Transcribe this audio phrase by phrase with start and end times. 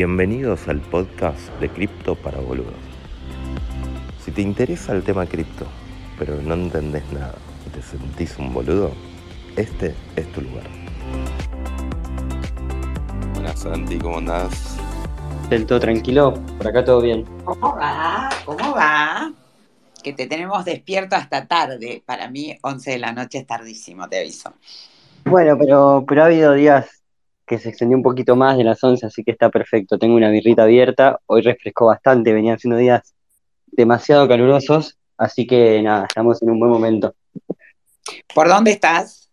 [0.00, 2.72] Bienvenidos al podcast de Cripto para Boludos.
[4.24, 5.66] Si te interesa el tema cripto,
[6.16, 7.34] pero no entendés nada
[7.66, 8.92] y te sentís un boludo,
[9.56, 10.62] este es tu lugar.
[13.34, 14.76] Buenas Santi, ¿cómo andás?
[15.50, 17.24] Del todo tranquilo, por acá todo bien.
[17.42, 18.28] ¿Cómo va?
[18.44, 19.32] ¿Cómo va?
[20.04, 22.04] Que te tenemos despierto hasta tarde.
[22.06, 24.54] Para mí, 11 de la noche es tardísimo, te aviso.
[25.24, 26.97] Bueno, pero, pero ha habido días
[27.48, 29.98] que se extendió un poquito más de las 11, así que está perfecto.
[29.98, 33.14] Tengo una birrita abierta, hoy refrescó bastante, venían siendo días
[33.66, 37.14] demasiado calurosos, así que nada, estamos en un buen momento.
[38.34, 39.30] ¿Por dónde estás?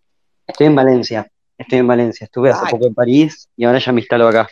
[0.48, 2.26] Estoy en Valencia, estoy en Valencia.
[2.26, 2.72] Estuve hace Ay.
[2.72, 4.48] poco en París y ahora ya me instalo acá.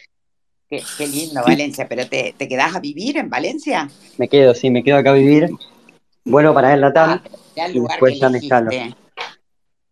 [0.70, 1.88] Qué, qué lindo, Valencia.
[1.88, 3.89] ¿Pero te, te quedás a vivir en Valencia?
[4.17, 5.50] Me quedo, sí, me quedo acá a vivir.
[6.25, 7.22] Vuelvo para el Latam.
[7.55, 8.72] Ya el y después ya me instalo.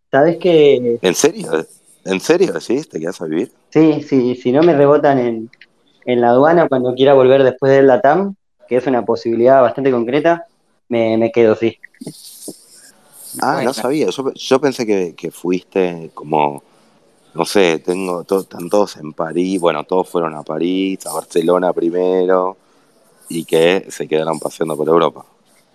[0.09, 1.65] ¿Sabes que ¿En serio?
[2.05, 2.89] ¿En serio decís?
[2.89, 3.51] ¿Te quedás a vivir?
[3.69, 5.49] Sí, sí, si no me rebotan en,
[6.05, 8.35] en la aduana cuando quiera volver después del LATAM,
[8.67, 10.45] que es una posibilidad bastante concreta,
[10.89, 11.77] me, me quedo, sí.
[13.41, 14.09] Ah, Bueno, no sabía.
[14.09, 16.61] Yo, yo pensé que, que fuiste como,
[17.33, 21.73] no sé, tengo, to- están todos en París, bueno, todos fueron a París, a Barcelona
[21.73, 22.57] primero,
[23.29, 25.25] y que se quedaron paseando por Europa.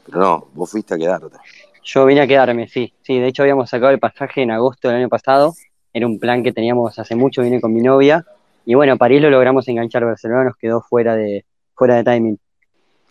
[0.06, 1.38] Pero no, vos fuiste a quedarte.
[1.84, 2.92] Yo vine a quedarme, sí.
[3.02, 5.54] Sí, de hecho habíamos sacado el pasaje en agosto del año pasado.
[5.97, 8.22] Era un plan que teníamos hace mucho, vine con mi novia.
[8.66, 12.38] Y bueno, París lo logramos enganchar, Barcelona nos quedó fuera de, fuera de timing.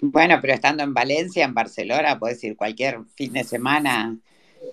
[0.01, 4.15] Bueno, pero estando en Valencia, en Barcelona, puedes ir cualquier fin de semana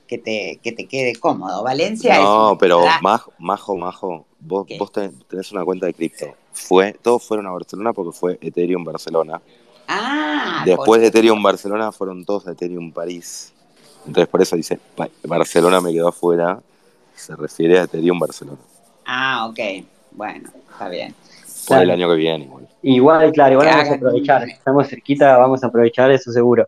[0.06, 1.62] que te, que te quede cómodo.
[1.64, 4.76] Valencia es No, pero Majo, Majo, Majo, vos, ¿Qué?
[4.76, 6.34] vos ten- tenés una cuenta de cripto.
[6.52, 9.40] Fue, todos fueron a Barcelona porque fue Ethereum Barcelona.
[9.88, 11.06] Ah, Después de.
[11.06, 13.54] Ethereum Barcelona fueron todos a Ethereum París.
[14.06, 16.60] Entonces por eso dice, "Pa- Barcelona me quedó afuera.
[17.14, 18.58] Se refiere a Ethereum Barcelona.
[19.04, 19.58] Ah, ok.
[20.12, 21.14] Bueno, está bien.
[21.66, 22.68] Por el año que viene igual.
[22.82, 24.42] Igual, claro, igual Que vamos a aprovechar.
[24.42, 26.66] un- Estamos cerquita, vamos a aprovechar eso seguro.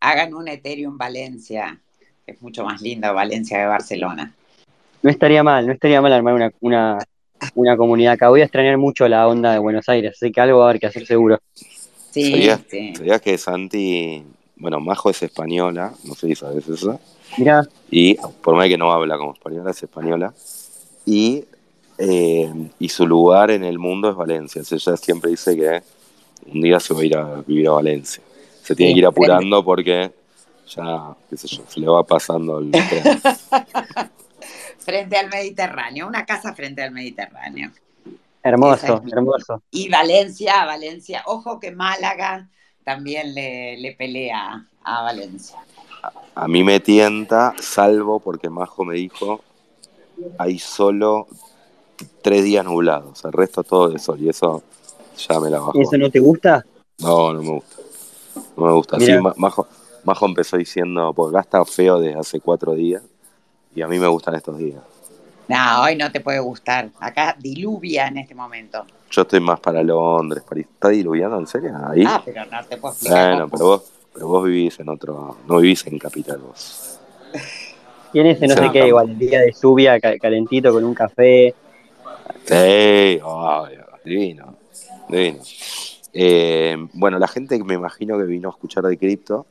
[0.00, 1.78] Hagan un Ethereum Valencia,
[2.26, 4.34] que es mucho más lindo Valencia que Barcelona.
[5.02, 6.98] No estaría mal, no estaría mal armar una, una,
[7.54, 8.28] una comunidad acá.
[8.28, 10.80] Voy a extrañar mucho la onda de Buenos Aires, así que algo va a haber
[10.80, 11.38] que hacer seguro.
[12.10, 12.92] Sí, ¿Sabías, sí.
[12.96, 14.22] sabías que Santi,
[14.56, 17.00] bueno, Majo es española, no sé si sabes eso.
[17.36, 20.34] Mirá, Y por más que no habla como española, es española.
[21.06, 21.46] Y,
[21.98, 24.62] eh, y su lugar en el mundo es Valencia.
[24.62, 25.82] O sea, ella siempre dice que
[26.52, 28.22] un día se va a ir a vivir a Valencia.
[28.62, 30.12] Se tiene Sí, que ir apurando porque
[30.68, 33.12] ya, qué sé yo, se le va pasando el tren.
[34.78, 37.72] Frente al Mediterráneo, una casa frente al Mediterráneo.
[38.42, 39.62] hermoso, es hermoso.
[39.70, 42.50] Y Valencia, Valencia, ojo que Málaga
[42.84, 45.58] también le, le pelea a Valencia.
[46.34, 49.40] A mí me tienta, salvo porque Majo me dijo,
[50.38, 51.26] hay solo
[52.22, 54.18] tres días nublados, el resto todo de sol.
[54.20, 54.62] Y eso
[55.16, 55.80] ya me la bajó.
[55.80, 56.64] ¿Eso no te gusta?
[56.98, 57.76] No, no me gusta.
[58.56, 59.00] No me gusta.
[59.00, 59.66] Sí, Majo,
[60.04, 63.02] Majo empezó diciendo, porque acá está feo desde hace cuatro días
[63.74, 64.80] y a mí me gustan estos días.
[65.48, 66.90] No, hoy no te puede gustar.
[67.00, 68.84] Acá diluvia en este momento.
[69.10, 70.66] Yo estoy más para Londres, París.
[70.72, 71.72] ¿Está diluviando en serio?
[71.88, 72.04] Ahí.
[72.06, 73.30] Ah, pero no te puedo explicar.
[73.30, 73.82] bueno, pero vos,
[74.12, 76.98] pero vos vivís en otro, no vivís en capital vos.
[78.12, 78.60] Tiene ese no Sí.
[78.60, 81.54] sé qué, igual, el día de lluvia, ca- calentito, con un café.
[82.44, 84.56] Sí, ay, divino,
[85.08, 85.38] divino.
[86.12, 89.46] Eh, bueno, la gente que me imagino que vino a escuchar de cripto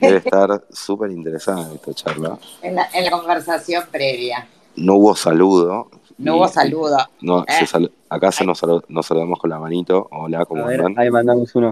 [0.00, 2.36] debe estar súper interesada en esta charla.
[2.62, 4.48] En la, en la conversación previa.
[4.76, 5.88] No hubo saludo.
[6.18, 6.96] No hubo saludo.
[7.20, 7.52] No, Eh.
[7.60, 10.08] se sal- acá se nos, nos saludamos con la manito.
[10.10, 10.98] Hola, ¿cómo A ver, andan?
[10.98, 11.70] ahí mandamos uno.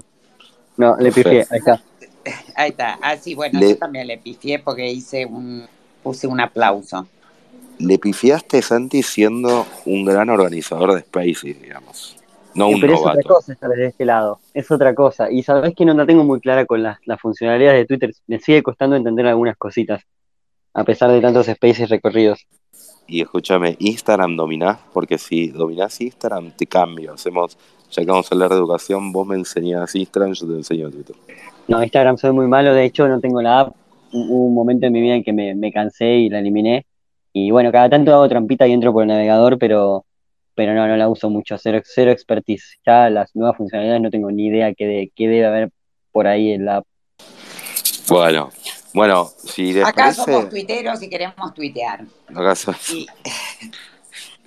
[0.77, 1.81] No, le pifié, ahí está.
[2.55, 2.99] Ahí está.
[3.03, 5.66] Ah, sí, bueno, Le- yo también le pifié porque hice un,
[6.03, 7.06] puse un aplauso.
[7.78, 12.16] Le pifiaste, Santi, siendo un gran organizador de Spaces, digamos.
[12.55, 15.31] No un Pero es otra cosa estar de este lado, es otra cosa.
[15.31, 18.38] Y sabes que no la tengo muy clara con las, las funcionalidades de Twitter, me
[18.38, 20.02] sigue costando entender algunas cositas,
[20.75, 22.47] a pesar de tantos spaces recorridos.
[23.06, 27.14] Y escúchame, Instagram dominás, porque si dominás Instagram, te cambio.
[27.14, 27.56] Hacemos,
[27.91, 31.17] ya que vamos a hablar de educación, vos me enseñás Instagram, yo te enseño Twitter.
[31.69, 33.75] No, Instagram soy muy malo, de hecho no tengo la app.
[34.12, 36.87] Hu- Hubo un momento en mi vida en que me, me cansé y la eliminé.
[37.32, 40.05] Y bueno, cada tanto hago trampita y entro por el navegador, pero,
[40.55, 42.79] pero no, no la uso mucho, cero, cero expertise.
[42.87, 45.70] Ya las nuevas funcionalidades no tengo ni idea qué, de, qué debe haber
[46.11, 46.87] por ahí en la app.
[48.09, 48.50] Bueno,
[48.93, 50.23] bueno, si les Acá parece...
[50.25, 52.05] somos tuiteros y queremos tuitear.
[52.35, 53.06] acá so- Y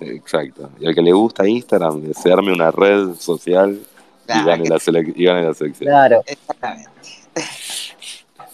[0.00, 0.70] Exacto.
[0.78, 3.80] Y al que le gusta Instagram, desearme una red social
[4.28, 5.88] y Claro, gane la, y gane la selección.
[5.88, 6.90] Claro, exactamente.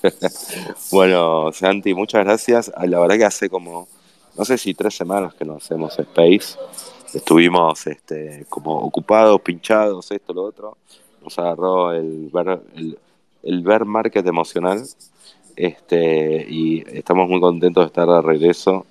[0.90, 2.72] Bueno, Santi, muchas gracias.
[2.74, 3.86] Ah, La verdad que hace como,
[4.36, 6.58] no sé si tres semanas que no hacemos Space.
[7.14, 10.76] estuvimos este, como ocupados, pinchados, esto, lo otro.
[11.22, 12.98] Nos agarró el ver, el,
[13.44, 14.82] el ver market emocional
[15.56, 18.86] este, y estamos muy contentos de estar de regreso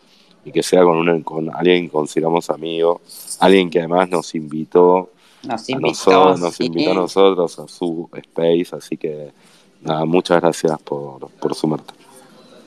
[0.45, 3.01] y que sea con, una, con alguien que consideramos amigo,
[3.39, 5.09] alguien que además nos invitó,
[5.43, 6.65] Nos a invitó, nosotros, nos sí.
[6.65, 9.31] invitó a nosotros a su space, así que
[9.81, 11.93] nada, muchas gracias por, por sumarte.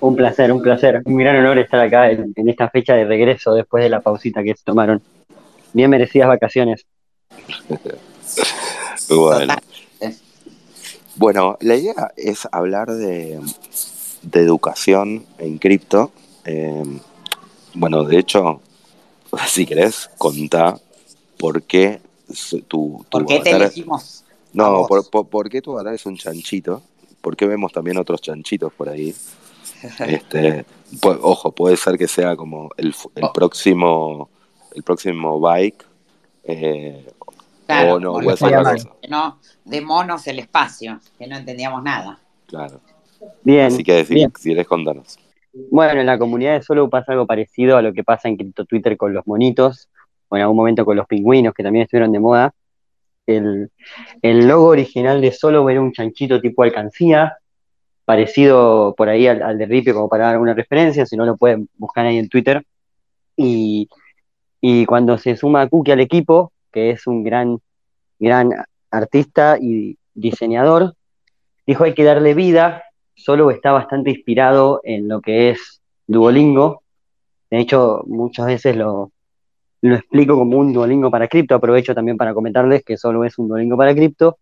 [0.00, 1.02] Un placer, un placer.
[1.04, 4.42] Un gran honor estar acá en, en esta fecha de regreso después de la pausita
[4.42, 5.00] que se tomaron.
[5.72, 6.84] Bien merecidas vacaciones.
[9.08, 9.54] Bueno.
[11.16, 13.38] Bueno, la idea es hablar de,
[14.22, 16.10] de educación en cripto.
[16.44, 16.82] Eh,
[17.74, 18.60] bueno, de hecho,
[19.46, 20.78] si querés, contá
[21.38, 22.00] por qué
[22.32, 24.24] su- tu, tu ¿Por qué te elegimos?
[24.52, 26.82] No, por, por, por qué tu avatar es un chanchito?
[27.20, 29.14] ¿Por qué vemos también otros chanchitos por ahí?
[30.06, 30.64] Este,
[31.02, 33.32] ojo, puede ser que sea como el, Oh.
[33.32, 34.30] próximo
[34.74, 35.84] el próximo bike
[36.44, 37.06] eh,
[37.66, 42.18] Claro, o no, que no, de monos el espacio, que no entendíamos nada.
[42.46, 42.80] Claro.
[43.42, 44.32] Bien, Así que si, bien.
[44.38, 45.18] si querés contarnos.
[45.70, 48.64] Bueno, en la comunidad de Solo pasa algo parecido a lo que pasa en Crypto
[48.66, 49.88] Twitter con los monitos,
[50.28, 52.54] o en algún momento con los pingüinos, que también estuvieron de moda.
[53.26, 53.70] El,
[54.22, 57.38] el logo original de Solo era un chanchito tipo alcancía,
[58.04, 61.68] parecido por ahí al, de Ripio, como para dar una referencia, si no lo pueden
[61.76, 62.64] buscar ahí en Twitter.
[63.36, 63.88] Y,
[64.60, 67.58] y cuando se suma Cookie al equipo, que es un gran,
[68.18, 68.50] gran
[68.90, 70.94] artista y diseñador,
[71.66, 72.84] dijo hay que darle vida.
[73.14, 76.82] Solo está bastante inspirado en lo que es Duolingo.
[77.50, 79.12] De hecho, muchas veces lo,
[79.88, 81.54] lo explico como un Duolingo para cripto.
[81.54, 84.38] Aprovecho también para comentarles que solo es un Duolingo para cripto.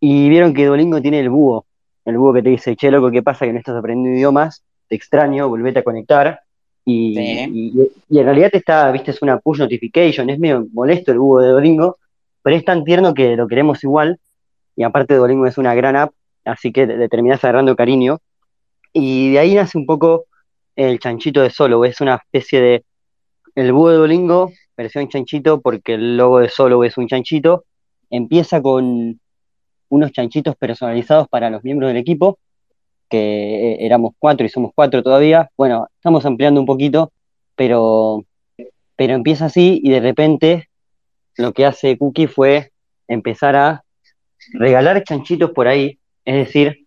[0.00, 1.64] Y vieron que Duolingo tiene el búho.
[2.04, 4.64] El búho que te dice, che, loco, ¿qué pasa que no estás aprendiendo idiomas?
[4.88, 6.40] Te extraño, volvete a conectar.
[6.84, 7.50] Y, Sí.
[7.52, 10.28] y- y en realidad te está, viste, es una push notification.
[10.30, 11.98] Es medio molesto el búho de Duolingo,
[12.42, 14.18] pero es tan tierno que lo queremos igual.
[14.74, 16.12] Y aparte Duolingo es una gran app,
[16.44, 18.18] así que le terminás agarrando cariño.
[18.92, 20.24] Y de ahí nace un poco
[20.74, 21.84] el chanchito de Solo.
[21.84, 22.84] Es una especie de
[23.54, 24.50] el búho de Duolingo,
[24.82, 27.64] versión chanchito, porque el logo de Solo es un chanchito.
[28.08, 29.20] Empieza con
[29.88, 32.38] unos chanchitos personalizados para los miembros del equipo,
[33.08, 35.50] que eh, éramos cuatro y somos cuatro todavía.
[35.56, 37.12] Bueno, estamos ampliando un poquito,
[37.54, 38.24] pero,
[38.96, 40.68] pero empieza así y de repente
[41.36, 42.72] lo que hace Cookie fue
[43.08, 43.84] empezar a
[44.54, 46.86] regalar chanchitos por ahí, es decir,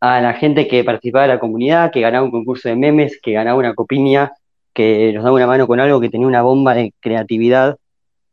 [0.00, 3.32] a la gente que participaba de la comunidad, que ganaba un concurso de memes, que
[3.32, 4.32] ganaba una copiña,
[4.74, 7.78] que nos daba una mano con algo, que tenía una bomba de creatividad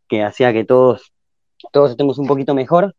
[0.10, 1.14] que hacía que todos,
[1.72, 2.96] todos estemos un poquito mejor,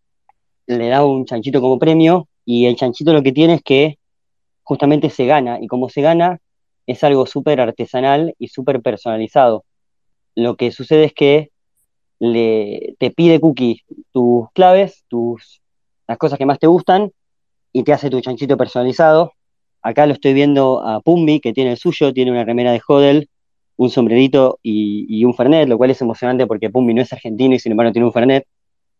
[0.66, 3.98] le daba un chanchito como premio y el chanchito lo que tiene es que
[4.62, 6.38] justamente se gana y como se gana
[6.86, 9.64] es algo súper artesanal y súper personalizado.
[10.34, 11.50] Lo que sucede es que
[12.18, 15.60] le, te pide Cookie tus claves, tus,
[16.06, 17.10] las cosas que más te gustan
[17.72, 19.32] y te hace tu chanchito personalizado.
[19.82, 23.28] Acá lo estoy viendo a Pumbi, que tiene el suyo, tiene una remera de Hodel,
[23.84, 27.58] un sombrerito y, un Fernet, lo cual es emocionante porque Pumbi no es argentino y
[27.58, 28.46] sin embargo tiene un Fernet.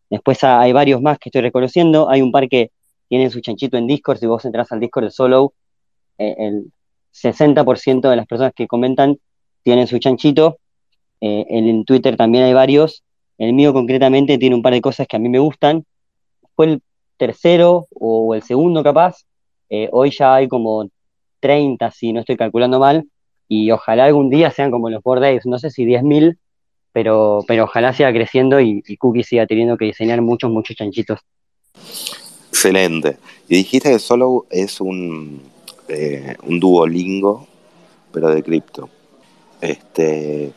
[0.09, 2.09] Después ha- hay varios más que estoy reconociendo.
[2.09, 2.71] Hay un par que
[3.09, 4.17] tienen su chanchito en Discord.
[4.19, 5.53] Si vos entras al Discord de Solo,
[6.17, 6.71] eh, el
[7.11, 9.17] 60% de las personas que comentan
[9.63, 10.57] tienen su chanchito.
[11.21, 13.03] Eh, en Twitter también hay varios.
[13.37, 15.85] El mío concretamente tiene un par de cosas que a mí me gustan.
[16.55, 16.81] Fue el
[17.17, 19.23] tercero o el segundo capaz.
[19.69, 20.87] Eh, hoy ya hay como
[21.39, 23.05] 30, si no estoy calculando mal.
[23.55, 25.45] Y ojalá algún día sean como los Bored Apes.
[25.45, 26.39] No sé si 10.000,
[26.91, 31.19] pero, pero ojalá siga creciendo y, y Cookie siga teniendo que diseñar muchos, muchos chanchitos.
[32.49, 33.17] Excelente.
[33.47, 35.43] Y dijiste que solo es un,
[35.87, 37.47] eh, un Duolingo,
[38.11, 38.89] pero de cripto.
[39.61, 40.51] Este,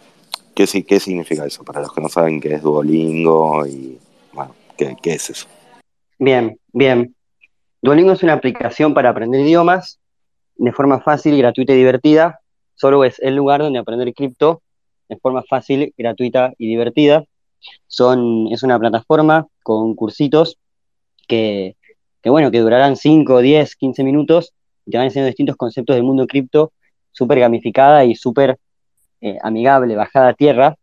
[0.55, 1.65] ¿qué, ¿Qué significa eso?
[1.65, 3.99] Para los que no saben qué es Duolingo y,
[4.33, 5.47] bueno, ¿qué, qué es eso?
[6.19, 7.15] Bien, bien.
[7.83, 9.99] Duolingo es una aplicación para aprender idiomas
[10.57, 12.41] de forma fácil, gratuita y divertida.
[12.77, 14.63] Solo es el lugar donde aprender cripto
[15.09, 17.25] de forma fácil, gratuita y divertida.
[17.87, 20.59] Son, es una plataforma con cursitos
[21.27, 21.77] que,
[22.25, 24.53] bueno, que durarán 5, 10, 15 minutos
[24.85, 26.73] y te van enseñando distintos conceptos del mundo cripto,
[27.13, 28.59] súper gamificada y súper
[29.21, 30.77] eh, amigable, bajada a tierra.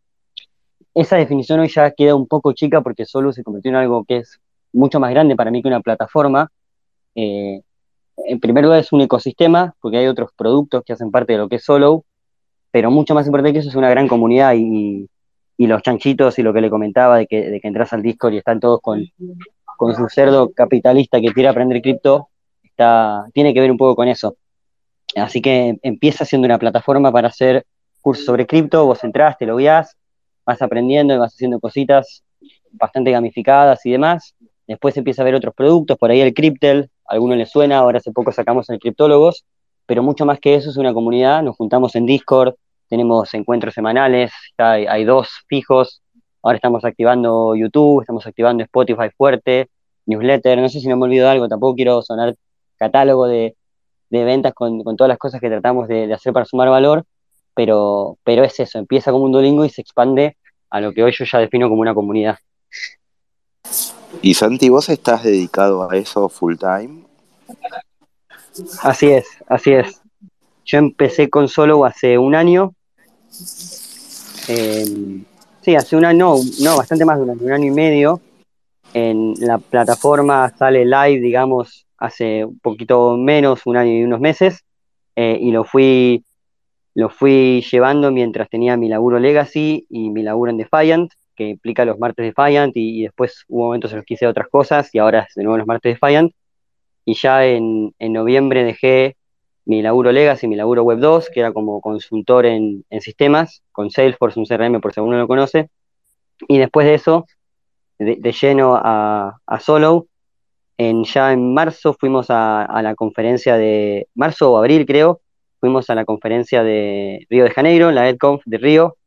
[0.93, 4.17] Esa definición hoy ya queda un poco chica porque solo se convirtió en algo que
[4.17, 4.39] es
[4.71, 6.51] mucho más grande para mí que una plataforma.
[7.15, 7.61] Eh,
[8.17, 11.49] en primer lugar es un ecosistema, porque hay otros productos que hacen parte de lo
[11.49, 12.05] que es Solo,
[12.71, 15.07] pero mucho más importante que eso es una gran comunidad y,
[15.57, 18.37] los chanchitos y lo que le comentaba de que, de que entras al Discord y
[18.37, 19.05] están todos con,
[19.77, 22.27] con su cerdo capitalista que quiere aprender cripto,
[22.63, 24.35] está, tiene que ver un poco con eso.
[25.15, 27.65] Así que empieza siendo una plataforma para hacer
[28.01, 29.95] cursos sobre cripto, vos entrás, te lo guías,
[30.45, 32.23] vas aprendiendo y vas haciendo cositas
[32.71, 34.35] bastante gamificadas y demás.
[34.67, 37.97] Después empieza a ver otros productos, por ahí el Cryptel, a alguno le suena, ahora
[37.97, 39.45] hace poco sacamos el Criptólogos,
[39.85, 42.55] pero mucho más que eso es una comunidad, nos juntamos en Discord,
[42.87, 46.01] tenemos encuentros semanales, hay, dos fijos,
[46.41, 49.69] ahora estamos activando YouTube, estamos activando Spotify fuerte,
[50.05, 52.35] newsletter, no sé si no me olvido algo, tampoco quiero sonar
[52.77, 53.55] catálogo de,
[54.09, 57.03] ventas con, todas las cosas que tratamos de, hacer para sumar valor,
[57.55, 60.37] pero, pero es eso, empieza como un Duolingo y se expande
[60.69, 62.37] a lo que hoy yo ya defino como una comunidad.
[64.21, 67.03] Y Santi, ¿vos estás dedicado a eso full time?
[68.81, 70.01] Así es, así es.
[70.65, 72.73] Yo empecé con Solo hace un año.
[74.47, 75.23] Eh,
[75.61, 78.21] sí, hace un año, no, bastante más de un año, y medio.
[78.93, 84.63] En la plataforma sale live, digamos, hace un poquito menos, un año y unos meses.
[85.15, 86.23] Eh, y lo fui,
[86.93, 91.85] lo fui llevando mientras tenía mi laburo Legacy y mi laburo en Defiant que implica
[91.85, 94.99] los martes Defiant y, y después hubo momentos en los que hice otras cosas y
[94.99, 96.33] ahora es de nuevo los martes Defiant.
[97.05, 99.17] Y ya en, noviembre dejé
[99.65, 104.39] mi laburo Legacy, mi laburo Web 2, que era como consultor en, sistemas, con Salesforce,
[104.39, 105.69] un CRM por si alguno lo conoce.
[106.47, 107.25] Y después de eso,
[107.99, 110.07] de, lleno a, a, Solo,
[110.77, 115.21] en, ya en marzo fuimos a, a, la conferencia de, marzo o abril creo,
[115.59, 118.97] fuimos a la conferencia de Río de Janeiro, la EdConf de Río,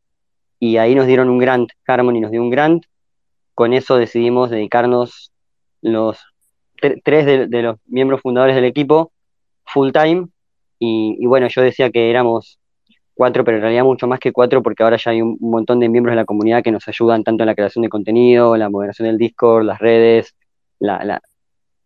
[0.58, 2.84] y ahí nos dieron un grant, Harmony nos dio un grant,
[3.54, 5.32] con eso decidimos dedicarnos
[5.80, 6.18] los
[7.04, 9.12] tres de, los miembros fundadores del equipo
[9.64, 10.28] full time,
[10.78, 12.58] y, bueno, yo decía que éramos
[13.14, 15.88] cuatro, pero en realidad mucho más que cuatro, porque ahora ya hay un, montón de
[15.88, 19.08] miembros de la comunidad que nos ayudan tanto en la creación de contenido, la moderación
[19.08, 20.34] del Discord, las redes,
[20.78, 21.22] la, la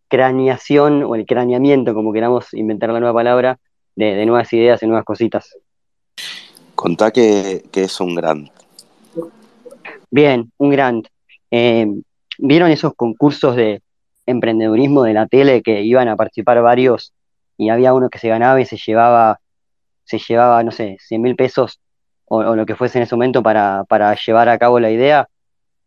[0.08, 3.60] craneación o el craneamiento, como queramos inventar la nueva palabra,
[3.94, 5.56] de, de nuevas ideas y nuevas cositas.
[6.74, 8.50] Contá que, que es un grant.
[10.10, 11.06] Bien, un grant.
[11.50, 11.86] Eh,
[12.38, 13.82] ¿Vieron esos concursos de
[14.26, 17.12] emprendedurismo de la tele que iban a participar varios
[17.56, 19.40] y había uno que se ganaba y se llevaba,
[20.04, 21.80] se llevaba, no sé, 100 mil pesos
[22.24, 23.84] o, lo que fuese en ese momento para,
[24.26, 25.28] llevar a cabo la idea?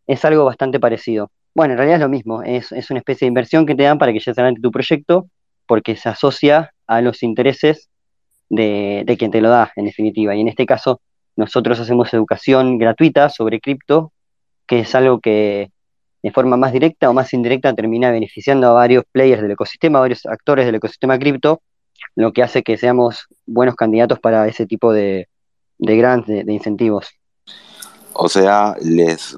[0.06, 1.30] Es algo bastante parecido.
[1.54, 3.98] Bueno, en realidad es lo mismo, es, es una especie de inversión que te dan
[3.98, 5.28] para que lleves adelante tu proyecto
[5.66, 7.88] porque se asocia a los intereses
[8.48, 10.34] de, de quien te lo da, en definitiva.
[10.34, 11.00] Y en este caso,
[11.36, 14.12] nosotros hacemos educación gratuita sobre cripto,
[14.66, 15.70] que es algo que
[16.22, 20.02] de forma más directa o más indirecta termina beneficiando a varios players del ecosistema, a
[20.02, 21.60] varios actores del ecosistema cripto,
[22.16, 25.28] lo que hace que seamos buenos candidatos para ese tipo de,
[25.78, 27.08] de grants, de, incentivos.
[28.14, 29.36] O sea, les,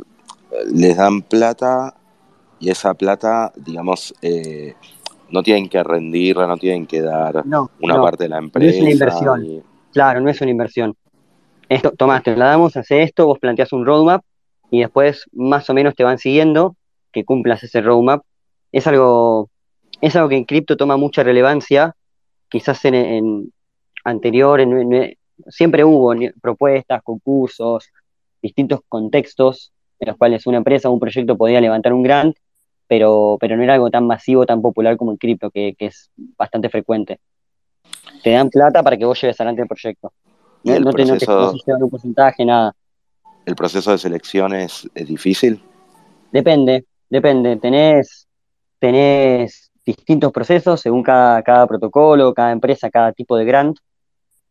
[0.72, 1.94] les dan plata
[2.60, 4.74] y esa plata, digamos, eh,
[5.30, 7.42] no tienen que rendirla, no tienen que dar
[7.80, 8.66] una parte de la empresa.
[8.66, 9.64] No es una inversión.
[9.92, 10.96] Claro, no es una inversión
[11.68, 14.22] esto, Tomás, te la damos, hace esto, vos planteas un roadmap
[14.76, 16.76] y después más o menos te van siguiendo
[17.10, 18.22] que cumplas ese roadmap.
[18.72, 19.48] Es algo,
[20.02, 21.94] es algo que en cripto toma mucha relevancia,
[22.50, 23.50] quizás en,
[24.04, 24.60] anterior,
[25.48, 27.88] siempre hubo propuestas, concursos,
[28.42, 32.36] distintos contextos en los cuales una empresa o un proyecto podía levantar un grant,
[32.86, 36.10] pero, pero no era algo tan masivo, tan popular como en cripto, que, que es
[36.36, 37.18] bastante frecuente.
[38.22, 40.12] Te dan plata para que vos lleves adelante el proyecto
[40.74, 42.74] el proceso, un porcentaje, nada.
[43.46, 45.62] ¿El proceso de selección es, difícil?
[46.30, 47.56] Depende, depende.
[47.56, 48.28] Tenés,
[48.78, 53.78] tenés distintos procesos según cada, protocolo, cada empresa, cada tipo de grant.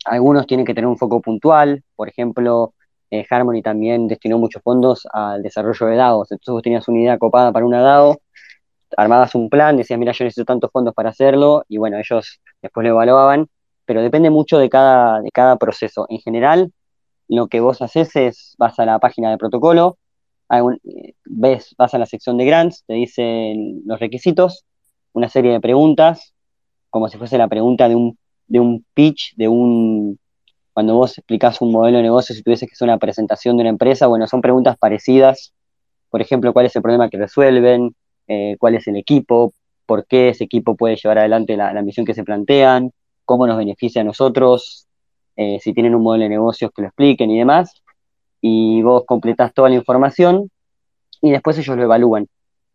[0.05, 2.73] Algunos tienen que tener un foco puntual, por ejemplo,
[3.11, 6.31] eh, Harmony también destinó muchos fondos al desarrollo de DAOs.
[6.31, 8.17] Entonces vos tenías una idea copada para una DAO,
[8.97, 12.83] armabas un plan, decías, mira, yo necesito tantos fondos para hacerlo, y bueno, ellos después
[12.83, 13.47] lo evaluaban
[13.85, 16.05] pero depende mucho de cada, de cada proceso.
[16.09, 16.71] En general,
[17.27, 19.97] lo que vos haces es, vas a la página de protocolo,
[21.25, 24.65] ves, vas a la sección de grants, te dicen los requisitos,
[25.13, 26.33] una serie de preguntas,
[26.89, 28.17] como si fuese la pregunta de un,
[28.47, 30.19] de un pitch, de un,
[30.73, 33.69] cuando vos explicás un modelo de negocio, si tuvieses que hacer una presentación de una
[33.69, 35.53] empresa, bueno, son preguntas parecidas,
[36.09, 37.95] por ejemplo, cuál es el problema que resuelven,
[38.27, 39.53] eh, cuál es el equipo,
[39.85, 42.91] por qué ese equipo puede llevar adelante la, la misión que se plantean,
[43.25, 44.84] cómo nos beneficia a nosotros,
[45.35, 47.83] eh, si tienen un modelo de negocios que lo expliquen y demás,
[48.41, 50.51] y vos completás toda la información
[51.21, 52.27] y después ellos lo evalúan.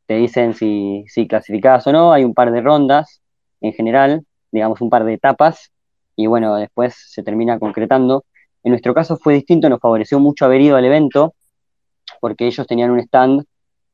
[0.07, 3.23] Te dicen si, si clasificás o no, hay un par de rondas
[3.61, 5.71] en general, digamos un par de etapas,
[6.17, 8.25] y bueno, después se termina concretando.
[8.63, 11.35] En nuestro caso fue distinto, nos favoreció mucho haber ido al evento,
[12.21, 13.45] porque ellos tenían un stand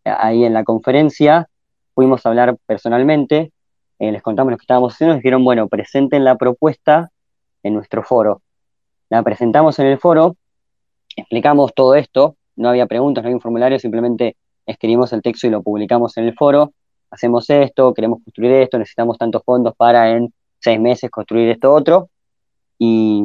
[0.04, 1.48] ahí en la conferencia,
[1.94, 3.52] fuimos a hablar personalmente,
[3.98, 7.10] eh, les contamos lo que estábamos haciendo, nos dijeron, bueno, presenten la propuesta
[7.62, 8.42] en nuestro foro.
[9.08, 10.36] La presentamos en el foro,
[11.16, 14.36] explicamos todo esto, no había preguntas, no había un formulario, simplemente
[14.66, 16.72] escribimos el texto y lo publicamos en el foro,
[17.10, 22.08] hacemos esto, queremos construir esto, necesitamos tantos fondos para en seis meses construir esto otro,
[22.78, 23.22] y,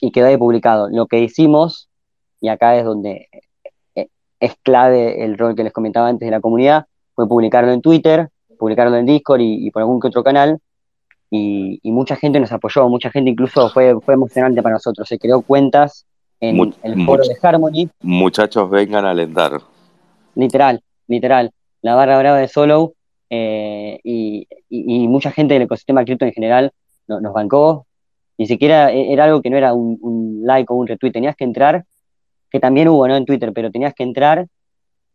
[0.00, 0.88] y quedó ahí publicado.
[0.88, 1.88] Lo que hicimos,
[2.40, 3.28] y acá es donde
[3.94, 4.08] eh,
[4.40, 8.30] es clave el rol que les comentaba antes de la comunidad, fue publicarlo en Twitter,
[8.58, 10.60] publicarlo en Discord y, por algún que otro canal,
[11.30, 15.42] y, mucha gente nos apoyó, mucha gente incluso fue, fue emocionante para nosotros, se creó
[15.42, 16.06] cuentas
[16.40, 17.88] en el foro de Harmony.
[18.00, 19.60] Muchachos, vengan a alentar.
[20.34, 21.50] Literal, literal.
[21.82, 22.94] La barra brava de Solo
[23.30, 24.46] eh, y,
[25.08, 26.72] mucha gente del ecosistema cripto en general
[27.06, 27.86] nos bancó.
[28.36, 31.44] Ni siquiera e, era algo que no era un, like o un retweet, tenías que
[31.44, 31.84] entrar,
[32.50, 33.16] que también hubo, ¿no?
[33.16, 34.46] En Twitter, pero tenías que entrar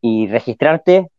[0.01, 1.09] y registrarte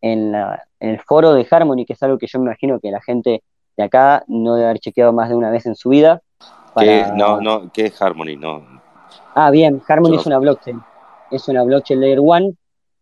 [0.00, 0.34] en,
[0.80, 3.42] el foro de Harmony, que es algo que yo me imagino que la gente
[3.76, 6.22] de acá no debe haber chequeado más de una vez en su vida.
[7.14, 8.36] No, no, ¿qué es Harmony?
[8.36, 8.62] No,
[9.34, 10.80] Ah, bien, Harmony es una blockchain.
[11.30, 12.54] Es una blockchain layer one,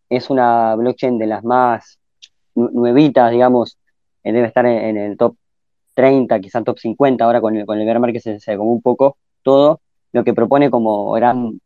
[0.09, 1.99] es una blockchain de las más
[2.55, 3.79] nuevitas, digamos,
[4.25, 5.37] eh, debe estar en, el top
[5.95, 8.81] 30, quizás top 50, ahora con el, con el bear market se, se como un
[8.81, 9.81] poco todo,
[10.12, 11.61] lo que propone como gran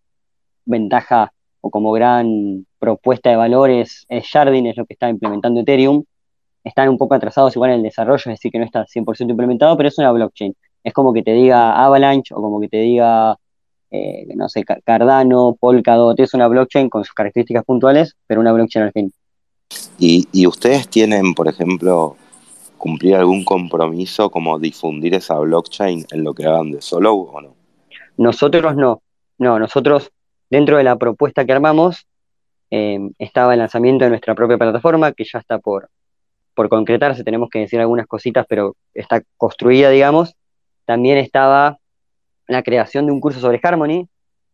[0.64, 6.04] ventaja o como gran propuesta de valores es Jardin, es lo que está implementando Ethereum.
[6.66, 9.76] Están un poco atrasados igual en el desarrollo, es decir, que no está 100% implementado,
[9.76, 10.54] pero es una blockchain.
[10.82, 13.36] Es como que te diga Avalanche o como que te diga
[13.90, 18.86] eh, no sé, Cardano, Polkadot, es una blockchain con sus características puntuales, pero una blockchain
[18.86, 19.12] al fin.
[19.98, 22.16] ¿Y, ustedes tienen, por ejemplo,
[22.78, 27.54] cumplir algún compromiso como difundir esa blockchain en lo que hagan de solo o no?
[28.16, 29.02] Nosotros no,
[29.38, 30.10] no, nosotros
[30.50, 32.06] dentro de la propuesta que armamos
[32.70, 35.88] eh, estaba el lanzamiento de nuestra propia plataforma, que ya está por,
[36.56, 40.34] por concretarse, tenemos que decir algunas cositas, pero está construida, digamos.
[40.86, 41.78] También estaba
[42.48, 44.08] la creación de un curso sobre Harmony,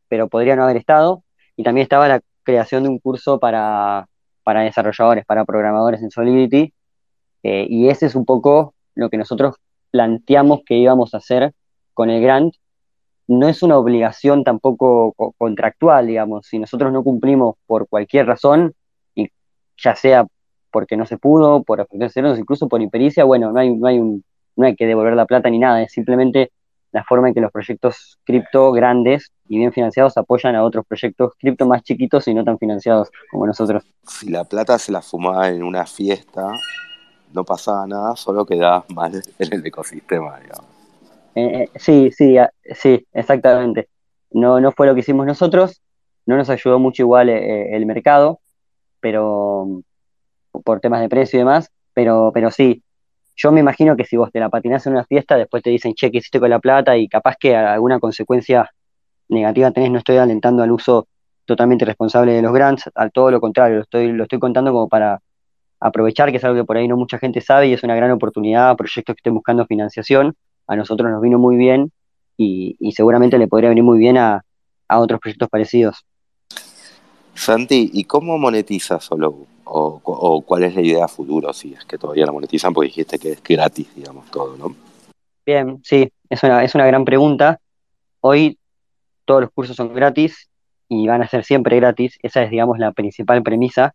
[0.09, 1.23] pero podría no haber estado,
[1.57, 4.09] y también estaba la creación de un curso para,
[4.45, 6.75] desarrolladores, para programadores en Solidity,
[7.45, 9.55] eh, y ese es un poco lo que nosotros
[9.93, 11.53] planteamos que íbamos a hacer
[11.95, 12.55] con el grant.
[13.29, 18.75] No es una obligación tampoco contractual, digamos, si nosotros no cumplimos por cualquier razón,
[19.15, 19.29] y
[19.77, 20.27] ya sea
[20.73, 24.25] porque no se pudo, por afectaciones, incluso por impericia, bueno, no hay, no hay, un,
[24.57, 26.51] no hay que devolver la plata ni nada, es simplemente
[26.93, 31.33] la forma en que los proyectos cripto grandes y bien financiados apoyan a otros proyectos
[31.39, 33.85] cripto más chiquitos y no tan financiados como nosotros.
[34.07, 36.53] Si la plata se la fumaba en una fiesta,
[37.33, 40.67] no pasaba nada, solo quedaba mal en el ecosistema, digamos.
[41.35, 42.37] Eh, eh, sí, sí,
[42.75, 43.89] sí, exactamente.
[44.31, 45.81] No, no fue lo que hicimos nosotros,
[46.27, 48.41] no nos ayudó mucho igual eh, el mercado,
[49.01, 49.83] pero
[50.65, 52.83] por temas de precio y demás, pero, pero sí,
[53.37, 55.95] yo me imagino que si vos te la patinás en una fiesta, después te dicen,
[55.95, 56.97] che, ¿qué hiciste con la plata?
[56.97, 58.71] Y capaz que alguna consecuencia
[59.29, 61.09] negativa tenés, no estoy alentando al uso
[61.45, 64.88] totalmente responsable de los grants, al todo lo contrario, lo estoy, lo estoy contando como
[64.88, 65.21] para
[65.81, 68.11] aprovechar, que es algo que por ahí no mucha gente sabe y es una gran
[68.12, 70.35] oportunidad a proyectos que estén buscando financiación.
[70.67, 71.91] A nosotros nos vino muy bien
[72.37, 74.45] y, seguramente le podría venir muy bien a,
[74.95, 76.05] otros proyectos parecidos.
[77.35, 79.47] Santi, ¿y cómo monetiza Solo?
[79.75, 83.33] O, cuál es la idea futuro, si es que todavía la monetizan, porque dijiste que
[83.33, 84.75] es gratis, digamos, todo, ¿no?
[85.47, 87.59] Bien, sí, es una, es una gran pregunta.
[88.21, 88.59] Hoy
[89.25, 90.49] todos los cursos son gratis
[90.89, 92.19] y van a ser siempre gratis.
[92.23, 93.95] Esa es, digamos, la principal premisa.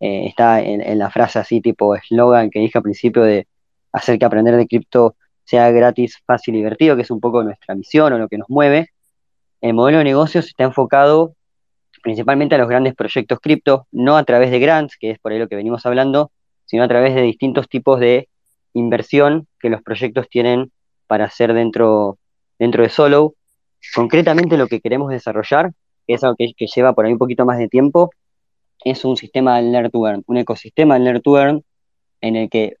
[0.00, 3.48] Eh, está en, la frase así, tipo eslogan que dije al principio de
[3.90, 7.74] hacer que aprender de cripto sea gratis, fácil y divertido, que es un poco nuestra
[7.74, 8.90] misión o lo que nos mueve.
[9.60, 11.34] El modelo de negocios está enfocado
[12.02, 15.38] principalmente a los grandes proyectos cripto, no a través de grants, que es por ahí
[15.38, 16.30] lo que venimos hablando,
[16.64, 18.28] sino a través de distintos tipos de
[18.74, 20.70] inversión que los proyectos tienen
[21.06, 22.18] para hacer dentro,
[22.58, 23.34] dentro de Solo.
[23.94, 25.72] Concretamente lo que queremos desarrollar,
[26.06, 28.10] que es algo que, lleva por ahí un poquito más de tiempo,
[28.84, 31.64] es un sistema de Learn to Earn, un ecosistema de Learn to Earn
[32.20, 32.74] en el que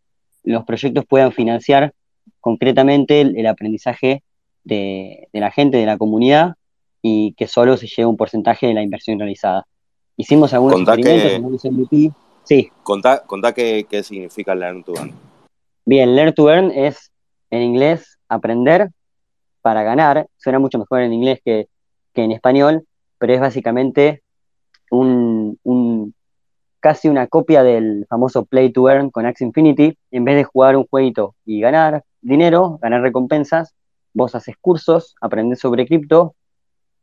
[0.44, 1.92] los proyectos puedan financiar
[2.40, 4.22] concretamente el, aprendizaje
[4.64, 6.54] de, de, la gente, de la comunidad,
[7.02, 9.66] y que solo se lleve un porcentaje de la inversión realizada.
[10.16, 12.10] Hicimos algunos experimentos, en MVP.
[12.44, 12.70] Sí.
[12.82, 13.22] Contá,
[13.54, 15.12] qué, significa Learn to Earn.
[15.84, 17.12] Bien, Learn to Earn es
[17.50, 18.90] en inglés aprender
[19.62, 20.26] para ganar.
[20.36, 21.68] Suena mucho mejor en inglés que,
[22.14, 22.84] en español,
[23.18, 24.22] pero es básicamente
[24.90, 26.14] un,
[26.80, 29.96] casi una copia del famoso Play to Earn con Axie Infinity.
[30.10, 33.74] En vez de jugar un jueguito y ganar dinero, ganar recompensas,
[34.14, 36.34] vos haces cursos, aprendes sobre cripto,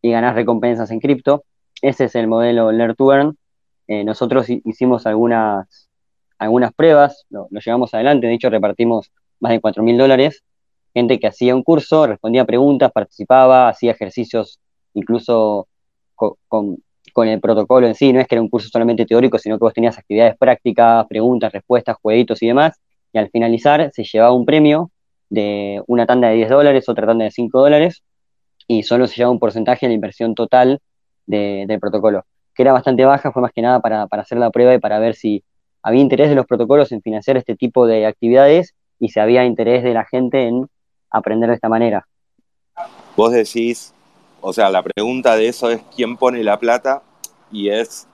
[0.05, 1.45] y ganas recompensas en cripto.
[1.81, 3.37] Ese es el modelo Learn to Earn.
[3.87, 5.89] Eh, nosotros hicimos algunas,
[6.37, 10.43] algunas pruebas, lo, llevamos adelante, de hecho repartimos más de 4 mil dólares.
[10.93, 14.59] Gente que hacía un curso, respondía preguntas, participaba, hacía ejercicios
[14.93, 15.67] incluso
[16.13, 16.35] con,
[17.11, 19.65] con el protocolo en sí, no es que era un curso solamente teórico, sino que
[19.65, 22.79] vos tenías actividades prácticas, preguntas, respuestas, jueguitos y demás,
[23.11, 24.91] y al finalizar se llevaba un premio
[25.31, 28.03] de una tanda de 10 dólares, otra tanda de 5 dólares,
[28.67, 30.81] y solo se llevaba un porcentaje de la inversión total
[31.25, 34.73] del protocolo, que era bastante baja, fue más que nada para, para hacer la prueba
[34.73, 35.43] y para ver si
[35.81, 39.83] había interés de los protocolos en financiar este tipo de actividades y si había interés
[39.83, 40.67] de la gente en
[41.09, 42.07] aprender de esta manera.
[43.15, 43.93] Vos decís,
[44.41, 47.01] o sea, la pregunta de eso es quién pone la plata
[47.51, 48.07] y es,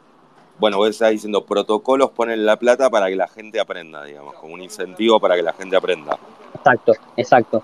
[0.60, 4.54] bueno, vos estás diciendo, protocolos ponen la plata para que la gente aprenda, digamos, como
[4.54, 6.18] un incentivo para que la gente aprenda.
[6.54, 7.64] Exacto, exacto.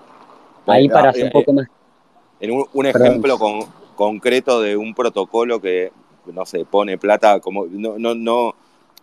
[0.66, 1.66] Ahí para hacer un poco más.
[2.40, 3.60] En un, ejemplo con,
[3.96, 5.92] concreto de un protocolo que,
[6.26, 8.54] no sé, pone plata, como no, no, no,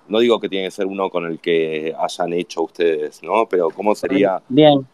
[0.08, 3.46] no digo que tiene que ser uno con el que hayan hecho ustedes, ¿no?
[3.48, 4.42] Pero ¿cómo sería?
[4.48, 4.88] Bien.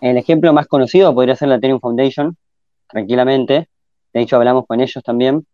[0.00, 2.36] El ejemplo más conocido podría ser la Ethereum Foundation,
[2.88, 3.68] tranquilamente.
[4.12, 5.46] De hecho, hablamos con ellos también.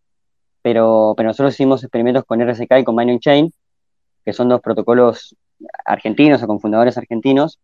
[0.62, 3.53] Pero, pero nosotros hicimos experimentos con RSK y con Binance Chain,
[4.25, 5.37] que son dos protocolos
[5.85, 7.59] argentinos o con fundadores argentinos.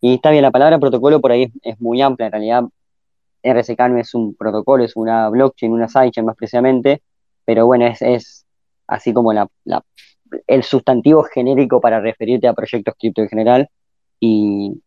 [0.00, 2.26] Y está bien, la palabra protocolo por ahí es, muy amplia.
[2.26, 2.64] En realidad,
[3.42, 7.02] RSK no es un protocolo, es una blockchain, una sidechain más precisamente.
[7.44, 8.46] Pero bueno, es,
[8.86, 9.32] así como
[10.46, 13.68] el sustantivo genérico para referirte a proyectos cripto en general.
[14.20, 14.80] Y,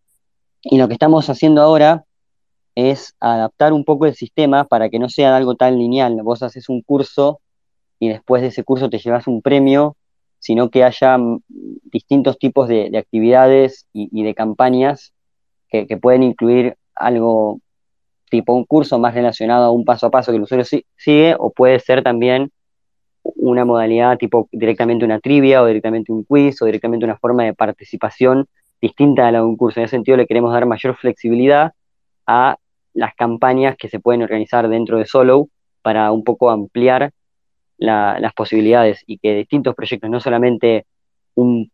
[0.72, 2.06] lo que estamos haciendo ahora
[2.74, 6.20] es adaptar un poco el sistema para que no sea algo tan lineal.
[6.24, 7.40] Vos haces un curso
[8.00, 9.96] y después de ese curso te llevas un premio,
[10.40, 15.14] sino que haya distintos tipos de, actividades y, de campañas
[15.70, 17.60] que, pueden incluir algo
[18.30, 21.52] tipo un curso más relacionado a un paso a paso que el usuario sigue, o
[21.52, 22.52] puede ser también
[23.24, 27.54] una modalidad tipo directamente una trivia o directamente un quiz o directamente una forma de
[27.54, 28.48] participación
[28.82, 29.80] distinta a la de un curso.
[29.80, 31.74] En ese sentido le queremos dar mayor flexibilidad
[32.28, 32.58] a
[32.94, 35.50] las campañas que se pueden organizar dentro de Solo
[35.82, 37.12] para un poco ampliar
[37.78, 40.86] las posibilidades y que distintos proyectos, no solamente
[41.36, 41.70] un,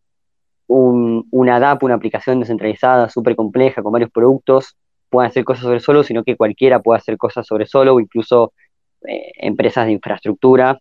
[0.66, 4.76] una DAP, una aplicación descentralizada, súper compleja, con varios productos,
[5.12, 8.54] puedan hacer cosas sobre Solo, sino que cualquiera pueda hacer cosas sobre Solo, incluso
[9.06, 10.80] eh, empresas de infraestructura,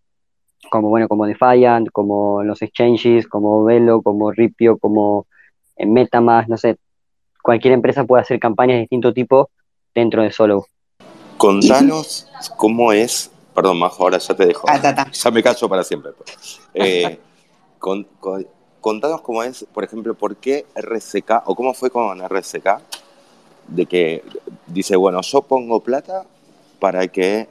[0.72, 5.28] como bueno, como Defiant, como los exchanges, como Velo, como Ripio, como
[5.76, 6.78] en Metamask, no sé,
[7.44, 9.50] cualquier empresa puede hacer campañas de distinto tipo
[9.94, 10.66] dentro de Solo.
[11.38, 16.14] Contanos cómo es, perdón, Majo, ahora ya te dejo, ah, ya me callo para siempre.
[16.14, 16.62] Pues.
[16.74, 17.20] Eh,
[18.80, 22.80] contanos cómo es, por ejemplo, por qué RCK, o cómo fue con RCK,
[23.72, 24.24] de que
[24.68, 26.26] dice, bueno, yo pongo plata
[26.80, 27.48] para que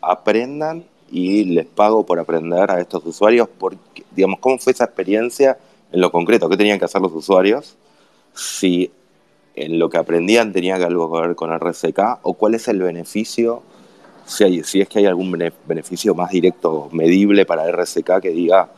[0.00, 5.58] aprendan y les pago por aprender a estos usuarios, porque, digamos, ¿cómo fue esa experiencia
[5.92, 7.76] en lo concreto, qué tenían que hacer los usuarios,
[8.34, 8.90] si
[9.54, 12.80] en lo que aprendían tenía que algo que ver con RSK o cuál es el
[12.80, 13.62] beneficio,
[14.26, 15.30] si, si es que hay algún
[15.66, 18.70] beneficio más directo, medible para RSK que diga,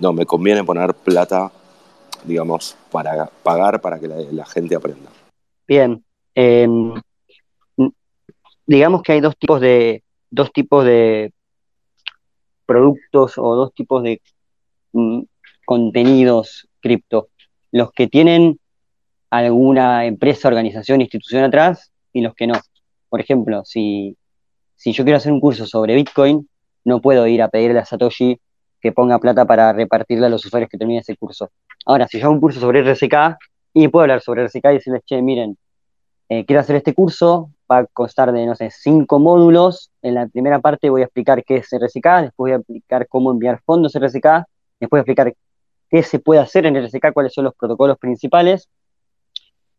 [0.00, 1.50] no, me conviene poner plata,
[2.24, 5.10] digamos, para pagar para que la, gente aprenda.
[5.66, 6.04] Bien,
[6.40, 6.94] em,
[8.64, 11.32] digamos que hay dos tipos de dos tipos de
[12.64, 14.20] productos o dos tipos de
[14.92, 15.22] mm,
[15.66, 17.30] contenidos cripto,
[17.72, 18.60] los que tienen
[19.30, 22.54] alguna empresa, organización, institución atrás y los que no.
[23.08, 24.16] Por ejemplo, si,
[24.76, 26.48] si yo quiero hacer un curso sobre Bitcoin,
[26.84, 28.38] no puedo ir a pedirle a Satoshi
[28.80, 31.50] que ponga plata para repartirle a los usuarios que terminen ese curso.
[31.84, 33.36] Ahora, si yo hago un curso sobre RSK,
[33.74, 35.58] y puedo hablar sobre RSK y decirles, che, miren,
[36.28, 39.90] eh, quiero hacer este curso, va a constar de, no sé, cinco módulos.
[40.02, 43.30] En la primera parte voy a explicar qué es RSK, después voy a explicar cómo
[43.30, 44.44] enviar fondos RSK,
[44.80, 45.34] después voy a explicar
[45.88, 48.68] qué se puede hacer en RSK, cuáles son los protocolos principales,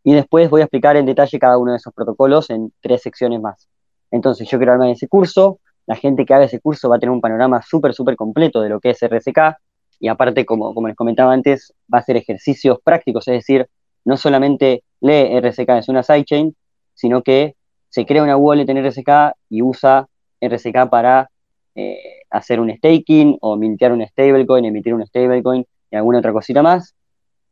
[0.04, 3.40] y después voy a explicar en detalle cada uno de esos protocolos en tres secciones
[3.42, 3.68] más.
[4.12, 7.12] Entonces, yo quiero armar ese curso, la gente que haga ese curso va a tener
[7.12, 9.58] un panorama súper, súper completo de lo que es RSK,
[10.00, 13.68] y aparte, como, como les comentaba antes, va a hacer ejercicios prácticos, es decir,
[14.06, 16.56] no solamente lee RSK, es una sidechain,
[16.94, 17.56] sino que
[17.90, 20.08] se crea una wallet en RSK y usa
[20.42, 21.30] RSK para
[21.76, 26.62] eh, hacer un staking o mintear un stablecoin, emitir un stablecoin y alguna otra cosita
[26.62, 26.96] más.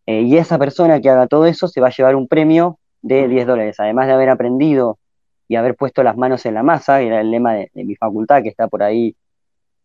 [0.06, 3.28] Eh, y esa persona que haga todo eso se va a llevar un premio de
[3.28, 5.00] 10 dólares, además de haber aprendido
[5.48, 8.44] y haber puesto las manos en la masa, que era el lema de, mi facultad,
[8.44, 9.16] que está por ahí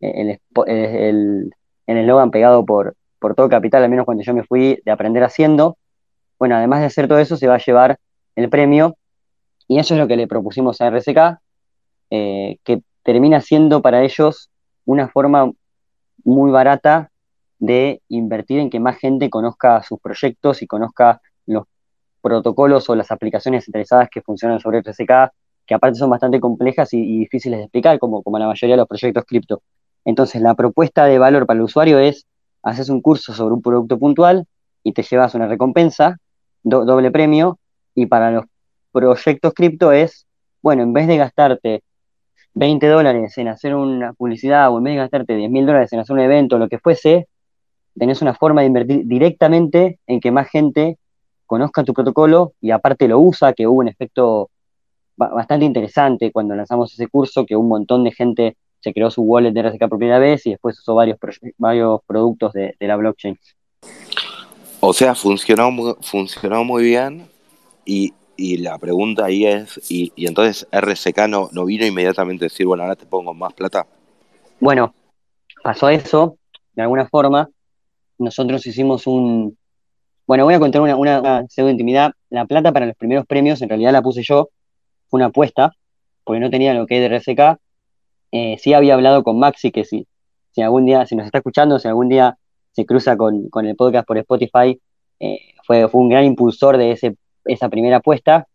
[0.01, 1.53] eh, el
[1.87, 5.79] eslogan pegado por, por todo capital, al menos cuando yo me fui de aprender haciendo.
[6.43, 8.01] Bueno, además de hacer todo eso, se va a llevar
[8.35, 8.97] el premio
[9.69, 11.39] y eso es lo que le propusimos a RSK,
[12.11, 14.51] eh, que termina siendo para ellos
[14.85, 15.53] una forma
[16.25, 17.13] muy barata
[17.61, 21.63] de invertir en que más gente conozca sus proyectos y conozca los
[22.21, 25.31] protocolos o las aplicaciones centralizadas que funcionan sobre RSK,
[25.65, 28.89] que aparte son bastante complejas y, difíciles de explicar, como, como la mayoría de los
[28.89, 29.63] proyectos cripto.
[30.05, 32.27] Entonces, la propuesta de valor para el usuario es,
[32.65, 34.49] haces un curso sobre un producto puntual
[34.83, 36.19] y te llevas una recompensa,
[36.63, 37.59] doble premio,
[37.95, 38.45] y para los
[38.93, 40.27] proyectos cripto es,
[40.63, 41.83] bueno, en vez de gastarte
[42.55, 46.01] 20 dólares en hacer una publicidad o en vez de gastarte 10 mil dólares en
[46.01, 47.29] hacer un evento lo que fuese,
[47.99, 50.99] tenés una forma de invertir directamente en que más gente
[51.47, 54.51] conozca tu protocolo y aparte lo usa, que hubo un efecto
[55.17, 59.53] bastante interesante cuando lanzamos ese curso, que un montón de gente se creó su wallet
[59.53, 61.19] de RSK por primera vez y después usó varios,
[61.59, 63.39] varios productos de, la blockchain.
[64.85, 67.29] O sea, funcionó, funcionó muy bien
[67.85, 72.83] y, la pregunta ahí es, y, entonces RSK no, no vino inmediatamente a decir, bueno,
[72.83, 73.87] ahora te pongo más plata.
[74.59, 74.93] Bueno,
[75.63, 76.37] pasó eso,
[76.75, 77.49] de alguna forma,
[78.19, 79.57] nosotros hicimos un...
[80.27, 82.11] Bueno, voy a contar una, una, pseudo intimidad.
[82.29, 84.49] La plata para los primeros premios en realidad la puse yo,
[85.09, 85.71] fue una apuesta,
[86.25, 87.61] porque no tenía lo que es de RSK.
[88.33, 90.09] Eh, sí había hablado con Maxi que si,
[90.51, 92.37] si algún día, si nos está escuchando, si algún día
[92.73, 94.81] se cruza con, el podcast por Spotify,
[95.21, 98.47] eh, fue, fue un gran impulsor de ese, esa primera apuesta.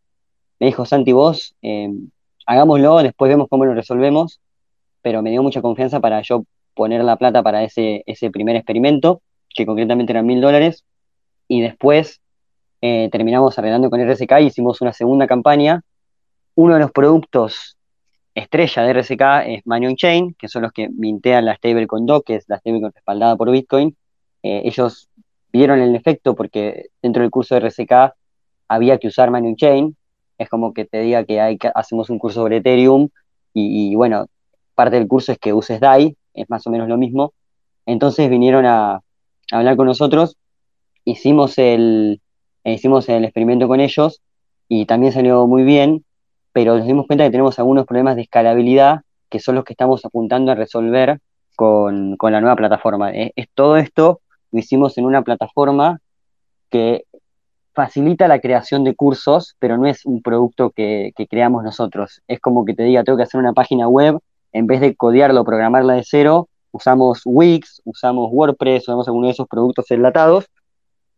[0.60, 1.90] Me dijo, Santi, vos, eh,
[2.46, 4.40] hagámoslo, después vemos cómo lo resolvemos,
[5.02, 9.22] pero me dio mucha confianza para yo poner la plata para ese, ese primer experimento
[9.50, 10.84] que concretamente eran mil dólares,
[11.48, 12.22] y después
[12.82, 15.82] eh, terminamos arreglando con RSK hicimos una segunda campaña.
[16.56, 17.78] Uno de los productos
[18.36, 22.36] estrella de RSK es Money Chain, que son los que mintean la stablecoin DOC, que
[22.36, 23.96] es la stablecoin respaldada por Bitcoin.
[24.48, 25.10] Eh, ellos
[25.52, 28.14] vieron el efecto porque dentro del curso de RSK
[28.70, 29.98] había que usar Money Chain.
[30.38, 33.10] Es como que te diga que, hay hacemos un curso sobre Ethereum
[33.54, 34.28] y, bueno,
[34.76, 37.34] parte del curso es que uses DAI, es más o menos lo mismo.
[37.88, 39.02] Entonces vinieron a,
[39.52, 40.38] hablar con nosotros,
[41.04, 42.22] hicimos el,
[42.64, 44.22] hicimos el experimento con ellos
[44.70, 46.06] y también salió muy bien,
[46.54, 50.06] pero nos dimos cuenta que tenemos algunos problemas de escalabilidad que son los que estamos
[50.06, 51.20] apuntando a resolver
[51.56, 53.12] con, la nueva plataforma.
[53.12, 56.00] Es, todo esto lo hicimos en una plataforma
[56.70, 57.06] que
[57.74, 62.22] facilita la creación de cursos, pero no es un producto que, creamos nosotros.
[62.28, 64.18] Es como que te diga, tengo que hacer una página web,
[64.52, 69.48] en vez de codearlo, programarla de cero, usamos Wix, usamos WordPress, usamos alguno de esos
[69.48, 70.48] productos enlatados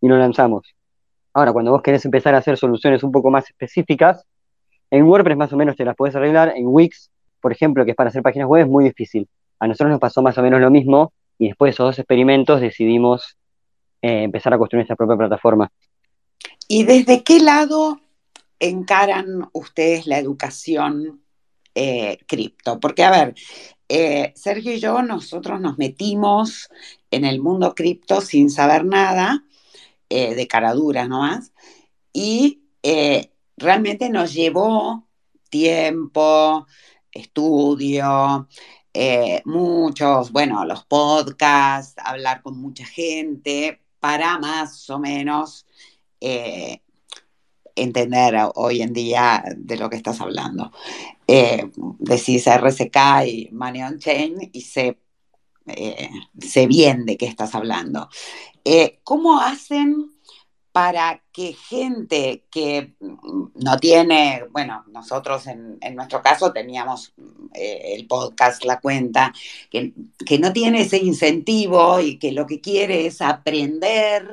[0.01, 0.75] y lo lanzamos.
[1.33, 4.25] Ahora, cuando vos querés empezar a hacer soluciones un poco más específicas,
[4.91, 7.95] en WordPress más o menos te las puedes arreglar, en Wix, por ejemplo, que es
[7.95, 9.29] para hacer páginas web, es muy difícil.
[9.59, 12.61] A nosotros nos pasó más o menos lo mismo y después de esos dos experimentos
[12.61, 13.37] decidimos
[14.01, 15.71] eh, empezar a construir nuestra propia plataforma.
[16.67, 18.01] ¿Y desde qué lado
[18.59, 21.23] encaran ustedes la educación
[21.73, 22.79] eh, cripto?
[22.79, 23.35] Porque, a ver,
[23.87, 26.69] eh, Sergio y yo, nosotros nos metimos
[27.09, 29.43] en el mundo cripto sin saber nada,
[30.09, 31.53] de caraduras nomás,
[32.11, 32.63] y
[33.57, 35.07] realmente nos llevó
[35.51, 36.65] tiempo,
[37.11, 38.47] estudio,
[39.45, 45.65] muchos, bueno, los podcasts, hablar con mucha gente, para más o menos
[47.81, 50.71] entender hoy en día de lo que estás hablando.
[51.27, 54.97] Eh, decís RSK y Money on Chain y sé,
[55.67, 58.09] eh, sé bien de qué estás hablando.
[58.65, 60.11] Eh, ¿Cómo hacen
[60.71, 67.13] para que gente que no tiene, bueno, nosotros en, nuestro caso teníamos
[67.53, 69.33] eh, el podcast, la cuenta,
[69.69, 69.93] que,
[70.39, 74.27] no tiene ese incentivo y que lo que quiere es aprender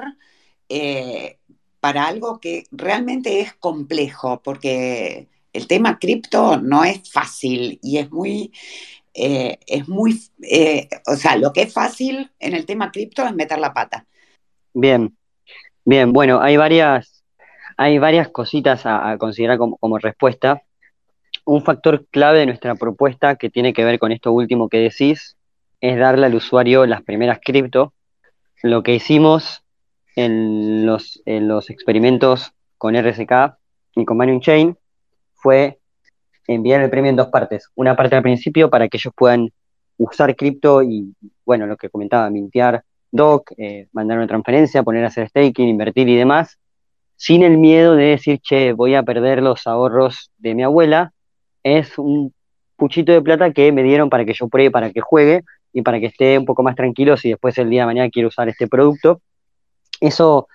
[1.86, 8.10] para algo que realmente es complejo, porque el tema cripto no es fácil y es
[8.10, 8.52] muy,
[9.14, 13.34] eh, es muy, eh, o sea, lo que es fácil en el tema cripto es
[13.34, 14.06] meter la pata.
[14.74, 15.16] Bien,
[15.86, 17.24] bien, bueno, hay varias,
[17.78, 20.62] hay varias cositas a, considerar como, respuesta.
[21.44, 25.36] Un factor clave de nuestra propuesta que tiene que ver con esto último que decís
[25.80, 27.94] es darle al usuario las primeras cripto.
[28.62, 29.62] Lo que hicimos
[30.16, 33.56] en los, en los experimentos con RSK
[33.94, 34.76] y con Manion Chain
[35.34, 35.78] fue
[36.48, 37.70] enviar el premio en dos partes.
[37.76, 39.52] Una parte al principio para que ellos puedan
[39.98, 45.08] usar cripto y, bueno, lo que comentaba, mintear DOC, eh, mandar una transferencia, poner a
[45.08, 46.58] hacer staking, invertir y demás,
[47.16, 51.12] sin el miedo de decir, che, voy a perder los ahorros de mi abuela.
[51.62, 52.32] Es un
[52.76, 55.42] puchito de plata que me dieron para que yo pruebe, para que juegue
[55.72, 58.28] y para que esté un poco más tranquilo si después el día de mañana quiero
[58.28, 59.20] usar este producto.
[60.00, 60.48] Eso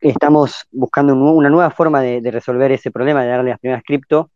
[0.00, 4.30] estamos buscando una nueva forma de, resolver ese problema, de darle las primeras cripto,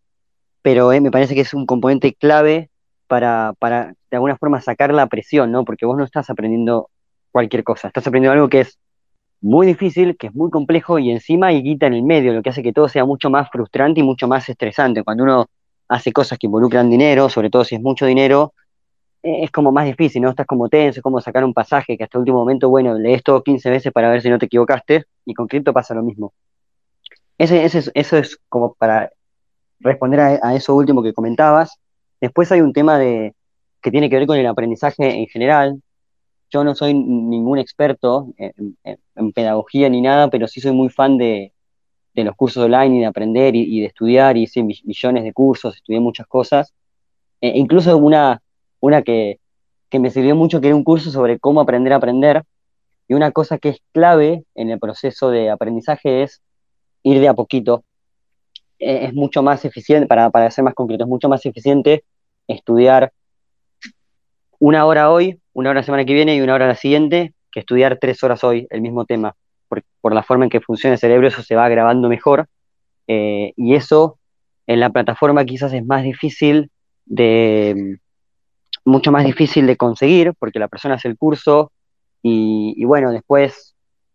[0.62, 2.70] pero eh, me parece que es un componente clave
[3.06, 5.64] para, para, de alguna forma, sacar la presión, ¿no?
[5.64, 6.90] Porque vos no estás aprendiendo
[7.34, 8.78] cualquier cosa, estás aprendiendo algo que es
[9.40, 12.50] muy difícil, que es muy complejo y encima hay guita en el medio, lo que
[12.50, 15.02] hace que todo sea mucho más frustrante y mucho más estresante.
[15.02, 15.46] Cuando uno
[15.88, 18.54] hace cosas que involucran dinero, sobre todo si es mucho dinero,
[19.20, 20.30] es como más difícil, ¿no?
[20.30, 23.42] Estás como tenso, como sacar un pasaje que hasta el último momento, bueno, lees todo
[23.42, 26.32] 15 veces para ver si no te equivocaste, y con cripto pasa lo mismo.
[27.36, 29.10] Ese, ese, eso es como para
[29.80, 31.80] responder a, eso último que comentabas.
[32.20, 33.34] Después hay un tema de,
[33.82, 35.82] que tiene que ver con el aprendizaje en general.
[36.54, 41.52] Yo no soy ningún experto en, pedagogía ni nada, pero sí soy muy fan de,
[42.14, 44.36] los cursos online y de aprender y, de estudiar.
[44.36, 46.72] y Hice millones de cursos, estudié muchas cosas.
[47.40, 48.40] E incluso una,
[48.78, 49.40] una que,
[49.88, 52.44] que me sirvió mucho, que era un curso sobre cómo aprender a aprender.
[53.08, 56.40] Y una cosa que es clave en el proceso de aprendizaje es
[57.02, 57.82] ir de a poquito.
[58.78, 62.04] E, es mucho más eficiente, para, para ser más concreto, es mucho más eficiente
[62.46, 63.12] estudiar
[64.60, 67.60] una hora hoy, una hora la semana que viene y una hora la siguiente, que
[67.60, 69.34] estudiar tres horas hoy el mismo tema.
[69.68, 72.46] Por, por la forma en que funciona el cerebro, eso se va grabando mejor.
[73.06, 74.18] Eh, y eso
[74.66, 76.70] en la plataforma quizás es más difícil
[77.06, 77.98] de,
[78.84, 81.70] mucho más difícil de conseguir, porque la persona hace el curso
[82.22, 83.74] y, y bueno, después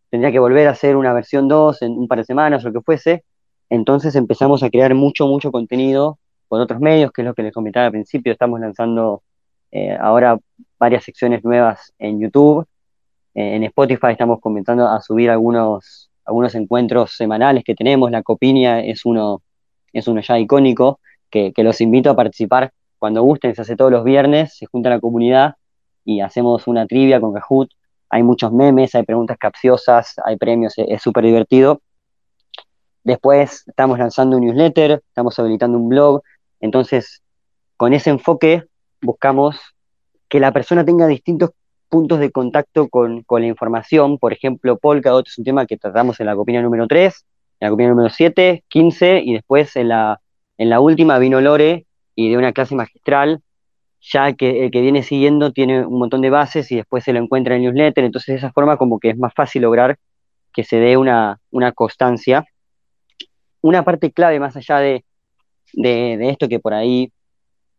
[0.09, 2.73] tendría que volver a hacer una versión 2 en un par de semanas o lo
[2.73, 3.23] que fuese.
[3.69, 7.53] Entonces empezamos a crear mucho, mucho contenido con otros medios, que es lo que les
[7.53, 8.31] comentaba al principio.
[8.31, 9.21] Estamos lanzando
[9.71, 10.37] eh, ahora
[10.79, 12.65] varias secciones nuevas en YouTube.
[13.35, 18.11] Eh, en Spotify estamos comenzando a subir algunos, algunos encuentros semanales que tenemos.
[18.11, 19.41] La Copinia es uno,
[19.93, 23.55] es uno ya icónico, que, que los invito a participar cuando gusten.
[23.55, 25.55] Se hace todos los viernes, se junta la comunidad
[26.05, 27.69] y hacemos una trivia con Kahoot
[28.09, 31.81] hay muchos memes, hay preguntas capciosas, hay premios, e-, es súper divertido.
[33.03, 36.21] Después estamos lanzando un newsletter, estamos habilitando un blog,
[36.59, 37.21] entonces
[37.77, 38.65] con ese enfoque
[39.01, 39.57] buscamos
[40.27, 41.51] que la persona tenga distintos
[41.89, 46.27] puntos de contacto con, la información, por ejemplo, Polkadot es un tema que tratamos en
[46.27, 47.25] la copia número 3,
[47.59, 50.21] en la copia número 7, 15 y después en la,
[50.57, 53.41] en la última vino Lore y de una clase magistral.
[54.01, 57.19] Ya que el que viene siguiendo tiene un montón de bases y después se lo
[57.19, 59.97] encuentra en el newsletter, entonces de esa forma como que es más fácil lograr
[60.53, 61.39] que se dé una,
[61.75, 62.45] constancia.
[63.61, 65.03] Una parte clave más allá de,
[65.73, 67.11] esto que por ahí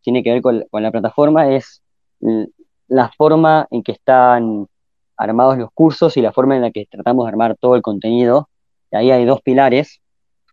[0.01, 1.81] tiene que ver con, la plataforma es
[2.87, 4.67] la forma en que están
[5.17, 8.49] armados los cursos y la forma en la que tratamos de armar todo el contenido.
[8.91, 10.01] Ahí hay dos pilares.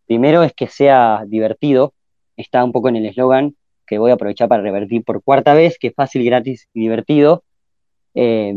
[0.07, 1.95] Primero es que sea divertido,
[2.37, 3.57] está un poco en el eslogan,
[3.87, 7.43] que voy a aprovechar para revertir por cuarta vez, que es fácil, gratis y divertido.
[8.15, 8.55] Eh,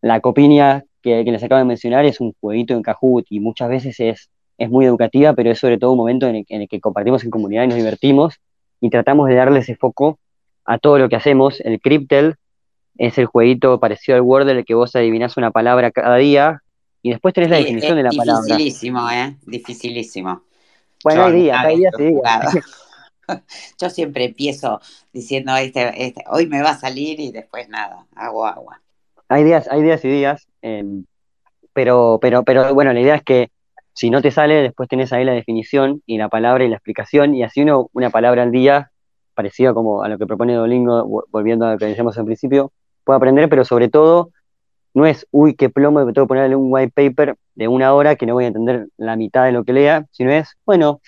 [0.00, 3.98] la copinia que, les acabo de mencionar es un jueguito en Kahoot y muchas veces
[4.00, 7.30] es, es muy educativa, pero es sobre todo un momento en el, que compartimos en
[7.30, 8.36] comunidad y nos divertimos
[8.80, 10.18] y tratamos de darle ese foco
[10.64, 11.60] a todo lo que hacemos.
[11.60, 12.36] El Cryptel
[12.96, 16.62] es el jueguito parecido al Word en el que vos adivinás una palabra cada día
[17.02, 18.42] y después tenés la definición de la palabra.
[18.42, 19.36] Dificilísimo, ¿eh?
[19.46, 20.42] Dificilísimo.
[21.04, 21.92] Bueno, hay días, hay días.
[23.80, 24.80] Yo siempre empiezo
[25.12, 28.80] diciendo, este, este, hoy me va a salir y después nada, hago agua.
[29.28, 31.04] Hay días, hay días y días, em,
[31.72, 33.50] pero, pero, pero bueno, la idea es que
[33.98, 37.34] si no te sale, después tenés ahí la definición y la palabra y la explicación,
[37.34, 38.92] y así uno, una palabra al día,
[39.34, 42.70] parecido como a lo que propone Dolingo, volviendo a lo que decíamos al principio,
[43.02, 44.30] puede aprender, pero sobre todo
[44.94, 48.24] no es, uy, qué plomo, tengo que ponerle un white paper de una hora que
[48.24, 51.00] no voy a entender la mitad de lo que lea, sino es, bueno,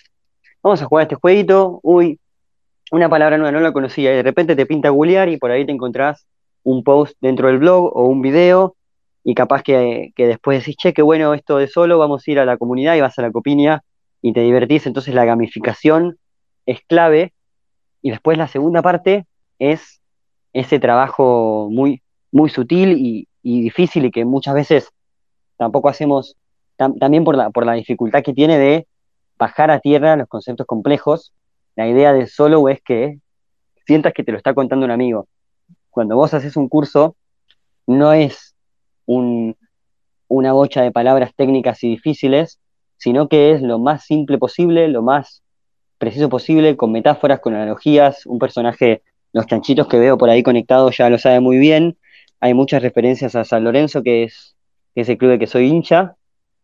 [0.61, 2.19] vamos a jugar este jueguito, uy,
[2.91, 5.65] una palabra nueva, no la conocía, y de repente te pinta googlear y por ahí
[5.65, 6.27] te encontrás
[6.65, 8.75] un post dentro del blog o un video,
[9.31, 12.45] y capaz que, después decís, che, qué bueno esto de solo, vamos a ir a
[12.45, 13.85] la comunidad y vas a la copinia
[14.21, 16.19] y te divertís, entonces la gamificación
[16.67, 17.33] es clave,
[18.03, 19.27] y después la segunda parte
[19.61, 20.01] es
[20.53, 24.91] ese trabajo muy, muy sutil y, difícil y que muchas veces
[25.57, 26.37] tampoco hacemos,
[26.77, 28.89] también por la, por la dificultad que tiene de
[29.39, 31.33] bajar a tierra los conceptos complejos.
[31.77, 33.21] La idea de solo es que
[33.87, 35.29] sientas que te lo está contando un amigo.
[35.89, 37.15] Cuando vos haces un curso,
[37.87, 38.50] no es
[40.29, 42.61] una bocha de palabras técnicas y difíciles,
[42.97, 45.43] sino que es lo más simple posible, lo más
[45.99, 48.27] preciso posible, con metáforas, con analogías.
[48.27, 51.99] Un personaje, los chanchitos que veo por ahí conectados ya lo sabe muy bien.
[52.41, 54.55] Hay muchas referencias a San Lorenzo, que es,
[54.95, 56.17] el club de que soy hincha,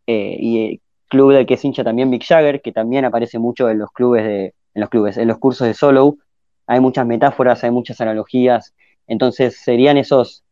[0.07, 3.79] eh, y club del que es hincha también Mick Jagger, que también aparece mucho en
[3.79, 6.18] los clubes en los clubes, en los cursos de solo.
[6.66, 8.75] Hay muchas metáforas, hay muchas analogías.
[9.07, 10.45] Entonces serían esos,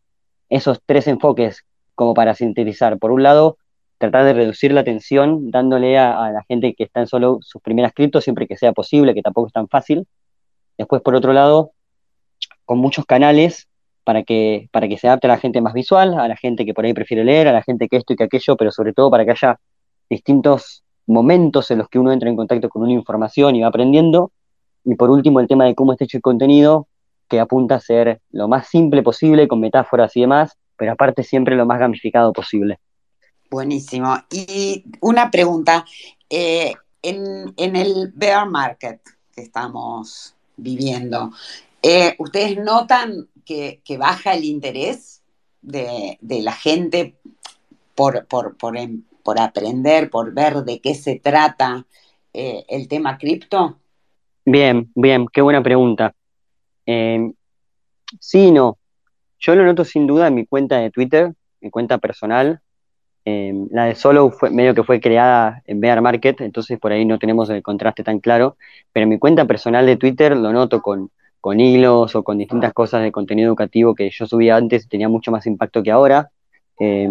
[0.48, 1.64] esos tres enfoques
[1.94, 2.98] como para sintetizar.
[2.98, 3.58] Por un lado,
[3.98, 7.92] tratar de reducir la tensión, dándole a, la gente que está en solo sus primeras
[7.92, 10.06] criptos siempre que sea posible, que tampoco es tan fácil.
[10.76, 11.72] Después, por otro lado,
[12.64, 13.68] con muchos canales
[14.04, 16.74] para que, para que se adapte a la gente más visual, a la gente que
[16.74, 19.10] por ahí prefiere leer, a la gente que esto y que aquello, pero sobre todo
[19.10, 19.58] para que haya
[20.10, 24.32] distintos momentos en los que uno entra en contacto con una información y va aprendiendo.
[24.84, 26.88] Y por último, el tema de cómo está hecho el contenido,
[27.28, 31.56] que apunta a ser lo más simple posible, con metáforas y demás, pero aparte siempre
[31.56, 32.78] lo más gamificado posible.
[33.50, 34.16] Buenísimo.
[34.30, 35.84] Y una pregunta,
[36.28, 39.00] eh, en, el bear market
[39.34, 41.30] que estamos viviendo,
[41.82, 45.22] eh, ¿ustedes notan que, baja el interés
[45.60, 47.16] de, la gente
[47.94, 51.86] por, por, aprender, por ver de qué se trata
[52.32, 53.78] eh, el tema cripto?
[54.44, 56.14] Bien, bien, qué buena pregunta.
[56.86, 57.32] Eh,
[58.20, 58.78] sí, no.
[59.46, 62.60] Yo lo noto sin duda en mi cuenta de Twitter, mi cuenta personal.
[63.26, 67.04] Eh, la de Solo fue medio que fue creada en Bear Market, entonces por ahí
[67.04, 68.56] no tenemos el contraste tan claro.
[68.90, 71.10] Pero en mi cuenta personal de Twitter lo noto con,
[71.42, 75.10] con hilos o con distintas cosas de contenido educativo que yo subía antes y tenía
[75.10, 76.30] mucho más impacto que ahora.
[76.80, 77.10] Eh,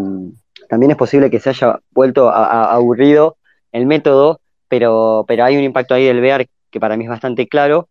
[0.70, 3.38] también es posible que se haya vuelto aburrido
[3.72, 7.48] el método, pero, pero hay un impacto ahí del Bear que para mí es bastante
[7.48, 7.90] claro.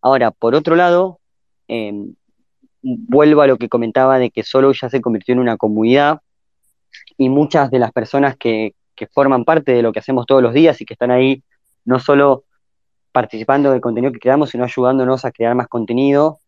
[0.00, 1.20] Ahora, por otro lado,
[1.68, 2.14] em,
[2.82, 6.20] vuelvo a lo que comentaba de que solo ya se convirtió en una comunidad
[7.16, 8.74] y muchas de las personas que,
[9.12, 11.42] forman parte de lo que hacemos todos los días y que están ahí
[11.84, 12.44] no solo
[13.12, 16.40] participando del contenido que creamos, sino ayudándonos a crear más contenido.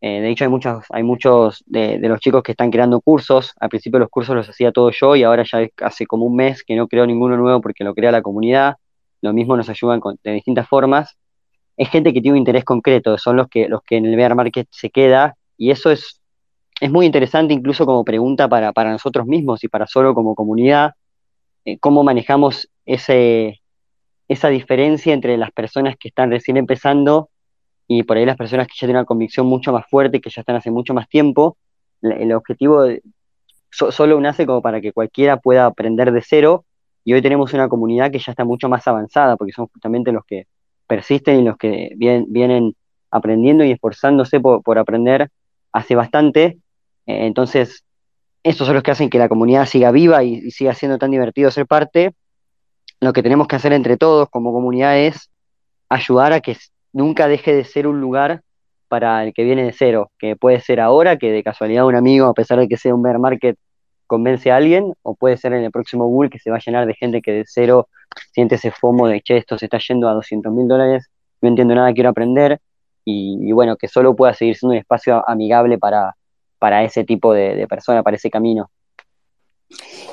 [0.00, 3.52] Eh, de hecho, hay muchos, hay muchos de, los chicos que están creando cursos.
[3.60, 6.64] Al principio los cursos los hacía todo yo y ahora ya hace como un mes
[6.64, 8.76] que no creo ninguno nuevo porque lo crea la comunidad
[9.20, 11.16] lo mismo nos ayudan de distintas formas.
[11.76, 14.34] Es gente que tiene un interés concreto, son los que, los que en el bear
[14.34, 16.22] market se queda, y eso es,
[16.80, 20.92] es muy interesante incluso como pregunta para, nosotros mismos y para solo como comunidad,
[21.66, 23.60] eh, cómo manejamos ese,
[24.26, 27.28] esa diferencia entre las personas que están recién empezando
[27.86, 30.40] y por ahí las personas que ya tienen una convicción mucho más fuerte, que ya
[30.40, 31.58] están hace mucho más tiempo.
[32.00, 32.86] El objetivo
[33.68, 36.64] solo nace como para que cualquiera pueda aprender de cero
[37.04, 40.24] y hoy tenemos una comunidad que ya está mucho más avanzada, porque son justamente los
[40.24, 40.46] que
[40.86, 42.74] persisten y los que vienen
[43.10, 45.30] aprendiendo y esforzándose por, aprender
[45.72, 46.58] hace bastante.
[47.06, 47.84] Eh, entonces,
[48.42, 51.50] estos son los que hacen que la comunidad siga viva y, siga siendo tan divertido
[51.50, 52.12] ser parte.
[53.00, 55.30] Lo que tenemos que hacer entre todos como comunidad es
[55.88, 56.56] ayudar a que
[56.92, 58.42] nunca deje de ser un lugar
[58.88, 62.26] para el que viene de cero, que puede ser ahora, que de casualidad un amigo,
[62.26, 63.56] a pesar de que sea un bear market,
[64.06, 66.86] convence a alguien, o puede ser en el próximo Google que se va a llenar
[66.86, 67.88] de gente que de cero
[68.32, 71.08] siente ese FOMO de, che, esto se está yendo a 200 mil dólares,
[71.40, 72.60] no entiendo nada, quiero aprender,
[73.10, 76.16] y, bueno, que solo pueda seguir siendo un espacio amigable para,
[76.58, 78.70] para ese tipo de, persona, para ese camino.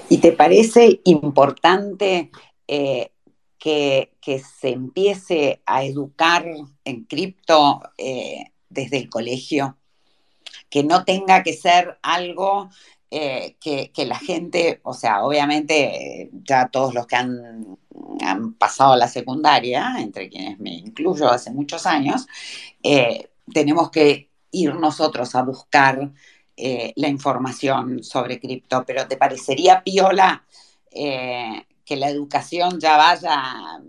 [0.09, 2.31] ¿Y te parece importante
[2.67, 3.11] eh,
[3.59, 4.11] que,
[4.59, 6.45] se empiece a educar
[6.83, 9.77] en cripto eh, desde el colegio?
[10.69, 12.69] Que no tenga que ser algo
[13.09, 17.77] eh, que, la gente, o sea, obviamente ya todos los que han,
[18.57, 22.27] pasado la secundaria, entre quienes me incluyo hace muchos años,
[22.83, 26.11] eh, tenemos que ir nosotros a buscar
[26.55, 30.43] eh, la información sobre cripto, pero ¿te parecería piola
[30.89, 33.79] que la educación ya vaya,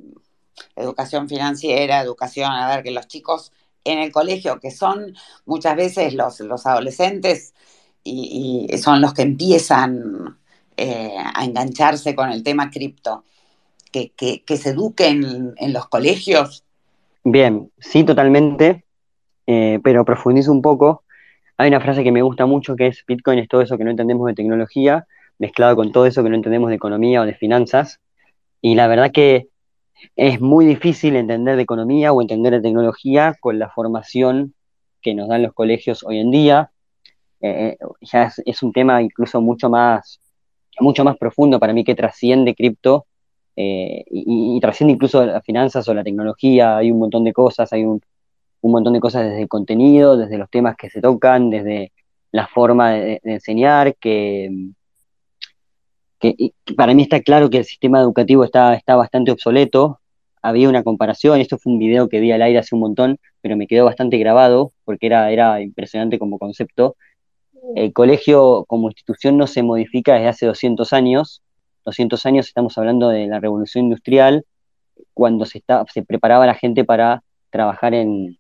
[0.77, 3.53] educación financiera, educación, a ver, que los chicos
[3.85, 7.55] en el colegio, que son muchas veces los, los adolescentes,
[8.05, 10.39] y, son los que empiezan
[10.77, 13.25] eh, a engancharse con el tema cripto,
[13.91, 16.65] que, se eduquen en los colegios.
[17.25, 18.85] Bien, sí, totalmente,
[19.47, 21.05] eh, pero profundizo un poco.
[21.57, 23.91] Hay una frase que me gusta mucho que es Bitcoin es todo eso que no
[23.91, 25.07] entendemos de tecnología,
[25.39, 28.01] mezclado con todo eso que no entendemos de economía o de finanzas.
[28.61, 29.49] Y la verdad que
[30.17, 34.55] es muy difícil entender de economía o entender de tecnología con la formación
[35.03, 36.71] que nos dan los colegios hoy en día.
[37.41, 40.21] Eh, eh, ya es, un tema incluso mucho más,
[40.81, 43.07] mucho más profundo para mí que trasciende cripto
[43.61, 46.77] eh, y, trasciende incluso las finanzas o la tecnología.
[46.77, 48.01] Hay un montón de cosas, hay un,
[48.63, 51.93] montón de cosas desde el contenido, desde los temas que se tocan, desde
[52.31, 54.71] la forma de, enseñar, que,
[56.21, 60.01] que, para mí está claro que el sistema educativo está, está bastante obsoleto.
[60.41, 63.57] Había una comparación, esto fue un video que vi al aire hace un montón, pero
[63.57, 66.97] me quedó bastante grabado porque era, era impresionante como concepto
[67.75, 71.43] el colegio como institución no se modifica desde hace 200 años.
[71.85, 74.45] 200 años estamos hablando de la revolución industrial,
[75.15, 78.39] cuando se, está, se preparaba la gente para trabajar en,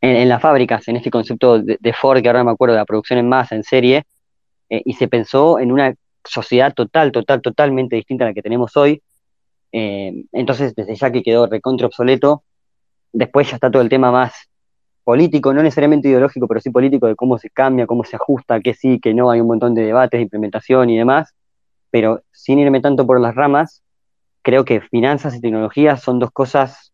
[0.00, 3.18] en, las fábricas, en este concepto de, Ford, que ahora me acuerdo, de la producción
[3.18, 4.04] en masa, en serie,
[4.70, 8.76] eh, y se pensó en una sociedad total, total, totalmente distinta a la que tenemos
[8.76, 9.02] hoy.
[9.72, 12.44] Eh, entonces, desde ya que quedó recontra obsoleto,
[13.12, 14.48] después ya está todo el tema más
[15.04, 18.74] político, no necesariamente ideológico, pero sí político, de cómo se cambia, cómo se ajusta, qué
[18.74, 21.34] sí, qué no, hay un montón de debates, de implementación y demás,
[21.90, 23.82] pero sin irme tanto por las ramas,
[24.42, 26.92] creo que finanzas y tecnología son dos cosas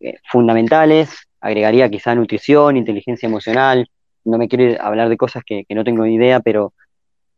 [0.00, 3.88] eh, fundamentales, agregaría quizá nutrición, inteligencia emocional,
[4.24, 6.72] no me quiero hablar de cosas que, no tengo ni idea, pero,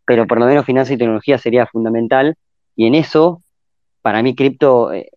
[0.06, 2.36] pero por lo menos finanzas y tecnología sería fundamental,
[2.76, 3.42] y en eso,
[4.02, 5.10] para mí, cripto eh,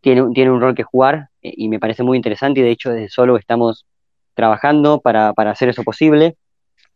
[0.00, 2.90] tiene, tiene un rol que jugar eh, y me parece muy interesante, y de hecho
[2.90, 3.84] desde solo estamos
[4.34, 6.36] trabajando para, hacer eso posible.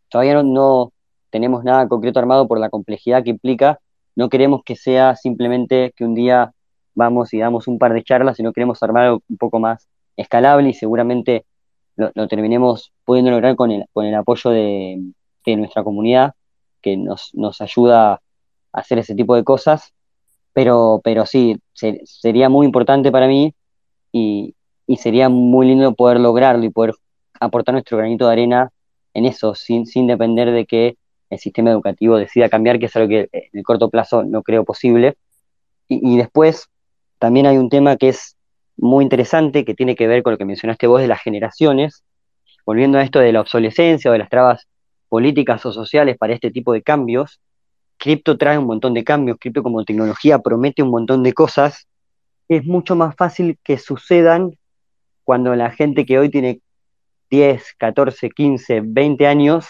[0.09, 0.91] Todavía no
[1.29, 3.79] tenemos nada concreto armado por la complejidad que implica,
[4.17, 6.51] no queremos que sea simplemente que un día
[6.95, 9.87] vamos y damos un par de charlas, sino queremos armar algo un poco más
[10.17, 11.45] escalable y seguramente
[11.95, 15.13] lo, terminemos pudiendo lograr con el, con el apoyo de,
[15.45, 16.33] nuestra comunidad,
[16.81, 18.19] que nos, nos, ayuda a
[18.73, 19.93] hacer ese tipo de cosas.
[20.51, 21.61] Pero, pero sí,
[22.03, 23.53] sería muy importante para mí
[24.11, 24.55] y,
[24.87, 26.95] y, sería muy lindo poder lograrlo y poder
[27.39, 28.71] aportar nuestro granito de arena
[29.13, 30.97] en eso, sin, sin depender de que
[31.29, 34.63] el sistema educativo decida cambiar, que es algo que en el corto plazo no creo
[34.63, 35.15] posible.
[35.87, 36.69] Y, y después,
[37.19, 38.35] también hay un tema que es
[38.77, 42.03] muy interesante, que tiene que ver con lo que mencionaste vos de las generaciones,
[42.65, 44.67] volviendo a esto de la obsolescencia o de las trabas
[45.09, 47.39] políticas o sociales para este tipo de cambios,
[47.97, 51.87] cripto trae un montón de cambios, cripto como tecnología promete un montón de cosas,
[52.47, 54.51] es mucho más fácil que sucedan
[55.23, 56.61] cuando la gente que hoy tiene
[57.29, 59.67] 10, 14, 15, 20 años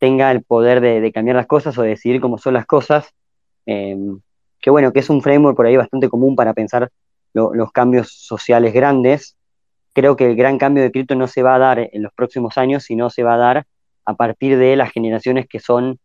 [0.00, 3.14] tenga el poder de, cambiar las cosas o de decidir cómo son las cosas.
[3.66, 3.96] Eh,
[4.60, 6.90] que bueno, que es un framework por ahí bastante común para pensar
[7.32, 9.36] los cambios sociales grandes.
[9.92, 12.58] Creo que el gran cambio de cripto no se va a dar en los próximos
[12.58, 13.66] años, sino se va a dar
[14.06, 15.98] a partir de las generaciones que son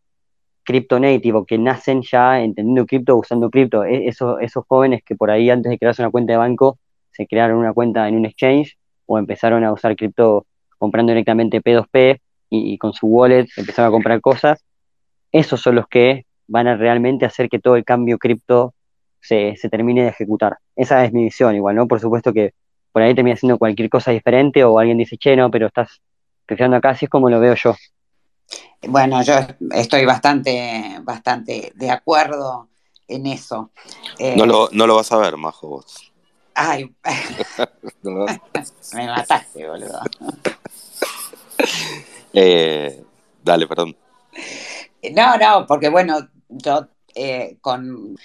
[0.64, 3.86] cripto native o que nacen ya entendiendo cripto, usando cripto.
[3.86, 6.80] E, esos, esos jóvenes que por ahí antes de crearse una cuenta de banco
[7.12, 10.46] se crearon una cuenta en un exchange o empezaron a usar cripto
[10.78, 12.20] comprando directamente P2P
[12.50, 14.64] y, y, con su wallet empezaron a comprar cosas.
[15.32, 18.74] Esos son los que van a realmente hacer que todo el cambio cripto
[19.26, 20.58] se, termine de ejecutar.
[20.76, 21.88] Esa es mi visión igual, ¿no?
[21.88, 22.54] Por supuesto que
[22.92, 26.02] por ahí termina haciendo cualquier cosa diferente o alguien dice, che, no, pero estás
[26.46, 27.76] pensando acá, así es como lo veo yo.
[28.88, 29.34] Bueno, yo
[29.72, 32.70] estoy bastante, bastante de acuerdo
[33.08, 33.72] en eso.
[34.20, 36.12] Eh, no, lo, no lo vas a ver, Majo, vos.
[36.54, 36.94] Ay,
[38.04, 40.00] me mataste, boludo.
[42.36, 43.04] Eh,
[43.44, 43.96] dale, perdón.
[45.14, 48.18] No, no, porque bueno, yo eh, con,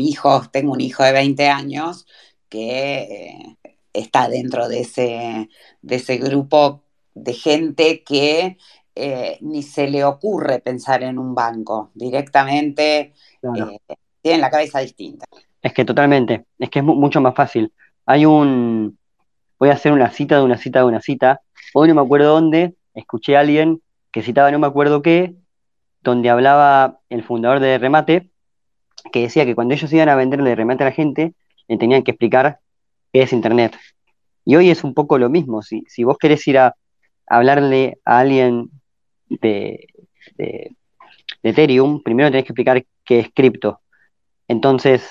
[0.00, 2.06] hijos, tengo un hijo de 20 años
[2.48, 3.56] que eh,
[3.92, 5.48] está dentro de ese,
[5.82, 6.82] de ese grupo
[7.14, 8.58] de gente que
[8.96, 13.14] eh, ni se le ocurre pensar en un banco, directamente
[14.20, 15.26] tienen la cabeza distinta.
[15.62, 17.72] Es que totalmente, es que es mucho más fácil.
[18.06, 18.98] Hay un,
[19.58, 21.42] voy a hacer una cita de una cita de una cita,
[21.74, 23.82] hoy no me acuerdo dónde, escuché a alguien
[24.12, 25.34] que citaba no me acuerdo qué,
[26.02, 28.30] donde hablaba el fundador de Remate,
[29.12, 31.34] que decía que cuando ellos iban a venderle remate a la gente,
[31.68, 32.60] le tenían que explicar
[33.12, 33.76] qué es Internet.
[34.44, 35.62] Y hoy es un poco lo mismo.
[35.62, 36.74] Si, si vos querés ir a,
[37.26, 38.70] hablarle a alguien
[39.28, 39.86] de,
[40.36, 40.72] de,
[41.42, 43.80] Ethereum, primero tenés que explicar qué es cripto.
[44.48, 45.08] Entonces,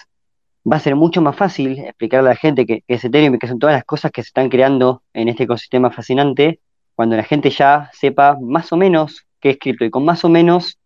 [0.70, 3.48] va a ser mucho más fácil explicarle a la gente qué es Ethereum y qué
[3.48, 6.60] son todas las cosas que se están creando en este ecosistema fascinante,
[7.00, 9.86] cuando la gente ya sepa más o menos qué es cripto.
[9.86, 10.78] Y con más o menos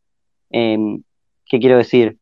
[0.53, 1.01] Em,
[1.45, 2.17] ¿Qué quiero decir?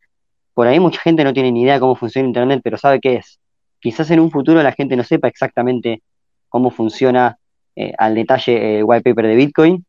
[0.53, 3.39] Por ahí mucha gente no tiene ni idea cómo funciona Internet, pero sabe qué es.
[3.79, 6.01] Quizás en un futuro la gente no sepa exactamente
[6.49, 7.37] cómo funciona
[7.75, 9.85] eh, al detalle el white paper de Bitcoin,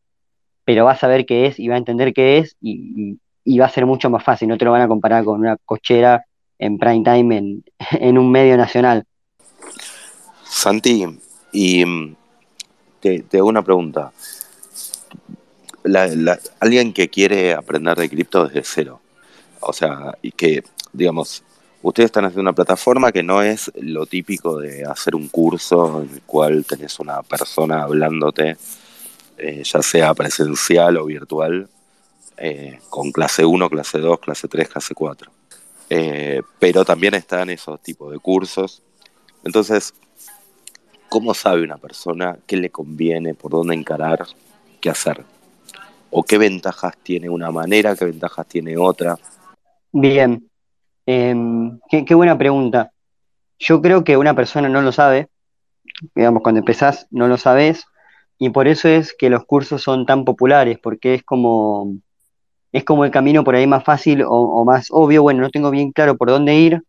[0.65, 3.17] pero va a saber qué es y va a entender qué es y,
[3.57, 4.49] va a ser mucho más fácil.
[4.49, 6.25] No te lo van a comparar con una cochera
[6.59, 9.05] en prime time en, en un medio nacional.
[10.43, 11.05] Santi,
[11.51, 11.83] y
[13.03, 14.11] te, hago una pregunta
[16.59, 19.01] alguien que quiere aprender de cripto desde cero,
[19.59, 21.43] o sea, y que, digamos,
[21.81, 26.09] ustedes están haciendo una plataforma que no es lo típico de hacer un curso en
[26.09, 28.57] el cual tenés una persona hablándote,
[29.37, 31.67] eh, ya sea presencial o virtual,
[32.37, 35.31] eh, con clase 1, clase 2, clase 3, clase 4.
[35.89, 38.81] Eh, pero también están esos tipos de cursos.
[39.43, 39.93] Entonces,
[41.13, 44.25] ¿cómo sabe una persona qué le conviene, por dónde encarar,
[44.81, 45.23] qué hacer?
[46.09, 49.15] o qué ventajas tiene una manera, qué ventajas tiene otra?
[49.91, 50.47] Bien,
[51.05, 52.91] em, qué, buena pregunta.
[53.59, 55.27] Yo creo que una persona no lo sabe,
[56.15, 57.85] digamos, cuando empezás no lo sabes,
[58.39, 61.93] y por eso es que los cursos son tan populares, porque es como,
[62.71, 65.91] es como el camino por ahí más fácil o, más obvio, bueno, no tengo bien
[65.91, 66.81] claro por dónde ir,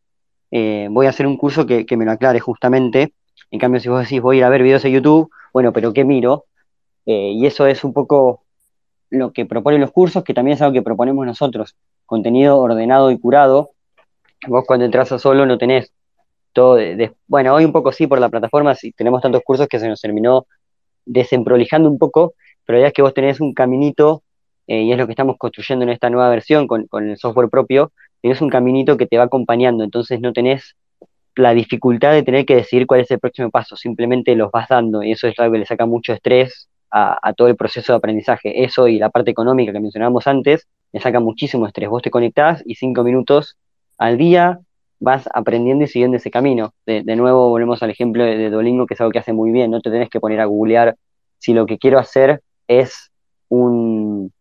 [0.51, 3.13] eh, voy a hacer un curso que, me lo aclare justamente,
[3.55, 5.93] en cambio si vos decís voy a ir a ver videos de YouTube, bueno, pero
[5.93, 6.45] ¿qué miro?
[7.07, 8.43] Eh, y eso es un poco
[9.11, 11.77] lo que proponen los cursos, que también es algo que proponemos nosotros,
[12.07, 13.71] contenido ordenado y curado.
[14.49, 15.93] Vos cuando entras a solo no tenés
[16.55, 16.79] cripto.
[17.27, 20.01] bueno, hoy un poco sí por la plataforma, sí, tenemos tantos cursos que se nos
[20.01, 20.47] terminó
[21.05, 22.35] desemprolijando un poco,
[22.65, 24.23] pero ya es que vos tenés un caminito,
[24.67, 27.93] eh, y es lo que estamos construyendo en esta nueva versión con el software propio,
[28.23, 30.77] tenés un caminito que te va acompañando, entonces no tenés
[31.37, 35.03] la dificultad de tener que decidir cuál es el próximo paso, simplemente los vas dando
[35.03, 38.63] y eso es algo que le saca mucho estrés a, todo el proceso de aprendizaje.
[38.63, 41.89] Eso y la parte económica que mencionábamos antes, le saca muchísimo estrés.
[41.89, 43.57] Vos te conectás y cinco minutos
[43.99, 44.61] al día
[45.01, 46.73] vas aprendiendo y siguiendo ese camino.
[46.87, 49.81] De, nuevo volvemos al ejemplo de, Dolingo, que es algo que hace muy bien, no
[49.81, 50.97] te tenés que poner a googlear
[51.39, 53.11] si lo que quiero hacer es
[53.49, 54.33] un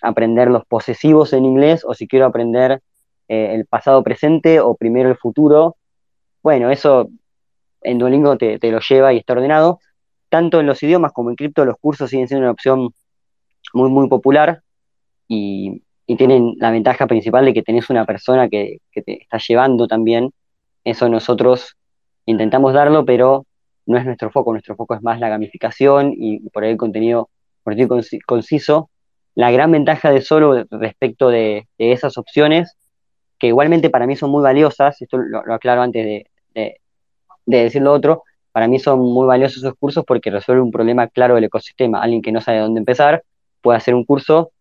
[0.00, 2.80] aprender los posesivos en inglés o si quiero aprender
[3.28, 5.76] eh, el pasado presente o primero el futuro
[6.42, 7.08] bueno, eso
[7.82, 9.80] en Duolingo te, lo lleva y está ordenado.
[10.28, 12.90] Tanto en los idiomas como en cripto, los cursos siguen siendo una opción
[13.74, 14.62] muy, muy popular
[15.28, 15.82] y,
[16.18, 20.30] tienen la ventaja principal de que tenés una persona que, te está llevando también.
[20.84, 21.78] Eso nosotros
[22.26, 23.46] intentamos darlo, pero
[23.86, 24.52] no es nuestro foco.
[24.52, 27.30] Nuestro foco es más la gamificación y, por ahí el contenido
[28.26, 28.90] conciso.
[29.34, 32.76] La gran ventaja de solo respecto de, esas opciones,
[33.38, 36.80] que igualmente para mí son muy valiosas, esto lo aclaro antes de, de,
[37.46, 41.34] decir lo otro, para mí son muy valiosos esos cursos porque resuelven un problema claro
[41.34, 42.02] del ecosistema.
[42.02, 43.22] Alguien que no sabe dónde empezar
[43.60, 44.52] puede hacer un curso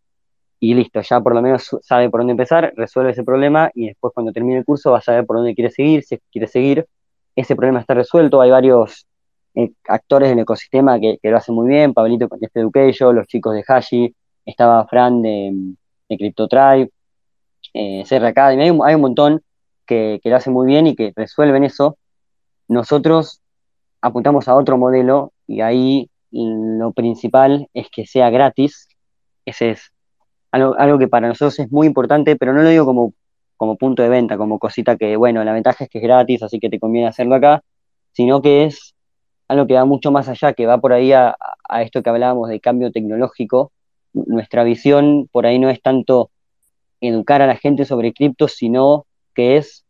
[0.59, 4.13] y listo, ya por lo menos sabe por dónde empezar, resuelve ese problema y después
[4.13, 6.85] cuando termine el curso va a saber por dónde quiere seguir, si quiere seguir,
[7.35, 9.07] ese problema está resuelto, hay varios
[9.55, 13.63] eh, actores del ecosistema que, lo hacen muy bien, Pablito con Education, los chicos de
[13.67, 14.15] Hashi,
[14.45, 15.51] estaba Fran de,
[16.09, 16.91] de CryptoTribe,
[17.73, 19.41] eh, CR Academy, hay hay un montón
[19.91, 21.97] que, lo hacen muy bien y que resuelven eso,
[22.69, 23.41] nosotros
[24.01, 28.87] apuntamos a otro modelo y ahí lo principal es que sea gratis.
[29.45, 29.91] Ese es
[30.51, 33.13] algo, que para nosotros es muy importante, pero no lo digo como,
[33.57, 36.59] como punto de venta, como cosita que, bueno, la ventaja es que es gratis, así
[36.59, 37.61] que te conviene hacerlo acá,
[38.13, 38.95] sino que es
[39.49, 41.35] algo que va mucho más allá, que va por ahí a,
[41.67, 43.73] a esto que hablábamos de cambio tecnológico.
[44.13, 46.31] Nuestra visión por ahí no es tanto
[47.01, 49.85] educar a la gente sobre cripto, sino que es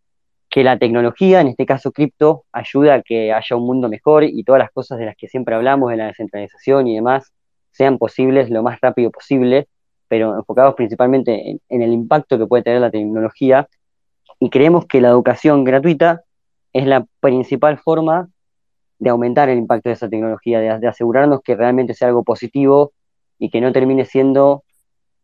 [0.51, 4.43] que la tecnología, en este caso cripto, ayuda a que haya un mundo mejor y
[4.43, 7.31] todas las cosas de las que siempre hablamos, de la descentralización y demás,
[7.71, 9.69] sean posibles lo más rápido posible,
[10.09, 13.69] pero enfocados principalmente en, el impacto que puede tener la tecnología.
[14.41, 16.23] Y creemos que la educación gratuita
[16.73, 18.27] es la principal forma
[18.99, 22.91] de aumentar el impacto de esa tecnología, de, asegurarnos que realmente sea algo positivo
[23.39, 24.63] y que no termine siendo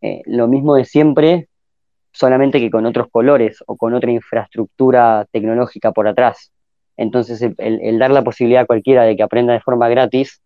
[0.01, 1.49] eh, lo mismo de siempre,
[2.17, 6.51] solamente que con otros colores o con otra infraestructura tecnológica por atrás.
[6.97, 10.41] Entonces, el, dar la posibilidad a cualquiera de que aprenda de forma gratis,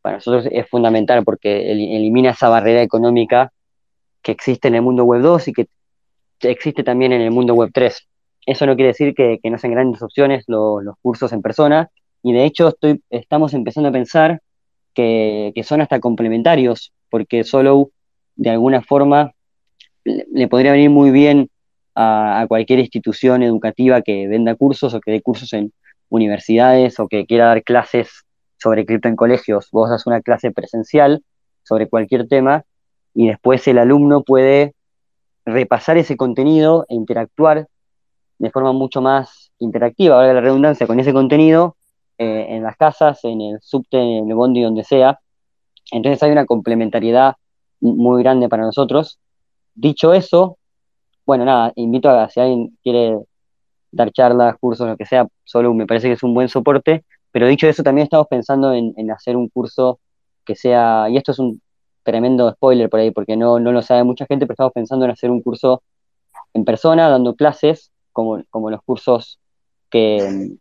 [0.00, 3.52] para nosotros es fundamental porque elimina esa barrera económica
[4.22, 5.68] que existe en el mundo web 2 y que
[6.42, 8.08] existe también en el mundo web 3.
[8.46, 11.90] Eso no quiere decir que, no sean grandes opciones los, cursos en persona,
[12.22, 12.72] y de hecho
[13.10, 14.40] estamos empezando a pensar
[14.94, 17.90] que son hasta complementarios, porque solo
[18.36, 19.32] de alguna forma
[20.08, 21.50] le podría venir muy bien
[21.94, 25.72] a, cualquier institución educativa que venda cursos o que dé cursos en
[26.10, 28.24] universidades o que quiera dar clases
[28.56, 29.68] sobre cripto en colegios.
[29.72, 31.22] Vos das una clase presencial
[31.64, 32.64] sobre cualquier tema
[33.14, 34.74] y después el alumno puede
[35.44, 37.66] repasar ese contenido e interactuar
[38.38, 41.76] de forma mucho más interactiva, ahora la redundancia, con ese contenido
[42.18, 45.18] eh, en las casas, en el subte, en el bondi, donde sea.
[45.90, 47.34] Entonces hay una complementariedad
[47.80, 49.18] muy grande para nosotros
[49.80, 50.58] Dicho eso,
[51.24, 53.16] bueno, nada, invito a si alguien quiere
[53.92, 57.46] dar charlas, cursos, lo que sea, solo me parece que es un buen soporte, pero
[57.46, 60.00] dicho eso, también estamos pensando en, hacer un curso
[60.44, 61.62] que sea, y esto es un
[62.02, 65.12] tremendo spoiler por ahí, porque no, no lo sabe mucha gente, pero estamos pensando en
[65.12, 65.84] hacer un curso
[66.54, 69.38] en persona, dando clases, como, como los cursos
[69.90, 70.56] que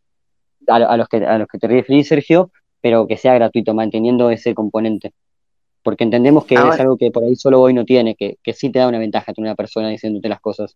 [0.67, 2.51] a, los que a los que te referís, Sergio,
[2.81, 5.11] pero que sea gratuito, manteniendo ese componente
[5.87, 8.69] porque entendemos que es algo que por ahí solo hoy no tiene, que, que sí
[8.69, 10.75] te da una ventaja tener una persona diciéndote las cosas.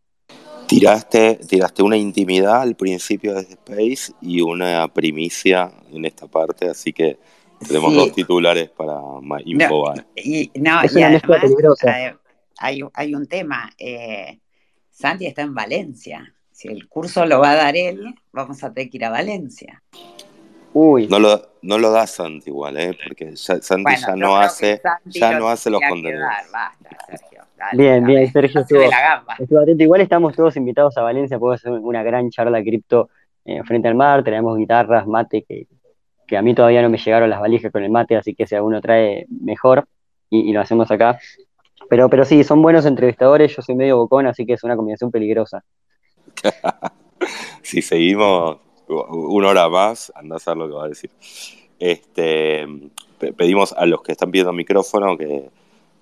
[0.68, 6.94] Tiraste, tiraste una intimidad al principio de Space y una primicia en esta parte, así
[6.94, 7.18] que
[7.68, 9.02] tenemos dos titulares para
[9.44, 9.98] infobar.
[9.98, 11.42] No, y, no, y además
[12.58, 13.70] hay, hay, un tema.
[13.78, 14.40] Eh,
[14.92, 16.34] Santi está en Valencia.
[16.54, 19.84] Si el curso lo va a dar él, vamos a tener que ir a Valencia.
[21.10, 22.98] No lo, no lo da Santi igual, ¿eh?
[23.08, 26.30] porque Santi ya no hace, ya no hace los contenidos.
[27.74, 28.82] bien, bien, Sergio estuvo,
[29.60, 29.84] atento.
[29.84, 33.10] Igual estamos todos invitados a Valencia, podemos hacer una gran charla cripto
[33.46, 35.68] eh, frente al mar, tenemos guitarras, mate, que,
[36.28, 38.56] que, a mí todavía no me llegaron las valijas con el mate, así que si
[38.56, 39.88] alguno trae mejor
[40.30, 41.20] y, lo hacemos acá.
[41.90, 45.12] Pero, pero sí, son buenos entrevistadores, yo soy medio bocón, así que es una combinación
[45.12, 45.64] peligrosa.
[47.62, 48.60] si seguimos
[48.92, 51.10] una hora más, anda a saber lo que va a decir.
[51.80, 52.68] Este,
[53.38, 55.50] pedimos a los que están pidiendo micrófono que,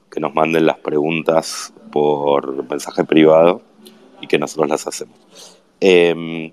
[0.10, 3.62] que nos manden las preguntas por mensaje privado
[4.22, 5.18] y que nosotros las hacemos.
[5.80, 6.52] Em,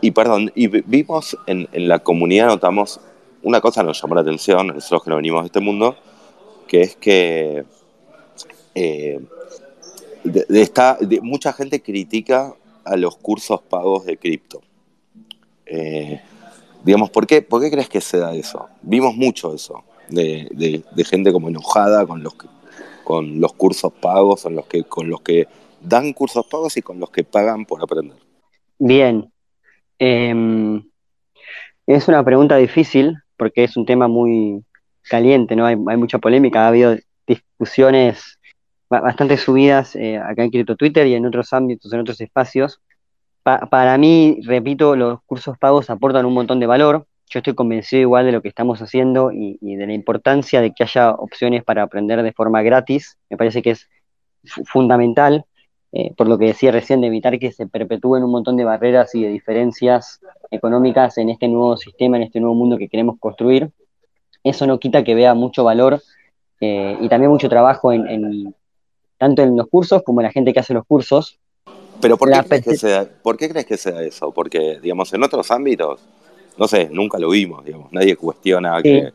[0.00, 3.00] y perdón, y vimos en, la comunidad, notamos,
[3.42, 5.96] una cosa nos llamó la atención, nosotros que no venimos de este mundo,
[6.66, 7.64] que es que
[8.74, 9.20] eh,
[10.24, 14.62] de mucha gente critica a los cursos pagos de cripto.
[15.66, 16.20] Eh,
[16.84, 18.68] digamos, ¿por qué, ¿por qué crees que se da eso?
[18.82, 22.34] Vimos mucho eso, de, gente como enojada con los,
[23.04, 25.46] con los cursos pagos, con los, que, con los que
[25.80, 28.16] dan cursos pagos y con los que pagan por aprender.
[28.78, 29.32] Bien.
[29.98, 30.82] Eh,
[31.86, 34.64] es una pregunta difícil porque es un tema muy
[35.08, 35.66] caliente, ¿no?
[35.66, 36.96] Hay, hay mucha polémica, ha habido
[37.26, 38.38] discusiones
[38.88, 42.80] bastante subidas eh, acá en Cripto Twitter y en otros ámbitos, en otros espacios.
[43.42, 47.06] Para mí, repito, los cursos pagos aportan un montón de valor.
[47.28, 50.84] Yo estoy convencido igual de lo que estamos haciendo y, de la importancia de que
[50.84, 53.18] haya opciones para aprender de forma gratis.
[53.30, 53.88] Me parece que es
[54.66, 55.46] fundamental,
[55.92, 59.14] eh, por lo que decía recién, de evitar que se perpetúen un montón de barreras
[59.14, 60.20] y de diferencias
[60.50, 63.70] económicas en este nuevo sistema, en este nuevo mundo que queremos construir.
[64.44, 66.02] Eso no quita que vea mucho valor
[66.60, 68.54] eh, y también mucho trabajo en,
[69.18, 71.38] tanto en los cursos como en la gente que hace los cursos.
[72.02, 74.32] Pero ¿por qué, crees que sea, ¿por qué crees que sea eso?
[74.32, 76.00] Porque, digamos, en otros ámbitos,
[76.58, 79.12] no sé, nunca lo vimos, digamos, nadie cuestiona que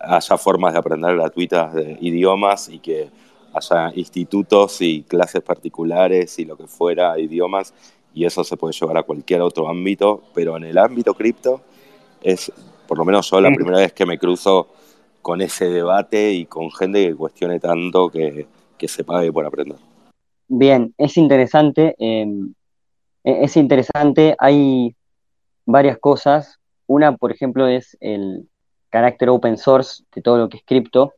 [0.00, 3.08] haya formas de aprender gratuitas de idiomas y que
[3.52, 7.72] haya institutos y clases particulares y lo que fuera, idiomas,
[8.12, 11.60] y eso se puede llevar a cualquier otro ámbito, pero en el ámbito cripto
[12.20, 12.52] es,
[12.88, 14.68] por lo menos yo, la primera vez que me cruzo
[15.22, 19.78] con ese debate y con gente que cuestione tanto que, que se pague por aprender.
[20.56, 21.96] Bien, es interesante.
[21.98, 22.54] Em,
[23.24, 24.94] e-, es interesante, hay
[25.66, 26.60] varias cosas.
[26.86, 28.48] Una, por ejemplo, es el
[28.88, 31.14] carácter open source de todo lo que es cripto,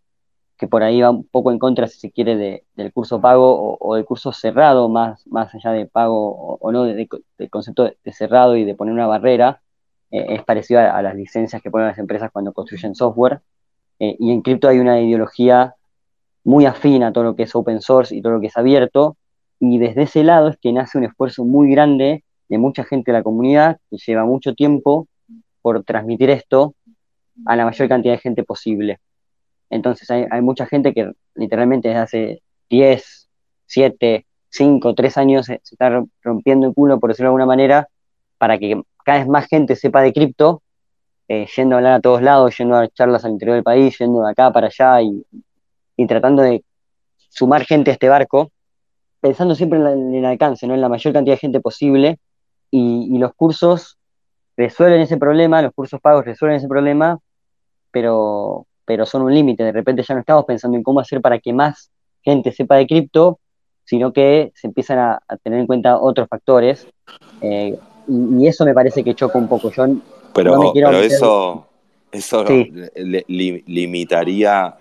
[0.57, 3.95] que por ahí va un poco en contra, si se quiere, del curso pago o,
[3.97, 7.09] del curso cerrado, más, más allá de pago o, no, del
[7.51, 9.61] concepto de, cerrado y de poner una barrera.
[10.11, 13.43] Eh, es parecido a, las licencias que ponen las empresas cuando construyen software.
[13.99, 15.74] Eh, y en cripto hay una ideología
[16.45, 19.16] muy afín a todo lo que es open source y todo lo que es abierto,
[19.61, 23.19] y desde ese lado es que nace un esfuerzo muy grande de mucha gente de
[23.19, 25.09] la comunidad que lleva mucho tiempo
[25.63, 26.75] por transmitir esto
[27.45, 29.01] a la mayor cantidad de gente posible.
[29.69, 33.29] Entonces hay, mucha gente que literalmente desde hace 10,
[33.67, 37.89] 7, 5, 3 años se, está rompiendo el culo, por decirlo de alguna manera,
[38.39, 40.63] para que cada vez más gente sepa de cripto,
[41.29, 44.23] eh, yendo a hablar a todos lados, yendo a charlas al interior del país, yendo
[44.23, 45.27] de acá para allá y,
[45.97, 46.65] y tratando de
[47.29, 48.53] sumar gente a este barco,
[49.27, 50.74] pensando siempre en, el alcance, ¿no?
[50.74, 52.20] en la mayor cantidad de gente posible,
[52.70, 53.99] y, los cursos
[54.57, 57.18] resuelven ese problema, los cursos pagos resuelven ese problema,
[57.91, 61.41] pero, pero son un límite, de repente ya no estamos pensando en cómo hacer para
[61.41, 61.91] que más
[62.22, 63.41] gente sepa de cripto,
[63.85, 66.87] sino que se empiezan a, tener en cuenta otros factores,
[67.41, 69.72] eh, y, eso me parece que choca un poco.
[69.72, 69.87] Yo
[70.33, 71.66] pero, no pero eso,
[72.12, 72.45] eso
[73.27, 74.77] limitaría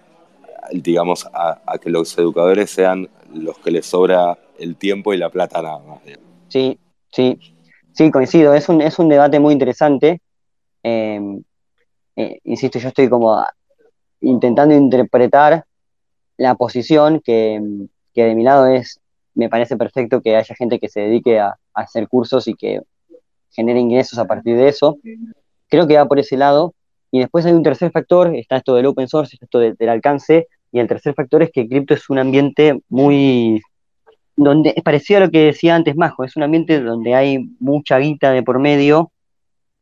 [0.71, 5.61] digamos, a, que los educadores sean los que les sobra el tiempo y la plata
[5.61, 5.99] nada más.
[6.47, 6.77] Sí,
[7.11, 7.39] sí,
[7.91, 8.53] sí, coincido.
[8.53, 10.21] Es un, es un debate muy interesante.
[10.83, 11.43] Em,
[12.15, 13.43] eh, insisto, yo estoy como
[14.21, 15.65] intentando interpretar
[16.37, 17.59] la posición que,
[18.13, 18.99] de mi lado es,
[19.33, 22.81] me parece perfecto que haya gente que se dedique a, hacer cursos y que
[23.51, 24.97] genere ingresos a partir de eso.
[25.67, 26.73] Creo que va por ese lado.
[27.11, 30.79] Y después hay un tercer factor, está esto del open source, esto del alcance, y
[30.81, 33.61] el tercer factor es que cripto es un ambiente muy
[34.35, 37.97] donde es parecido a lo que decía antes Majo, es un ambiente donde hay mucha
[37.97, 39.13] guita de por medio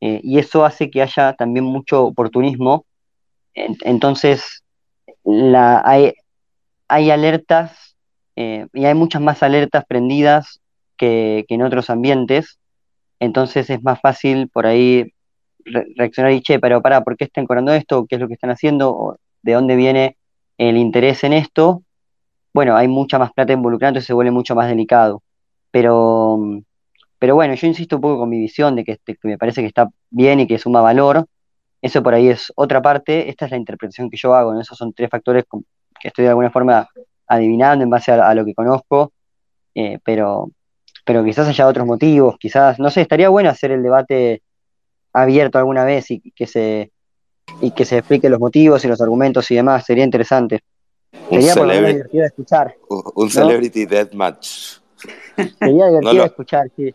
[0.02, 2.86] eh, y eso hace que haya también mucho oportunismo.
[3.56, 4.64] Entonces,
[5.26, 6.14] hay,
[6.88, 7.96] hay alertas
[8.36, 10.62] eh, y hay muchas más alertas prendidas
[10.96, 12.60] que, en otros ambientes.
[13.20, 15.12] Entonces es más fácil por ahí
[15.96, 18.06] reaccionar y, che, pero pará, ¿por qué están cobrando esto?
[18.08, 18.92] ¿Qué es lo que están haciendo?
[18.96, 20.18] ¿O ¿De dónde viene
[20.58, 21.84] el interés en esto,
[22.54, 25.24] bueno, hay mucha más plata involucrada, entonces se vuelve mucho más delicado.
[25.72, 26.40] Pero,
[27.20, 29.68] pero bueno, yo insisto un poco con mi visión de que, este, me parece que
[29.68, 31.26] está bien y que suma valor.
[31.82, 34.94] Eso por ahí es otra parte, esta es la interpretación que yo hago, esos son
[34.94, 35.46] tres factores
[36.00, 36.88] que estoy de alguna forma
[37.28, 39.12] adivinando en base a, lo que conozco,
[39.76, 40.52] eh, pero,
[41.06, 44.44] pero quizás haya otros motivos, quizás, no sé, estaría bueno hacer el debate
[45.12, 46.93] abierto alguna vez y que se,
[47.62, 50.62] y que se explique los motivos y los argumentos y demás, sería interesante.
[51.30, 52.76] Sería por lo menos divertido de escuchar.
[52.90, 54.80] Un Celebrity Deathmatch.
[55.36, 56.94] Sería divertido de escuchar, sí.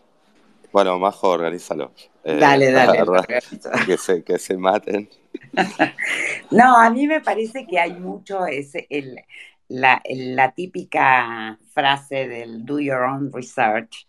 [0.71, 1.91] Bueno, Majo, organízalo.
[2.23, 2.99] Eh, dale, dale.
[3.85, 5.09] que, se, que se maten.
[6.51, 9.19] no, a mí me parece que hay mucho ese, el,
[9.67, 14.07] la, la, típica frase del do your own research.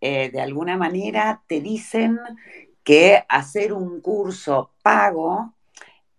[0.00, 2.18] Eh, de alguna manera te dicen
[2.82, 5.54] que hacer un curso pago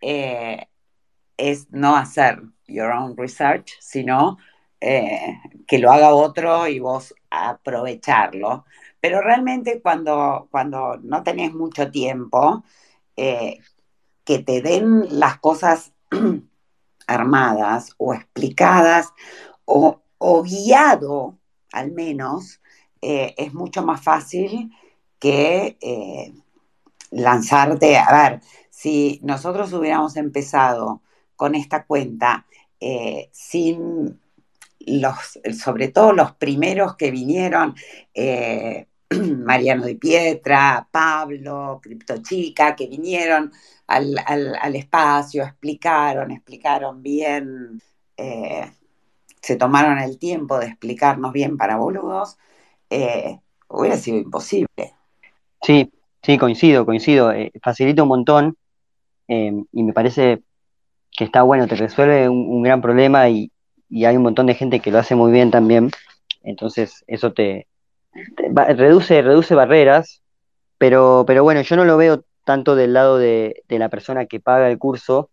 [0.05, 0.67] eh,
[1.37, 4.37] es no hacer your own research, sino
[4.81, 8.65] eh, que lo haga otro y vos aprovecharlo.
[8.99, 12.65] Pero realmente cuando, cuando no tenés mucho tiempo,
[13.15, 13.59] eh,
[14.25, 15.93] que te den las cosas
[17.07, 19.13] armadas o explicadas
[19.65, 20.01] o,
[20.43, 21.37] guiado
[21.71, 22.61] al menos,
[23.01, 24.71] es mucho más fácil
[25.19, 25.77] que
[27.11, 28.41] lanzarte, a ver,
[28.83, 31.01] si nosotros hubiéramos empezado
[31.37, 32.45] con esta cuenta
[32.81, 34.19] eh, sin
[34.81, 37.75] los, sobre todo los primeros que vinieron,
[38.13, 43.53] eh, Mariano Di Pietra, Pablo, Criptochica, que vinieron
[43.87, 47.81] al, espacio, explicaron, explicaron bien,
[48.17, 48.69] eh,
[49.41, 52.37] se tomaron el tiempo de explicarnos bien para boludos,
[53.69, 54.93] hubiera sido imposible.
[55.61, 55.89] Sí,
[56.21, 57.31] sí, coincido, coincido.
[57.61, 58.57] facilita un montón
[59.27, 60.43] Em, y me parece
[61.11, 63.51] que está bueno, te resuelve un, gran problema y,
[64.05, 65.91] hay un montón de gente que lo hace muy bien también.
[66.43, 67.67] Entonces, eso te,
[68.75, 70.21] reduce, reduce barreras,
[70.77, 74.69] pero, pero bueno, yo no lo veo tanto del lado de, la persona que paga
[74.69, 75.29] el curso,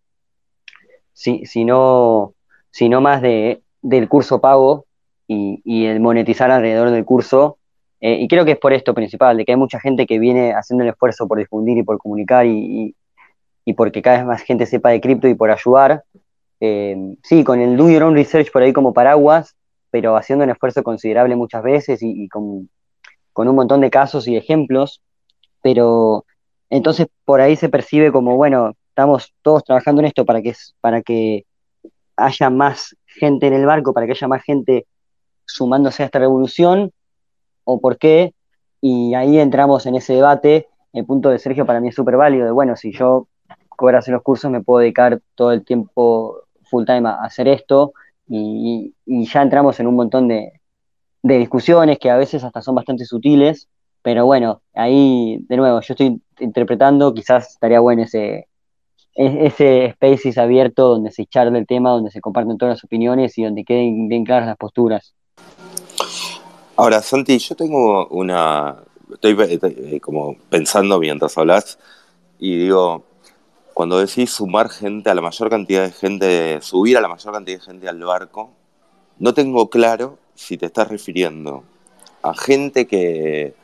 [1.12, 2.34] sino,
[2.70, 4.86] sino más de, del curso pago
[5.26, 7.58] y, el monetizar alrededor del curso.
[8.00, 10.54] Eh, y creo que es por esto principal, de que hay mucha gente que viene
[10.54, 12.94] haciendo el esfuerzo por difundir y por comunicar y,
[13.70, 16.02] y porque cada vez más gente sepa de cripto y por ayudar.
[16.58, 19.54] Eh, sí, con el Do Your Own Research por ahí como paraguas,
[19.90, 22.68] pero haciendo un esfuerzo considerable muchas veces y, con,
[23.36, 25.02] un montón de casos y ejemplos.
[25.62, 26.24] Pero
[26.68, 31.00] entonces por ahí se percibe como, bueno, estamos todos trabajando en esto para que, para
[31.00, 31.44] que
[32.16, 34.86] haya más gente en el barco, para que haya más gente
[35.46, 36.90] sumándose a esta revolución,
[37.62, 38.34] o por qué,
[38.80, 40.66] y ahí entramos en ese debate.
[40.92, 43.28] El punto de Sergio para mí es súper válido, de bueno, si yo
[43.80, 47.94] cobrar hacer los cursos, me puedo dedicar todo el tiempo full time a hacer esto
[48.28, 50.52] y, ya entramos en un montón de,
[51.22, 53.68] discusiones que a veces hasta son bastante sutiles,
[54.02, 58.48] pero bueno, ahí de nuevo yo estoy interpretando, quizás estaría bueno ese,
[59.14, 63.38] e-, ese spaces abierto donde se charla el tema, donde se comparten todas las opiniones
[63.38, 65.14] y donde queden bien claras las posturas.
[66.76, 68.76] Ahora, Santi, yo tengo una.
[69.10, 71.78] Estoy eh, como pensando mientras hablas
[72.38, 73.04] y digo,
[73.74, 77.58] cuando decís sumar gente a la mayor cantidad de gente, subir a la mayor cantidad
[77.58, 78.50] de gente al barco,
[79.18, 81.64] no tengo claro si te estás refiriendo
[82.22, 83.54] a gente que,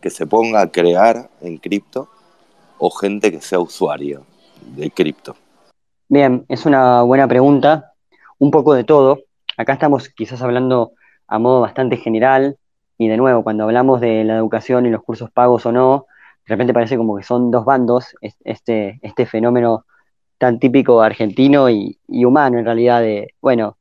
[0.00, 2.08] que se ponga a crear en cripto
[2.78, 4.24] o gente que sea usuario
[4.60, 5.36] de cripto.
[6.08, 7.92] Bien, es una buena pregunta.
[8.38, 9.20] Un poco de todo.
[9.56, 10.92] Acá estamos quizás hablando
[11.28, 12.56] a modo bastante general
[12.98, 16.06] y de nuevo, cuando hablamos de la educación y los cursos pagos o no,
[16.46, 19.86] de repente parece como que son dos bandos, este, este fenómeno
[20.38, 23.78] tan típico argentino y, humano en realidad de, bueno,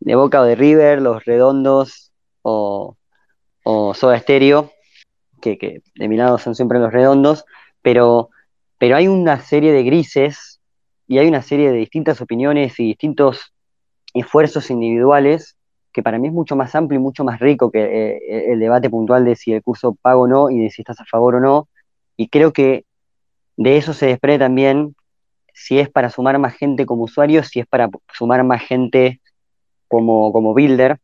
[0.00, 2.96] de Boca o de River, los redondos o,
[3.64, 4.70] o Soda Stereo,
[5.40, 7.44] que, de mi lado son siempre los redondos,
[7.82, 8.30] pero,
[8.78, 10.60] pero hay una serie de grises
[11.06, 13.54] y hay una serie de distintas opiniones y distintos
[14.12, 15.56] esfuerzos individuales
[15.92, 18.90] que para mí es mucho más amplio y mucho más rico que eh, el debate
[18.90, 21.40] puntual de si el curso pago o no y de si estás a favor o
[21.40, 21.68] no,
[22.16, 22.84] y creo que
[23.56, 24.94] de eso se desprende también
[25.52, 29.20] si es para sumar más gente como usuario, si es para sumar más gente
[29.88, 30.98] como, como builder.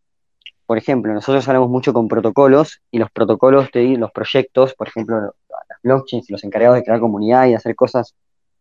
[0.67, 5.79] Por ejemplo, nosotros hablamos mucho con protocolos y los protocolos, los proyectos, por ejemplo, las
[5.83, 8.15] blockchains, los encargados de crear comunidad y hacer cosas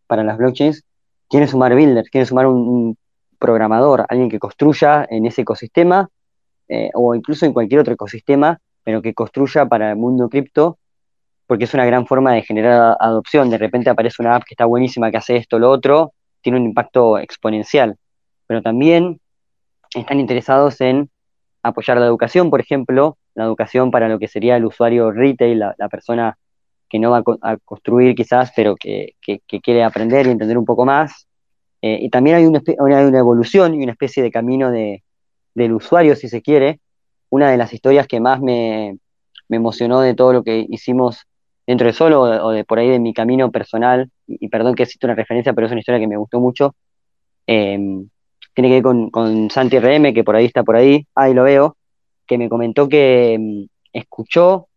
[0.07, 0.83] para las blockchains,
[1.27, 2.97] quieren sumar builders, quieren sumar un,
[3.39, 6.09] programador, alguien que construya en ese ecosistema
[6.67, 10.77] eh, o incluso en cualquier otro ecosistema, pero que construya para el mundo cripto
[11.49, 13.49] porque es una gran forma de generar adopción.
[13.49, 16.65] De repente aparece una app que está buenísima, que hace esto, lo otro, tiene un
[16.65, 17.97] impacto exponencial.
[18.45, 19.19] Pero también
[19.95, 21.09] están interesados en
[21.63, 25.89] apoyar la educación, por ejemplo, la educación para lo que sería el usuario retail, la,
[25.89, 26.37] persona
[26.87, 29.15] que no va a, construir quizás, pero que,
[29.63, 31.27] quiere aprender y entender un poco más.
[31.81, 35.03] Eh, y también hay una, una, evolución y una especie de camino de,
[35.55, 36.79] del usuario, si se quiere.
[37.31, 38.99] Una de las historias que más me
[39.49, 41.25] emocionó de todo lo que hicimos
[41.69, 45.05] dentro de solo o de, por ahí de mi camino personal, y, perdón que cito
[45.05, 46.73] una referencia, pero es una historia que me gustó mucho,
[47.45, 48.09] em,
[48.55, 51.43] tiene que ver con, con, Santi RM, que por ahí está por ahí, ahí lo
[51.43, 51.77] veo,
[52.25, 54.67] que me comentó que em, escuchó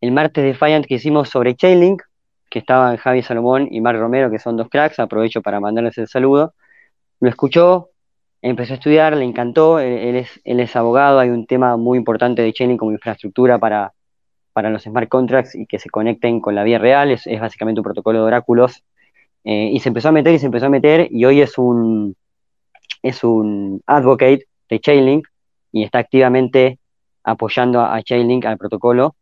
[0.00, 2.02] el martes de Fiant que hicimos sobre Chainlink,
[2.50, 6.08] que estaban Javi Salomón y Marc Romero, que son dos cracks, aprovecho para mandarles el
[6.08, 6.54] saludo.
[7.20, 7.90] Lo escuchó,
[8.42, 12.42] empezó a estudiar, le encantó, él, es, él es abogado, hay un tema muy importante
[12.42, 13.92] de Chainlink como infraestructura para,
[14.54, 17.84] para los smart contracts y que se conecten con la vía real, es, básicamente un
[17.84, 18.82] protocolo de oráculos,
[19.42, 22.16] eh, y se empezó a meter y se empezó a meter, y hoy es un,
[23.02, 25.26] es un advocate de Chainlink
[25.72, 26.78] y está activamente
[27.24, 29.16] apoyando a, Chainlink, al protocolo,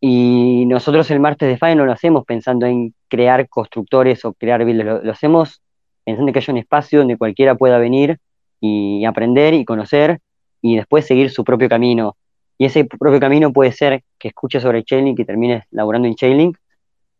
[0.00, 4.64] y nosotros el martes de FAE no lo hacemos pensando en crear constructores o crear
[4.64, 5.62] builders, lo, hacemos
[6.04, 8.18] pensando que haya un espacio donde cualquiera pueda venir
[8.60, 10.20] y aprender y conocer
[10.60, 12.16] y después seguir su propio camino
[12.58, 16.56] y ese propio camino puede ser que escuches sobre Chainlink y termines laborando en Chainlink,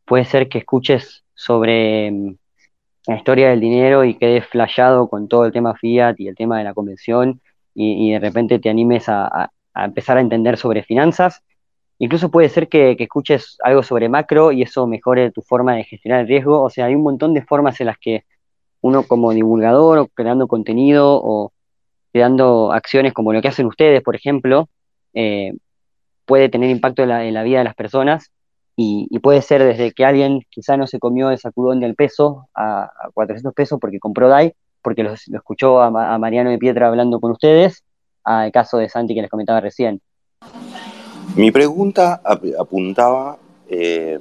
[0.05, 2.37] puede ser que escuches sobre mm,
[3.07, 6.59] la historia del dinero y quedes flashado con todo el tema fiat y el tema
[6.59, 7.41] de la convención
[7.77, 11.43] y, de repente te animes a, empezar a entender sobre finanzas.
[11.99, 15.83] Incluso puede ser que, que, escuches algo sobre macro y eso mejore tu forma de
[15.83, 16.63] gestionar el riesgo.
[16.63, 18.25] O sea, hay un montón de formas en las que
[18.81, 21.53] uno como divulgador o creando contenido o
[22.13, 24.69] creando acciones como lo que hacen ustedes, por ejemplo,
[25.15, 25.55] eh,
[26.27, 28.31] puede tener impacto en la, vida de las personas
[28.77, 32.91] y, puede ser desde que alguien quizá no se comió el sacudón del peso a,
[33.15, 37.85] 400 pesos porque compró DAI, porque lo, escuchó a, Mariano de Pietra hablando con ustedes,
[38.25, 40.01] al caso de Santi que les comentaba recién.
[41.37, 42.21] Mi pregunta
[42.59, 43.39] apuntaba
[43.69, 44.21] eh,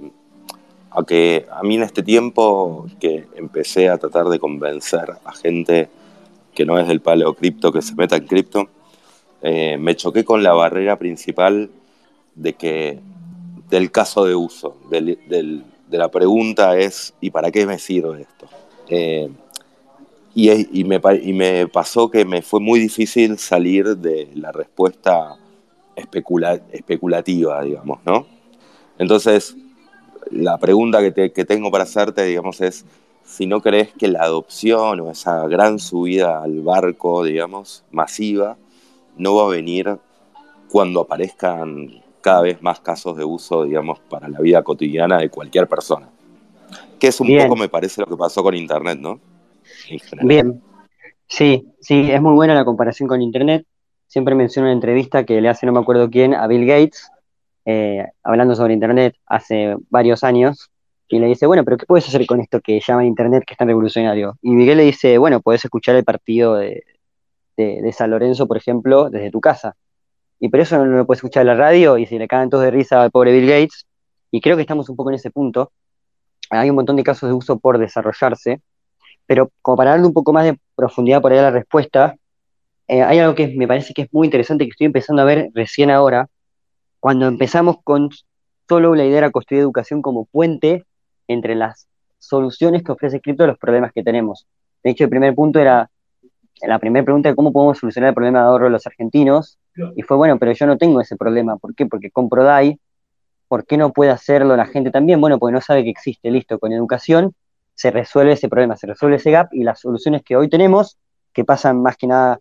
[0.91, 5.89] a que a mí en este tiempo que empecé a tratar de convencer a gente
[6.53, 8.69] que no es del palo cripto que se meta en cripto,
[9.43, 11.69] eh, me choqué con la barrera principal
[12.33, 12.99] de que
[13.69, 18.47] del caso de uso, de la pregunta es ¿y para qué me sirve esto?
[18.87, 19.29] Eh,
[20.35, 25.35] y, me, pasó que me fue muy difícil salir de la respuesta
[25.95, 28.25] especulativa, digamos, ¿no?
[28.97, 29.55] Entonces,
[30.31, 32.85] la pregunta que, que tengo para hacerte, digamos, es
[33.25, 38.57] si no crees que la adopción o esa gran subida al barco, digamos, masiva,
[39.18, 39.97] no va a venir
[40.70, 45.68] cuando aparezcan cada vez más casos de uso, digamos, para la vida cotidiana de cualquier
[45.68, 46.09] persona.
[46.99, 49.20] Que es un poco, me parece, lo que pasó con Internet, ¿no?
[50.24, 50.61] Bien,
[51.28, 53.66] sí, sí, es muy buena la comparación con Internet.
[54.07, 57.11] Siempre menciono una entrevista que le hace, no me acuerdo quién, a Bill Gates,
[57.66, 60.72] eh, hablando sobre Internet hace varios años,
[61.09, 63.57] y le dice, bueno, pero ¿qué puedes hacer con esto que llama Internet que es
[63.57, 64.38] tan revolucionario?
[64.41, 66.84] Y Miguel le dice, bueno, puedes escuchar el partido de,
[67.58, 69.76] de, San Lorenzo, por ejemplo, desde tu casa.
[70.39, 72.64] Y por eso no, lo puedes escuchar en la radio y si le caen todos
[72.64, 73.86] de risa al pobre Bill Gates.
[74.32, 75.72] Y creo que estamos un poco en ese punto.
[76.49, 78.62] Hay un montón de casos de uso por desarrollarse,
[79.26, 82.16] pero como para darle un poco más de profundidad por ahí a la respuesta,
[82.88, 85.49] eh, hay algo que me parece que es muy interesante que estoy empezando a ver
[85.54, 86.28] recién ahora,
[86.99, 88.10] cuando empezamos con
[88.68, 90.86] solo la idea de construir educación como puente
[91.28, 91.88] entre las
[92.20, 94.47] soluciones que ofrece cripto a los problemas que tenemos.
[94.84, 95.89] De hecho, el primer punto era
[96.62, 99.58] la primera pregunta de cómo podemos solucionar el problema de ahorro de los argentinos,
[99.95, 101.58] y fue, bueno, pero yo no tengo ese problema.
[101.58, 101.86] ¿Por qué?
[101.86, 102.80] Porque compro DAI.
[103.47, 105.20] ¿Por qué no puede hacerlo la gente también?
[105.22, 106.32] Bueno, porque no sabe que existe.
[106.32, 107.34] Listo, con educación
[107.76, 110.97] se resuelve ese problema, se resuelve ese gap y las soluciones que hoy tenemos,
[111.34, 112.39] que pasan más que nada,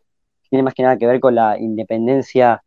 [0.50, 2.62] tienen más que nada que ver con la independencia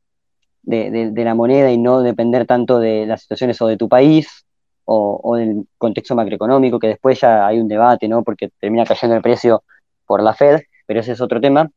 [0.64, 4.46] de, la moneda y no depender tanto de las situaciones o de tu país
[4.84, 8.24] o, o, del contexto macroeconómico, que después ya hay un debate, ¿no?
[8.24, 9.64] Porque termina cayendo el precio
[10.08, 11.70] por la Fed pero ese es otro tema,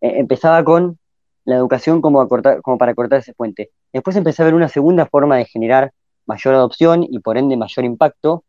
[0.00, 0.98] eh, empezaba con
[1.44, 3.70] la educación como, para cortar ese puente.
[3.92, 5.92] Después empecé a ver una segunda forma de generar
[6.26, 8.44] mayor adopción y por ende mayor impacto,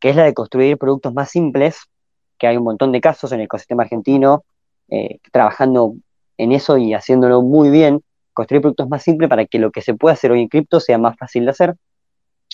[0.00, 1.78] que es la de construir productos más simples,
[2.38, 4.44] que hay un montón de casos en el ecosistema argentino,
[4.88, 5.94] eh, trabajando
[6.36, 9.94] en eso y haciéndolo muy bien, construir productos más simples para que lo que se
[9.94, 11.76] pueda hacer hoy en cripto sea más fácil de hacer.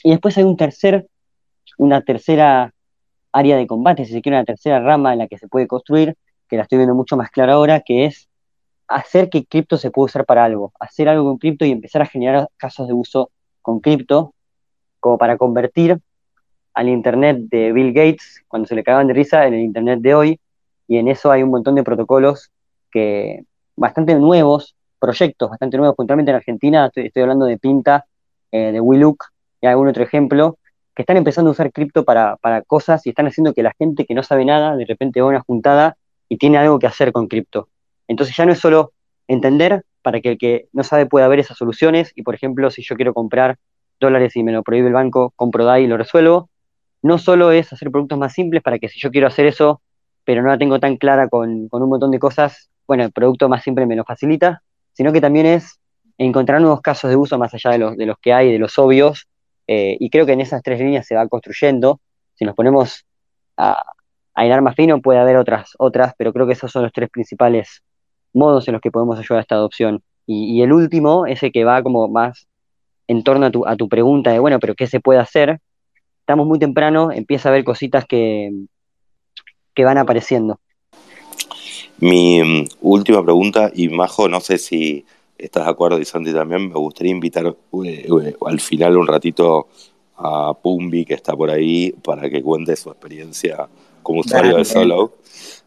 [0.03, 1.07] Y después hay un tercer,
[1.79, 2.75] una tercera
[3.33, 6.15] área de combate, si se quiere, una tercera rama en la que se puede construir,
[6.49, 8.29] que la estoy viendo mucho más clara ahora, que es
[8.89, 12.07] hacer que cripto se pueda usar para algo, hacer algo con cripto y empezar a
[12.07, 13.31] generar casos de uso
[13.61, 14.35] con cripto,
[14.99, 15.99] como para convertir
[16.75, 20.15] al Internet de Bill Gates, cuando se le cagaban de risa, en el Internet de
[20.15, 20.41] hoy,
[20.87, 22.51] y en eso hay un montón de protocolos
[22.91, 23.45] que
[23.77, 28.07] bastante nuevos, proyectos bastante nuevos, puntualmente en Argentina, estoy, hablando de Pinta,
[28.51, 29.25] eh, de WeLook
[29.61, 30.57] y algún otro ejemplo,
[30.95, 34.07] que están empezando a usar cripto para, para cosas y están haciendo que la gente
[34.07, 35.97] que no sabe nada, de repente va a una juntada
[36.29, 37.69] y tiene algo que hacer con cripto.
[38.07, 38.93] Entonces ya no es solo
[39.27, 42.83] entender para que el que no sabe pueda ver esas soluciones y, por ejemplo, si
[42.83, 43.59] yo quiero comprar
[44.01, 46.49] dólares y me lo prohíbe el banco, compro DAI y lo resuelvo.
[47.03, 49.83] No solo es hacer productos más simples para que si yo quiero hacer eso,
[50.25, 53.63] pero no la tengo tan clara con, un montón de cosas, bueno, el producto más
[53.63, 54.63] simple me lo facilita,
[54.93, 55.79] sino que también es
[56.17, 58.79] encontrar nuevos casos de uso más allá de los, de los que hay, de los
[58.79, 59.27] obvios,
[59.71, 62.01] Eh, y creo que en esas tres líneas se va construyendo.
[62.37, 63.05] Si nos ponemos
[63.59, 63.85] a,
[64.39, 67.11] a hilar más fino, puede haber otras, otras, pero creo que esos son los tres
[67.11, 67.83] principales
[68.33, 70.01] modos en los que podemos ayudar a esta adopción.
[70.27, 72.47] Y, el último, ese que va como más
[73.09, 75.59] en torno a tu, a tu pregunta de, bueno, pero ¿qué se puede hacer?
[76.21, 78.53] Estamos muy temprano, empieza a haber cositas que,
[79.75, 80.61] que van apareciendo.
[81.99, 85.05] Mi mm, última pregunta, y Majo, no sé si
[85.37, 89.67] estás de acuerdo, y Santi también, me gustaría invitar eh, eh, al final un ratito
[90.17, 93.69] a Pumbi, que está por ahí, para que cuente su experiencia
[94.03, 95.15] como usuario de Solo.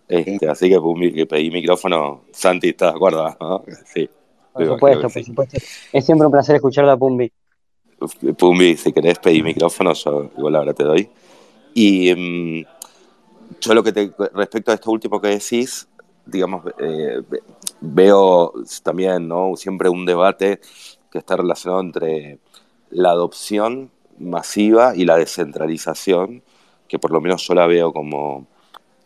[0.08, 2.24] Este, así que Pumbi, que pedí micrófono.
[2.32, 3.64] Santi, ¿estás de acuerdo?
[3.94, 4.10] Sí.
[4.54, 5.58] Por supuesto, por supuesto.
[5.94, 7.32] Es siempre un placer escucharlo a Pumbi.
[8.38, 11.10] Pumbi, si querés pedir micrófono, yo igual ahora te doy.
[11.74, 12.66] Y mm,
[13.62, 15.88] yo lo que te, respecto a esto último que decís,
[16.26, 17.22] digamos, eh,
[17.80, 18.54] veo
[18.84, 19.56] también, ¿no?
[19.56, 20.60] Siempre un debate
[21.12, 22.40] que está relacionado entre
[22.90, 26.44] la adopción masiva y la descentralización,
[26.92, 28.46] que por lo menos yo la veo como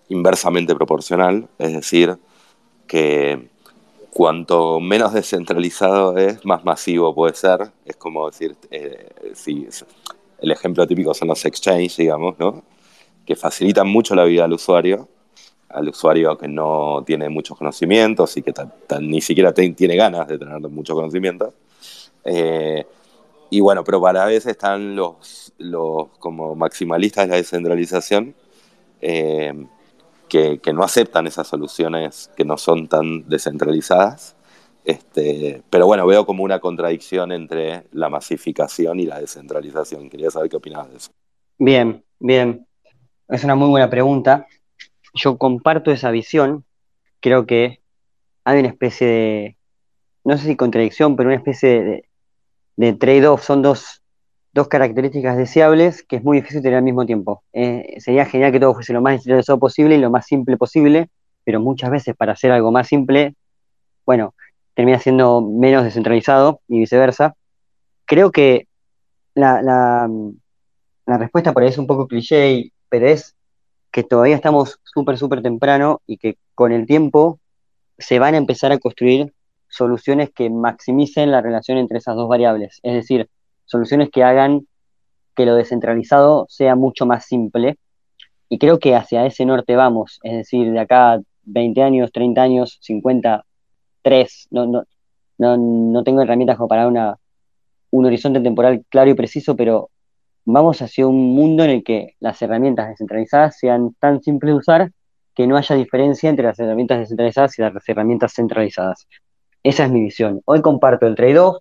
[0.10, 2.18] inversamente proporcional, es decir,
[2.88, 3.48] que
[4.10, 7.70] cuanto menos descentralizado es, más masivo puede ser.
[7.86, 9.68] Es como decir, eh, si,
[10.40, 12.64] el ejemplo típico son los exchanges, digamos, ¿no?
[13.24, 15.08] que facilitan mucho la vida al usuario,
[15.70, 18.52] al usuario que no tiene muchos conocimientos y que
[19.00, 21.54] ni siquiera tiene ganas de tener muchos conocimientos.
[22.24, 22.84] Eh,
[23.52, 28.36] y bueno, pero para veces están los, los como maximalistas de la descentralización
[29.01, 29.53] eh,
[30.30, 34.36] que, no aceptan esas soluciones que no son tan descentralizadas.
[34.84, 40.10] Este, pero bueno, veo como una contradicción entre la masificación y la descentralización.
[40.10, 41.12] Quería saber qué opinabas de eso.
[41.58, 42.68] Bien, bien.
[43.28, 44.47] Es una muy buena pregunta.
[45.14, 46.66] Yo comparto esa visión.
[47.22, 47.82] Creo que
[48.43, 49.58] hay una especie de,
[50.24, 52.10] no sé si contradicción, pero una especie de,
[52.76, 54.03] de trade-off, son dos,
[54.64, 57.43] características deseables que es muy difícil tener al mismo tiempo.
[57.53, 61.10] Eh, sería genial que todo fuese lo más descentralizado posible y lo más simple posible,
[61.43, 63.36] pero muchas veces para hacer algo más simple,
[64.06, 64.34] bueno,
[64.74, 67.36] termina siendo menos descentralizado y viceversa.
[68.06, 68.68] Creo que
[69.34, 70.10] la, la,
[71.06, 73.36] la respuesta por ahí es un poco cliché, pero es
[73.91, 77.39] que todavía estamos súper, súper temprano y que con el tiempo
[77.97, 79.34] se van a empezar a construir
[79.70, 83.30] soluciones que maximicen la relación entre esas dos variables, es decir,
[83.66, 84.68] soluciones que hagan
[85.36, 87.78] que lo descentralizado sea mucho más simple.
[88.49, 92.78] Y creo que hacia ese norte vamos, es decir, de acá 20 años, 30 años,
[92.82, 93.43] 50,
[94.01, 94.84] 3, no, no,
[95.38, 97.18] no, no tengo herramientas para una,
[97.91, 99.89] un horizonte temporal claro y preciso, pero
[100.45, 104.91] vamos hacia un mundo en el que las herramientas descentralizadas sean tan simples de usar
[105.34, 109.07] que no haya diferencia entre las herramientas descentralizadas y las herramientas centralizadas.
[109.63, 110.41] Esa es mi visión.
[110.45, 111.57] Hoy comparto el trade-off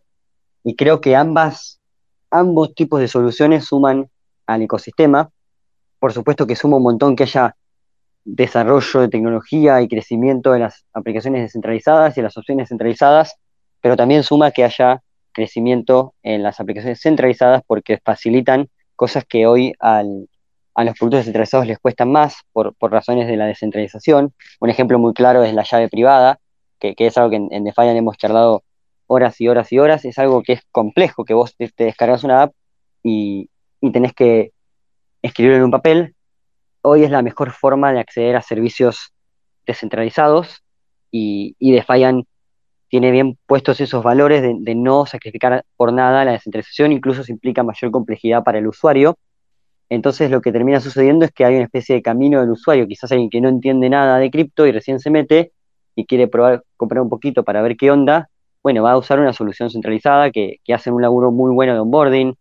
[0.63, 1.81] y creo que ambas,
[2.35, 4.11] ambos tipos de soluciones suman
[4.47, 5.31] al ecosistema.
[6.01, 7.55] Por supuesto que suma un montón que haya
[8.25, 13.37] desarrollo de tecnología y crecimiento de las aplicaciones descentralizadas y las opciones centralizadas,
[13.81, 19.73] pero también suma que haya crecimiento en las aplicaciones centralizadas porque facilitan cosas que hoy
[19.79, 24.35] a los productos descentralizados les cuestan más por, por razones de la descentralización.
[24.61, 26.41] Un ejemplo muy claro es la llave privada,
[26.81, 28.65] que, es algo que en, en, Defiant hemos charlado
[29.07, 32.43] horas y horas y horas, es algo que es complejo, que vos te, descargas una
[32.43, 32.55] app
[33.03, 33.51] y,
[33.93, 34.53] tenés que
[35.23, 36.15] escribirlo en un papel.
[36.81, 39.13] Hoy es la mejor forma de acceder a servicios
[39.67, 40.63] descentralizados
[41.11, 42.27] y, y Defiant
[42.89, 47.33] tiene bien puestos esos valores de, de, no sacrificar por nada la descentralización, incluso se
[47.33, 49.19] implica mayor complejidad para el usuario.
[49.91, 53.13] Entonces lo que termina sucediendo es que hay una especie de camino del usuario, quizás
[53.13, 55.53] alguien que no entiende nada de cripto y recién se mete,
[55.95, 58.29] y quiere probar, comprar un poquito para ver qué onda,
[58.65, 61.81] bueno, va a usar una solución centralizada que, que hacen un laburo muy bueno de
[61.81, 62.35] onboarding.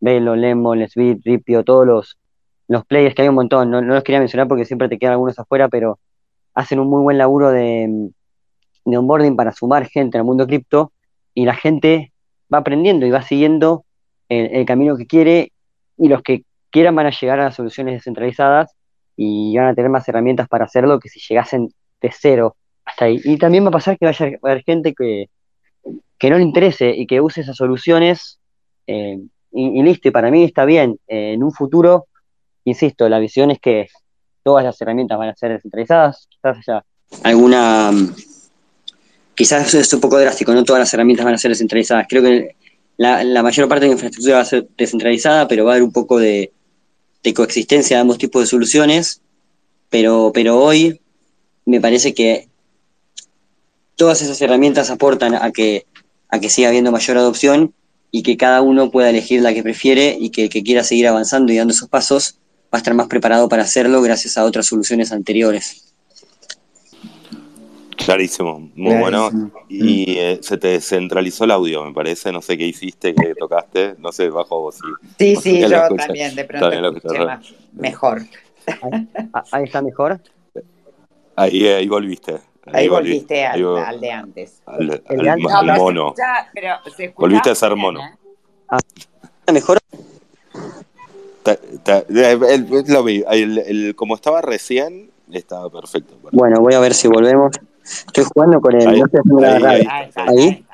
[0.00, 2.18] Velo, Lemon, Sweet, Ripio, todos los,
[2.66, 3.70] los players que hay un montón.
[3.70, 6.00] No, los quería mencionar porque siempre te quedan algunos afuera, pero
[6.54, 8.10] hacen un muy buen laburo de,
[8.84, 10.90] de onboarding para sumar gente al mundo cripto
[11.34, 12.12] y la gente
[12.52, 13.84] va aprendiendo y va siguiendo
[14.28, 15.52] el, el, camino que quiere
[15.96, 18.74] y los que quieran van a llegar a las soluciones descentralizadas
[19.16, 21.68] y van a tener más herramientas para hacerlo que si llegasen
[22.02, 22.56] de cero
[23.08, 25.28] y también va a pasar que vaya a haber gente que,
[26.18, 28.38] que no le interese y que use esas soluciones
[28.86, 29.18] eh,
[29.52, 30.98] y, listo, y para mí está bien.
[31.08, 32.06] Eh, en un futuro,
[32.64, 33.88] insisto, la visión es que
[34.42, 36.82] todas las herramientas van a ser descentralizadas, quizás
[37.22, 37.90] alguna,
[39.34, 42.06] quizás es un poco drástico, no todas las herramientas van a ser descentralizadas.
[42.08, 42.56] Creo que
[42.96, 45.82] la, la mayor parte de la infraestructura va a ser descentralizada, pero va a haber
[45.82, 46.52] un poco de,
[47.22, 49.22] de coexistencia de ambos tipos de soluciones,
[49.88, 51.00] pero, pero hoy
[51.64, 52.49] me parece que
[54.00, 55.84] todas esas herramientas aportan a que,
[56.30, 57.74] a que siga habiendo mayor adopción
[58.10, 61.06] y que cada uno pueda elegir la que prefiere y que el que quiera seguir
[61.06, 62.38] avanzando y dando esos pasos
[62.72, 65.92] va a estar más preparado para hacerlo gracias a otras soluciones anteriores.
[67.94, 69.52] Clarísimo, muy bueno.
[69.68, 72.32] Y eh, se te descentralizó el audio, me parece.
[72.32, 73.96] No sé qué hiciste, qué tocaste.
[73.98, 74.78] No sé, bajo vos.
[75.18, 78.22] Sí, sí, sí yo también de pronto escuché más, mejor.
[79.52, 80.22] Ahí, está mejor.
[81.36, 82.49] Ahí, ahí volviste.
[82.66, 84.62] Ahí, volviste al, de antes.
[84.66, 85.02] Al,
[85.78, 86.14] mono.
[87.16, 88.00] volviste a ser mono.
[88.00, 88.12] ¿eh?
[88.68, 88.78] Ah,
[89.40, 89.78] ¿Está mejor?
[92.86, 93.24] lo vi.
[93.94, 96.14] como estaba recién, estaba perfecto.
[96.32, 97.52] Bueno, voy a ver si volvemos.
[97.82, 98.86] Estoy jugando con el.
[98.86, 99.02] Ahí,
[99.66, 100.64] ahí, ahí,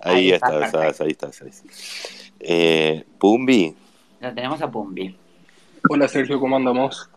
[0.00, 1.30] ahí, está, ahí está, ahí está.
[2.40, 3.74] Eh, Pumbi.
[4.20, 5.16] Lo tenemos a Pumbi.
[5.88, 7.10] Hola Sergio, ¿cómo andamos?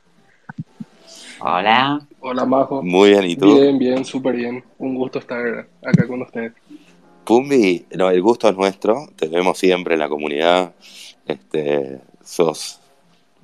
[1.40, 1.99] Hola.
[2.27, 2.81] Hola Majo.
[2.81, 3.53] Muy bien, ¿y tú?
[3.53, 4.64] Bien, bien, súper bien.
[4.80, 6.53] Un gusto estar acá con ustedes.
[7.23, 10.73] Pumbi, no, el gusto es nuestro, te vemos siempre en la comunidad.
[11.27, 12.80] Este, sos,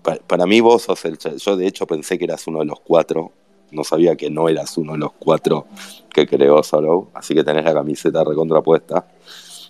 [0.02, 3.32] para, mí vos sos el, yo de hecho pensé que eras uno de los cuatro
[3.70, 5.68] no sabía que no eras uno de los cuatro
[6.12, 9.06] que creó Solo, así que tenés la camiseta recontrapuesta.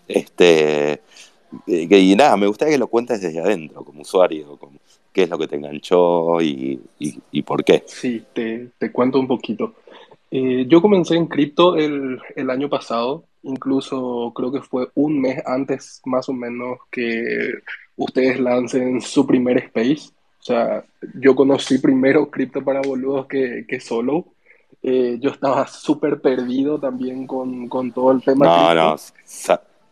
[0.07, 1.01] Este,
[1.67, 4.79] y nada, me gustaría que lo cuentes desde adentro, como usuario, como,
[5.11, 6.79] qué es lo que te enganchó y,
[7.45, 7.83] por qué.
[7.85, 9.75] Sí, te, cuento un poquito.
[10.29, 15.43] Eh, yo comencé en cripto el, el, año pasado, incluso creo que fue un mes
[15.45, 17.51] antes más o menos que
[17.97, 20.11] ustedes lancen su primer space.
[20.39, 20.83] O sea,
[21.19, 24.25] yo conocí primero cripto para boludos que, que solo.
[24.81, 28.45] Eh, yo estaba súper perdido también con, con, todo el tema.
[28.45, 28.95] No, no,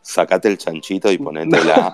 [0.02, 1.94] sacate el chanchito y ponétela.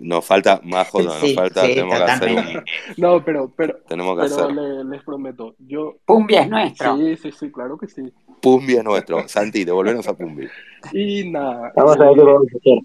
[0.00, 2.64] Nos falta, más jodo, nos falta, tenemos que hacer un...
[2.96, 4.86] No, pero, pero, tenemos que pero hacer...
[4.86, 5.96] les prometo, yo...
[6.04, 6.96] Pumbia es nuestro.
[6.96, 8.12] Sí, sí, sí, claro que sí.
[8.40, 9.28] Pumbia es nuestro.
[9.28, 10.50] Santi, devolvernos a Pumbia.
[10.92, 11.72] Y nada.
[11.76, 12.78] Vamos a ver qué vamos a hacer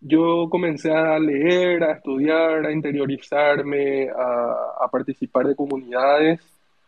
[0.00, 6.40] yo comencé a leer, a estudiar, a interiorizarme, a, participar de comunidades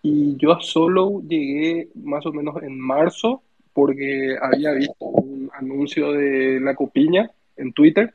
[0.02, 3.42] y yo solo llegué más o menos en marzo
[3.72, 8.14] porque había visto un anuncio de la copiña en Twitter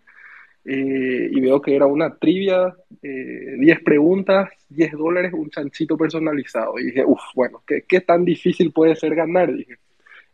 [0.65, 6.79] eh, y veo que era una trivia, eh, 10 preguntas, 10 dólares, un chanchito personalizado.
[6.79, 9.51] Y dije, uff, bueno, ¿qué, ¿qué, tan difícil puede ser ganar?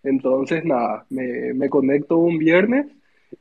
[0.03, 2.88] Entonces, nada, me, me conecto un viernes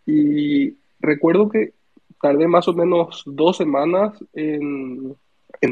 [0.07, 1.73] y recuerdo que
[2.21, 5.17] tardé más o menos dos semanas en,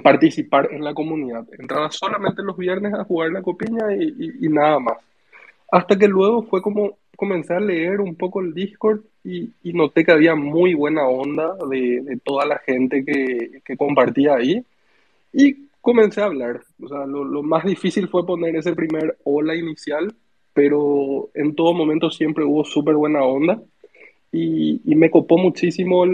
[0.02, 1.46] participar en la comunidad.
[1.58, 4.98] Entraba solamente los viernes a jugar la copiña y, nada más.
[5.70, 10.12] Hasta que luego fue como comencé a leer un poco el Discord y, noté que
[10.12, 14.64] había muy buena onda de, toda la gente que, compartía ahí.
[15.32, 16.62] Y comencé a hablar.
[16.82, 20.14] O sea, lo, más difícil fue poner ese primer hola inicial,
[20.52, 23.60] pero en todo momento siempre hubo súper buena onda
[24.32, 26.04] y, me copó muchísimo,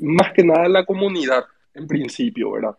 [0.00, 1.44] más que nada la comunidad,
[1.74, 2.76] en principio, ¿verdad?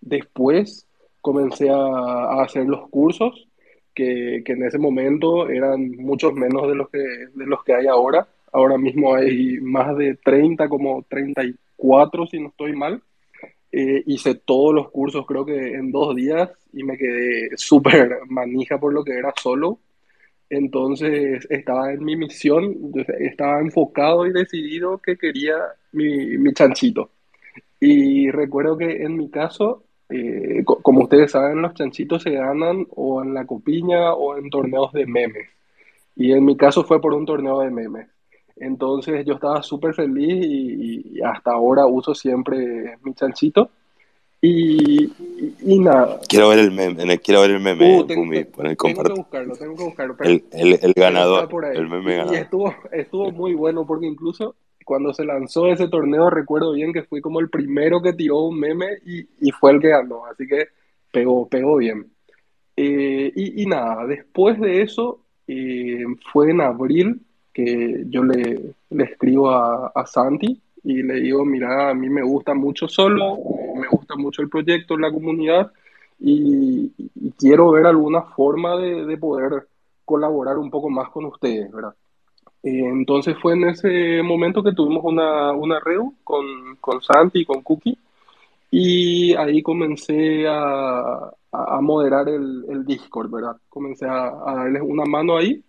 [0.00, 0.86] Después
[1.20, 3.46] comencé a, hacer los cursos,
[3.94, 8.26] que, en ese momento eran muchos menos de los, que, de los que hay ahora.
[8.52, 13.02] Ahora mismo hay más de 30, como 34 si no estoy mal.
[13.70, 18.78] Eh, hice todos los cursos creo que en dos días y me quedé súper manija
[18.78, 19.78] por lo que era solo.
[20.50, 25.56] Entonces estaba en mi misión, estaba enfocado y decidido que quería
[25.92, 27.10] mi, mi chanchito.
[27.80, 29.82] Y recuerdo que en mi caso,
[30.12, 34.92] eh, como ustedes saben, los chanchitos se ganan o en la copiña o en torneos
[34.92, 35.48] de memes.
[36.16, 38.08] Y en mi caso fue por un torneo de memes.
[38.56, 43.70] Entonces yo estaba súper feliz y, hasta ahora uso siempre mi chanchito.
[44.40, 45.04] Y,
[45.60, 46.18] y, nada.
[46.28, 49.76] Quiero ver el meme, quiero ver el meme, uh, tengo, Pumi, tengo que buscarlo, tengo
[49.76, 50.16] que buscarlo.
[50.18, 52.34] el, el, el, ganador, el meme ganador.
[52.34, 57.02] Y estuvo, estuvo muy bueno porque incluso cuando se lanzó ese torneo recuerdo bien que
[57.02, 60.46] fui como el primero que tiró un meme y, y fue el que ganó, así
[60.46, 60.68] que
[61.12, 62.06] pegó, pegó bien.
[62.76, 67.20] Eh, y, y, nada, después de eso eh, fue en abril
[67.52, 72.22] que yo le, le escribo a, a Santi y le digo, mira, a mí me
[72.22, 73.38] gusta mucho solo,
[73.76, 75.70] me gusta mucho el proyecto, la comunidad
[76.18, 76.92] y,
[77.38, 79.68] quiero ver alguna forma de, de, poder
[80.04, 81.94] colaborar un poco más con ustedes, ¿verdad?
[82.62, 87.44] Eh, entonces fue en ese momento que tuvimos una, una red con, con Santi y
[87.44, 87.98] con Cookie
[88.70, 93.56] y ahí comencé a, a moderar el, el, Discord, ¿verdad?
[93.68, 95.62] Comencé a, a darles una mano ahí,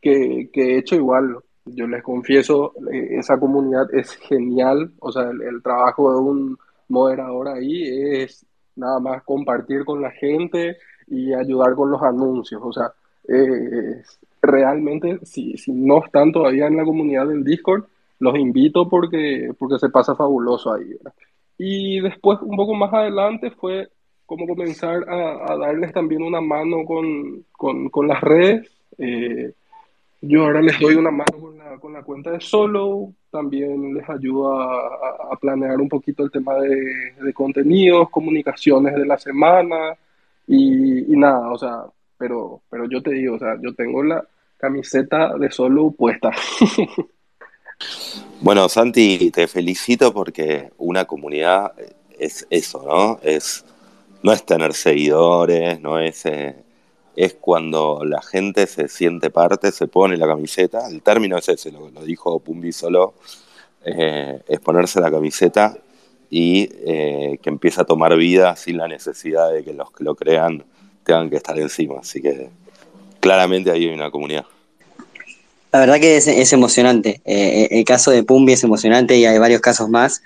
[0.00, 5.22] que, que he hecho igual, yo les confieso, eh, esa comunidad es genial, o sea,
[5.30, 6.58] el, trabajo de un
[6.88, 7.84] moderador ahí
[8.22, 8.44] es
[8.76, 12.92] nada más compartir con la gente y ayudar con los anuncios, o sea,
[13.26, 14.02] eh,
[14.46, 17.84] realmente si, si no están todavía en la comunidad del Discord,
[18.18, 20.96] los invito porque, porque se pasa fabuloso ahí.
[21.58, 23.88] Y después, un poco más adelante, fue
[24.26, 28.70] como comenzar a, darles también una mano con, con, con las redes.
[28.98, 29.52] Eh,
[30.20, 31.38] yo ahora les doy una mano
[31.80, 37.12] con la, cuenta de Solo, también les ayudo a, planear un poquito el tema de,
[37.20, 39.94] de, contenidos, comunicaciones de la semana
[40.46, 41.84] y, y, nada, o sea,
[42.16, 44.24] pero, pero yo te digo, o sea, yo tengo la
[44.64, 46.30] camiseta de Solo puesta.
[48.40, 51.72] Bueno, Santi, te felicito porque una comunidad
[52.18, 53.18] es eso, ¿no?
[53.22, 53.64] Es,
[54.22, 56.54] no es tener seguidores, no es, eh,
[57.16, 60.88] es cuando la gente se siente parte, se pone la camiseta.
[60.88, 63.14] El término es ese, lo, dijo Pumbi solo,
[63.84, 65.76] eh, es ponerse la camiseta
[66.30, 70.14] y eh, que empieza a tomar vida sin la necesidad de que los que lo
[70.14, 70.64] crean
[71.02, 72.00] tengan que estar encima.
[72.00, 72.50] Así que
[73.20, 74.44] claramente ahí hay una comunidad.
[75.74, 77.20] La verdad que es, emocionante.
[77.24, 80.22] Eh, el caso de Pumbi es emocionante y hay varios casos más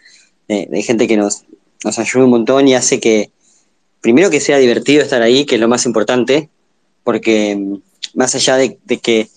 [0.46, 1.44] eh, de gente que nos,
[1.82, 3.30] nos ayuda un montón y hace que,
[4.02, 6.50] primero que sea divertido estar ahí, que es lo más importante,
[7.02, 7.76] porque mm,
[8.12, 9.30] más allá de, que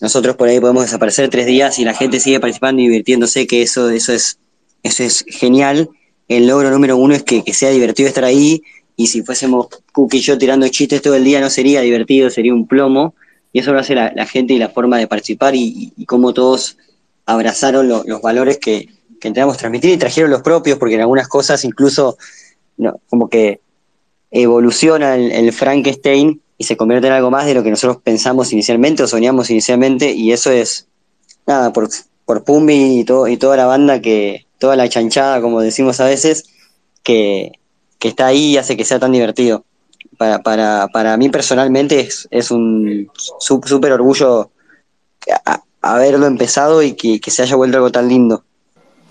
[0.00, 3.60] nosotros por ahí podemos desaparecer tres días y la gente sigue participando y divirtiéndose, que
[3.60, 4.38] eso, eso, es,
[4.82, 5.90] eso es genial.
[6.28, 8.62] El logro número uno es que, que sea divertido estar ahí
[8.96, 12.54] y si fuésemos Cookie y yo tirando chistes todo el día no sería divertido, sería
[12.54, 13.14] un plomo
[13.52, 16.76] y eso lo hace la, la gente y la forma de participar y, cómo todos
[17.26, 18.88] abrazaron lo, los valores que,
[19.20, 22.16] que intentamos transmitir y trajeron los propios, porque en algunas cosas incluso
[23.08, 23.60] como que
[24.30, 28.52] evoluciona el, el, Frankenstein y se convierte en algo más de lo que nosotros pensamos
[28.52, 30.86] inicialmente o soñamos inicialmente y eso es
[31.46, 31.88] nada por,
[32.24, 36.04] por Pumbi y, todo, y toda la banda que toda la chanchada como decimos a
[36.04, 36.44] veces
[37.02, 37.52] que,
[37.98, 39.64] que está ahí y hace que sea tan divertido
[40.18, 44.50] para, para, para mí personalmente es, es un súper orgullo
[45.46, 48.42] a, haberlo empezado y que, que, se haya vuelto algo tan lindo.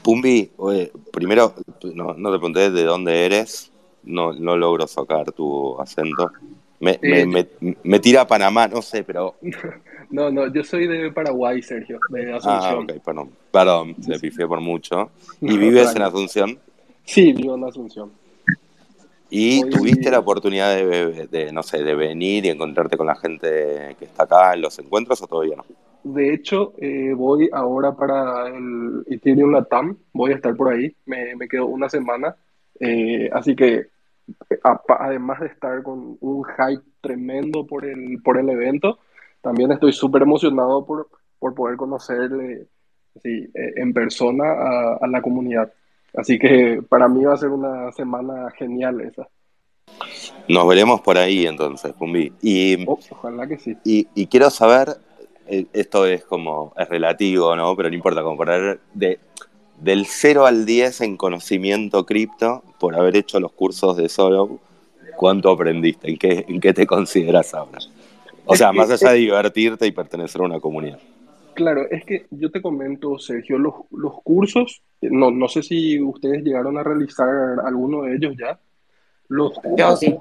[0.03, 1.53] Pumbi, oye, primero,
[1.95, 3.71] no, no, te pregunté de dónde eres,
[4.03, 6.31] no, no logro sacar tu acento.
[6.79, 7.47] Me, me, me,
[7.84, 9.35] me, tira a Panamá, no sé, pero...
[10.09, 12.88] No, no, yo soy de Paraguay, Sergio, de Asunción.
[12.89, 15.11] Ah, ok, perdón, perdón, le pifié por mucho.
[15.41, 16.57] ¿Y vives en Asunción?
[17.03, 18.09] Sí, vivo en Asunción.
[19.29, 19.69] ¿Y Hoy...
[19.69, 24.05] tuviste la oportunidad de, de, no sé, de venir y encontrarte con la gente que
[24.05, 25.65] está acá en los encuentros o todavía no?
[26.03, 31.35] De hecho, eh, voy ahora para el Ethereum Latam, voy a estar por ahí, me,
[31.35, 32.35] me quedo una semana,
[32.79, 33.87] eh, así que
[34.63, 38.99] a, además de estar con un hype tremendo por el, por el evento,
[39.41, 41.09] también estoy súper emocionado por,
[41.39, 42.67] por poder conocerle
[43.21, 45.73] sí, eh, en persona a, a la comunidad.
[46.13, 49.27] Así que para mí va a ser una semana genial esa.
[50.47, 52.34] Nos veremos por ahí entonces, Pumbi.
[52.41, 53.75] Y, oh, ojalá que sí.
[53.84, 54.97] Y, y, quiero saber,
[55.47, 57.75] eh, esto es como, es relativo, ¿no?
[57.75, 59.19] Pero no importa, como poner de,
[59.79, 64.59] del 0 al 10 en conocimiento cripto, por haber hecho los cursos de Solo,
[65.17, 66.09] ¿cuánto aprendiste?
[66.09, 67.79] ¿En qué, en qué te consideras ahora?
[68.45, 70.99] O sea, más allá de divertirte y pertenecer a una comunidad.
[71.57, 76.43] Claro, es que yo te comento, Sergio, los, los cursos, no, no sé si ustedes
[76.43, 77.27] llegaron a realizar
[77.65, 78.59] alguno de ellos ya.
[79.27, 80.15] Los yo sí.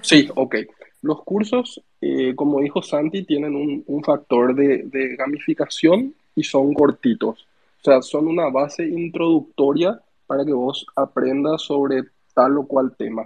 [0.00, 0.56] Sí, ok.
[1.02, 6.74] Los cursos, eh, como dijo Santi, tienen un, un factor de, de, gamificación y son
[6.74, 7.46] cortitos.
[7.80, 12.02] O sea, son una base introductoria para que vos aprendas sobre
[12.34, 13.24] tal o cual tema.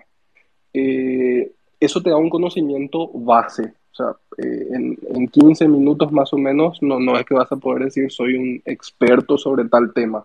[0.75, 1.51] Eh,
[1.81, 6.39] eso te da un conocimiento base, o sea, eh, en, en, 15 minutos más o
[6.39, 10.25] menos no, no es que vas a poder decir soy un experto sobre tal tema.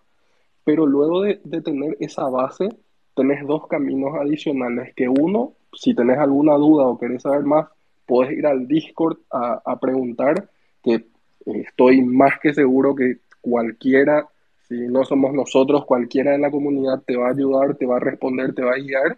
[0.63, 2.69] Pero luego de, de tener esa base,
[3.15, 4.93] tenés dos caminos adicionales.
[4.95, 7.67] Que uno, si tenés alguna duda o querés saber más,
[8.05, 10.49] puedes ir al Discord a, a preguntar,
[10.83, 11.05] que eh,
[11.45, 14.27] estoy más que seguro que cualquiera,
[14.67, 17.99] si no somos nosotros, cualquiera en la comunidad te va a ayudar, te va a
[17.99, 19.17] responder, te va a guiar.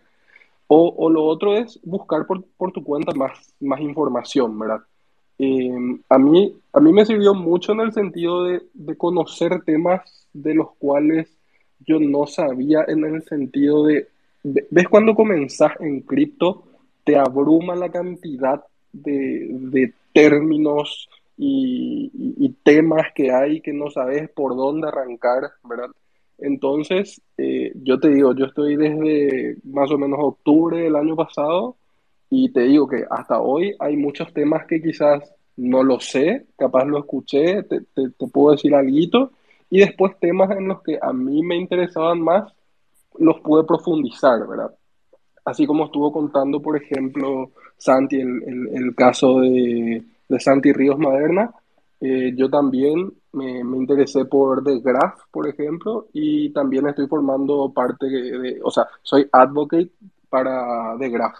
[0.67, 4.81] O, o, lo otro es buscar por, por tu cuenta más, más información, ¿verdad?
[5.39, 5.71] Eh,
[6.09, 10.01] a, mí, a mí me sirvió mucho en el sentido de, de, conocer temas
[10.33, 11.29] de los cuales
[11.85, 14.07] yo no sabía en el sentido de,
[14.43, 16.63] ¿ves cuando comenzás en cripto?
[17.03, 21.07] Te abruma la cantidad de, de términos
[21.37, 25.91] y, y, temas que hay que no sabes por dónde arrancar, ¿verdad?
[26.37, 31.75] Entonces, eh, yo te digo, yo estoy desde más o menos octubre del año pasado
[32.29, 35.23] y te digo que hasta hoy hay muchos temas que quizás
[35.57, 39.31] no lo sé, capaz lo escuché, te, te, te puedo decir algo,
[39.69, 42.53] y después temas en los que a mí me interesaban más,
[43.17, 44.71] los pude profundizar, ¿verdad?
[45.43, 51.51] Así como estuvo contando, por ejemplo, Santi, el, el, caso de, de, Santi Ríos Maderna,
[51.99, 58.07] eh, yo también me, interesé por The Graph, por ejemplo, y también estoy formando parte
[58.07, 59.91] de, o sea, soy advocate
[60.29, 61.37] para The Graph.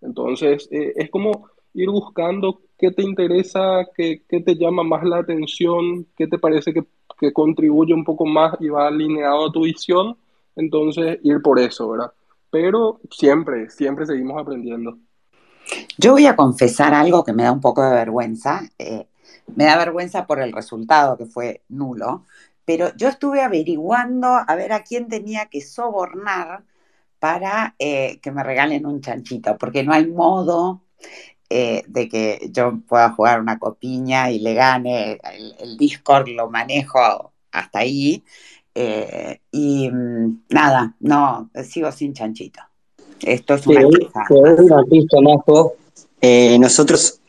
[0.00, 5.18] Entonces, eh, es como ir buscando qué te interesa, qué, qué, te llama más la
[5.18, 6.84] atención, qué te parece que,
[7.18, 10.16] que contribuye un poco más y va alineado a tu visión.
[10.54, 12.12] Entonces, ir por eso, ¿verdad?
[12.50, 14.98] Pero siempre, siempre seguimos aprendiendo.
[15.98, 18.62] Yo voy a confesar algo que me da un poco de vergüenza.
[18.78, 19.06] Eh,
[19.54, 22.24] me da vergüenza por el resultado que fue nulo,
[22.64, 26.64] pero yo estuve averiguando a ver a quién tenía que sobornar
[27.18, 30.82] para eh, que me regalen un chanchito, porque no hay modo
[31.48, 35.18] eh, de que yo pueda jugar una copiña y le gane,
[35.58, 38.22] el, Discord lo manejo hasta ahí,
[38.74, 42.60] eh, y mm, nada, no, sigo sin chanchito.
[43.20, 44.24] Esto es una pista,
[46.58, 47.20] nosotros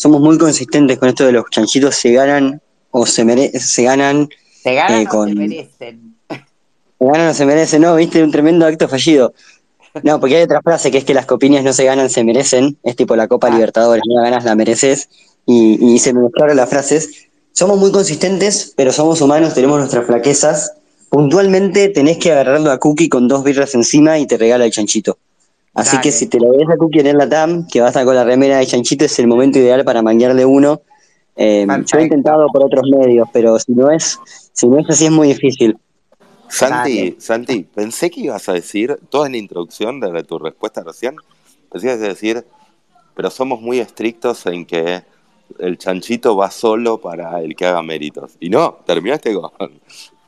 [0.00, 4.30] somos muy consistentes con esto de los chanchitos se ganan o se, merecen se ganan.
[4.62, 6.16] Se ganan o se merecen.
[6.98, 9.34] Se ganan o se merecen, no, viste, un tremendo acto fallido.
[10.02, 12.78] No, porque hay otra frase que es que las copiñas no se ganan, se merecen.
[12.82, 13.50] Es tipo la Copa ah.
[13.50, 15.10] Libertadores, no la ganas, la mereces.
[15.44, 17.28] Y, y se me mezclaron las frases.
[17.52, 20.72] Somos muy consistentes, pero somos humanos, tenemos nuestras flaquezas.
[21.10, 25.18] Puntualmente tenés que agarrarlo a Cookie con dos birras encima y te regala el chanchito.
[25.74, 28.04] Así que si te lo ves a Cookie en la TAM, que va a estar
[28.04, 30.82] con la remera de chanchito, es el momento ideal para manguearle uno.
[31.36, 34.18] Eh, yo he intentado por otros medios, pero si no es,
[34.52, 35.78] si no es así es muy difícil.
[36.48, 41.14] Santi, Santi, pensé que ibas a decir, toda en la introducción de tu respuesta recién,
[41.70, 42.44] pensé que ibas a decir,
[43.14, 45.02] pero somos muy estrictos en que
[45.58, 48.32] el chanchito va solo para el que haga méritos.
[48.40, 49.50] Y no, terminaste con,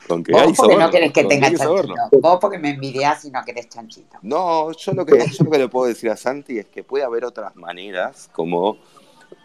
[0.08, 1.94] con que Vos porque no querés que tenga chanchito.
[2.20, 4.18] Vos porque me envidias y no querés chanchito.
[4.22, 7.04] No, yo lo, que, yo lo que le puedo decir a Santi es que puede
[7.04, 8.78] haber otras maneras como...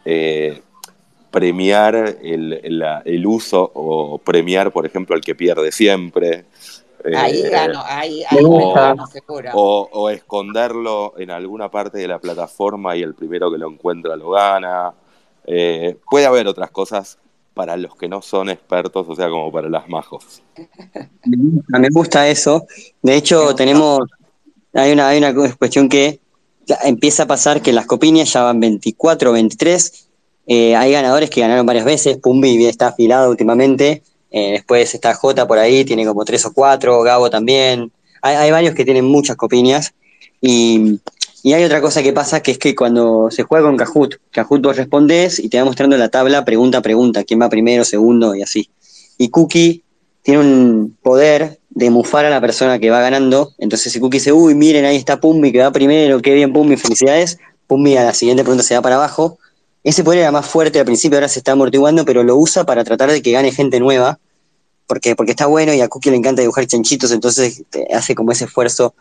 [0.06, 0.62] Eh,
[1.32, 6.46] premiar el, el, uso o premiar, por ejemplo, al que pierde siempre.
[7.16, 9.52] Ahí eh, gano, ahí, ahí o, seguro.
[9.54, 14.32] O, esconderlo en alguna parte de la plataforma y el primero que lo encuentra lo
[14.32, 14.94] gana.
[15.46, 17.18] Eh, puede haber otras cosas
[17.58, 20.42] para los que no son expertos, o sea, como para las majos.
[20.94, 22.66] A mí me gusta eso.
[23.02, 24.00] De hecho, tenemos,
[24.74, 26.22] hay una, hay una cuestión que
[26.86, 30.08] empieza a pasar que las copiñas ya van 24, 23
[30.50, 34.02] eh, hay ganadores que ganaron varias veces, Pumbi está afilado últimamente,
[34.32, 38.74] eh, después está J por ahí, tiene como tres o cuatro, Gabo también, hay, varios
[38.74, 39.94] que tienen muchas copiñas.
[40.42, 41.00] Y,
[41.54, 44.76] hay otra cosa que pasa que es que cuando se juega con Kahoot, Kahoot vos
[44.76, 48.42] respondes y te va mostrando la tabla pregunta a pregunta, quién va primero, segundo y
[48.42, 48.70] así.
[49.18, 49.84] Y Cookie
[50.24, 54.32] tiene un poder de mufar a la persona que va ganando, entonces si Cookie dice,
[54.32, 57.38] uy, miren, ahí está Pumbi que va primero, qué bien Pumbi, felicidades,
[57.68, 59.38] Pumbi a la siguiente pregunta se va para abajo,
[59.84, 62.84] ese poder era más fuerte al principio, ahora se está amortiguando, pero lo usa para
[62.84, 64.20] tratar de que gane gente nueva,
[64.88, 67.64] porque, porque está bueno y a Cookie le encanta dibujar chanchitos, entonces
[67.94, 68.96] hace como ese esfuerzo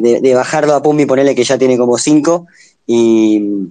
[0.00, 2.46] de, bajarlo a Pumbi ponerle que ya tiene como cinco.
[2.86, 3.68] Y,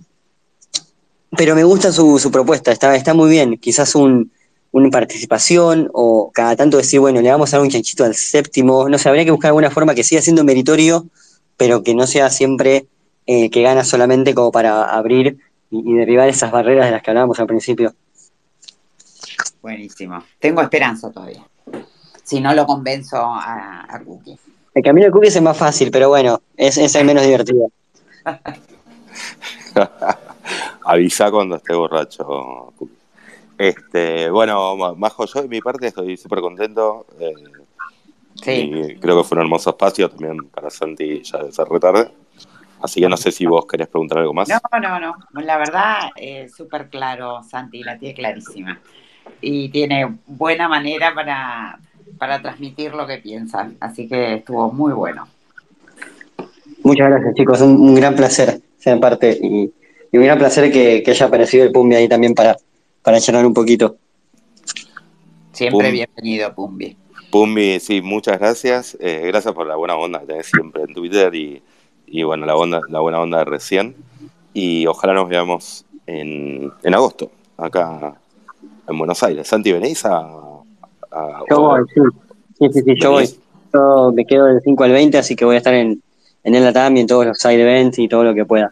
[1.38, 3.58] pero me gusta su, propuesta, está, está muy bien.
[3.58, 4.32] Quizás un,
[4.72, 8.90] una participación o cada tanto decir, bueno, le vamos a dar un chanchito al séptimo.
[8.90, 11.06] No sé, habría que buscar alguna forma que siga siendo meritorio,
[11.58, 12.88] pero que no sea siempre
[13.28, 15.40] eh, que gana solamente como para abrir
[15.72, 17.94] y, derribar esas barreras de las que hablábamos al principio.
[19.62, 20.24] Buenísimo.
[20.40, 21.44] Tengo esperanza todavía.
[22.24, 24.38] Si no lo convenzo a, Cookie.
[24.76, 27.72] El camino de Cookie es más fácil, pero bueno, es, es el menos divertido.
[30.84, 32.74] Avisa cuando esté borracho,
[33.58, 37.06] Este, bueno, Majo, yo de mi parte estoy súper contento.
[37.18, 37.34] Eh,
[38.44, 38.98] sí.
[39.00, 42.12] creo que fue un hermoso espacio también para Santi, ya de ser retarde.
[42.82, 44.50] Así que no sé si vos querés preguntar algo más.
[44.50, 45.16] No, no, no.
[45.42, 48.82] La verdad, es súper claro, Santi, la tiene clarísima.
[49.40, 51.80] Y tiene buena manera para,
[52.18, 53.72] para transmitir lo que piensa.
[53.80, 55.28] Así que estuvo muy bueno.
[56.84, 57.62] Muchas gracias, chicos.
[57.62, 59.72] Un, un gran placer ser parte y,
[60.14, 62.56] un gran placer que, haya aparecido el Pumbi ahí también para,
[63.02, 63.98] para charlar un poquito.
[65.52, 66.96] Siempre bienvenido, Pumbi.
[67.32, 68.98] Pumbi, sí, muchas gracias.
[69.00, 71.62] Eh, gracias por la buena onda que tenés siempre en Twitter y
[72.08, 73.96] y bueno, la, onda, la buena onda de recién.
[74.54, 78.16] Y ojalá nos veamos en, en agosto, acá
[78.88, 79.48] en Buenos Aires.
[79.48, 80.45] Santi, ¿venís a...?
[81.50, 82.02] Yo voy, sí.
[82.60, 83.30] Sí, sí, yo voy.
[83.74, 86.02] Yo me quedo del 5 al 20, así que voy a estar en,
[86.44, 88.72] en el Latam y en todos los side events y todo lo que pueda.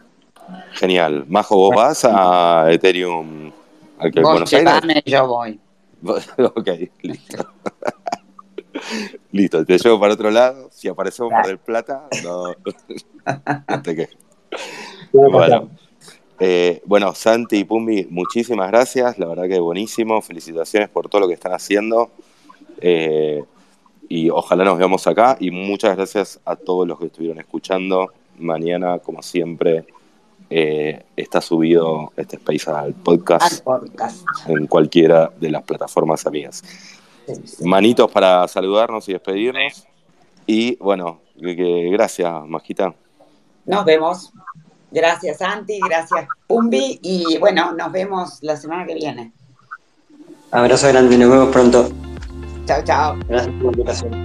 [0.72, 1.24] Genial.
[1.28, 3.52] Majo, ¿vos vas a Ethereum
[3.98, 5.02] al que Buenos Aires?
[5.06, 5.60] yo voy.
[6.02, 6.68] ok,
[7.02, 7.46] listo.
[9.32, 10.68] Listo, te llevo para otro lado.
[10.70, 12.52] Si aparecemos Mar del Plata, no,
[13.82, 14.16] te quejes.
[15.12, 15.70] Bueno,
[16.40, 19.18] Eh, bueno, Santi y Pumbi, muchísimas gracias.
[19.18, 20.20] La verdad que buenísimo.
[20.20, 22.10] Felicitaciones por todo lo que están haciendo.
[22.80, 23.42] Eh,
[24.08, 25.36] y ojalá nos veamos acá.
[25.40, 28.12] Y muchas gracias a todos los que estuvieron escuchando.
[28.38, 29.84] Mañana, como siempre,
[30.50, 36.62] eh, está subido este Space al podcast, podcast, en cualquiera de las plataformas amigas.
[37.62, 39.86] Manitos para saludarnos y despedirnos.
[40.46, 42.94] Y bueno, que, que, gracias, Majita.
[43.64, 44.32] Nos vemos.
[44.90, 45.80] Gracias, Santi.
[45.80, 47.00] Gracias, Pumbi.
[47.02, 49.32] Y bueno, nos vemos la semana que viene.
[50.50, 51.88] Abrazo grande, nos vemos pronto.
[52.66, 53.16] Chao, chao.
[53.28, 54.24] Gracias por la invitación.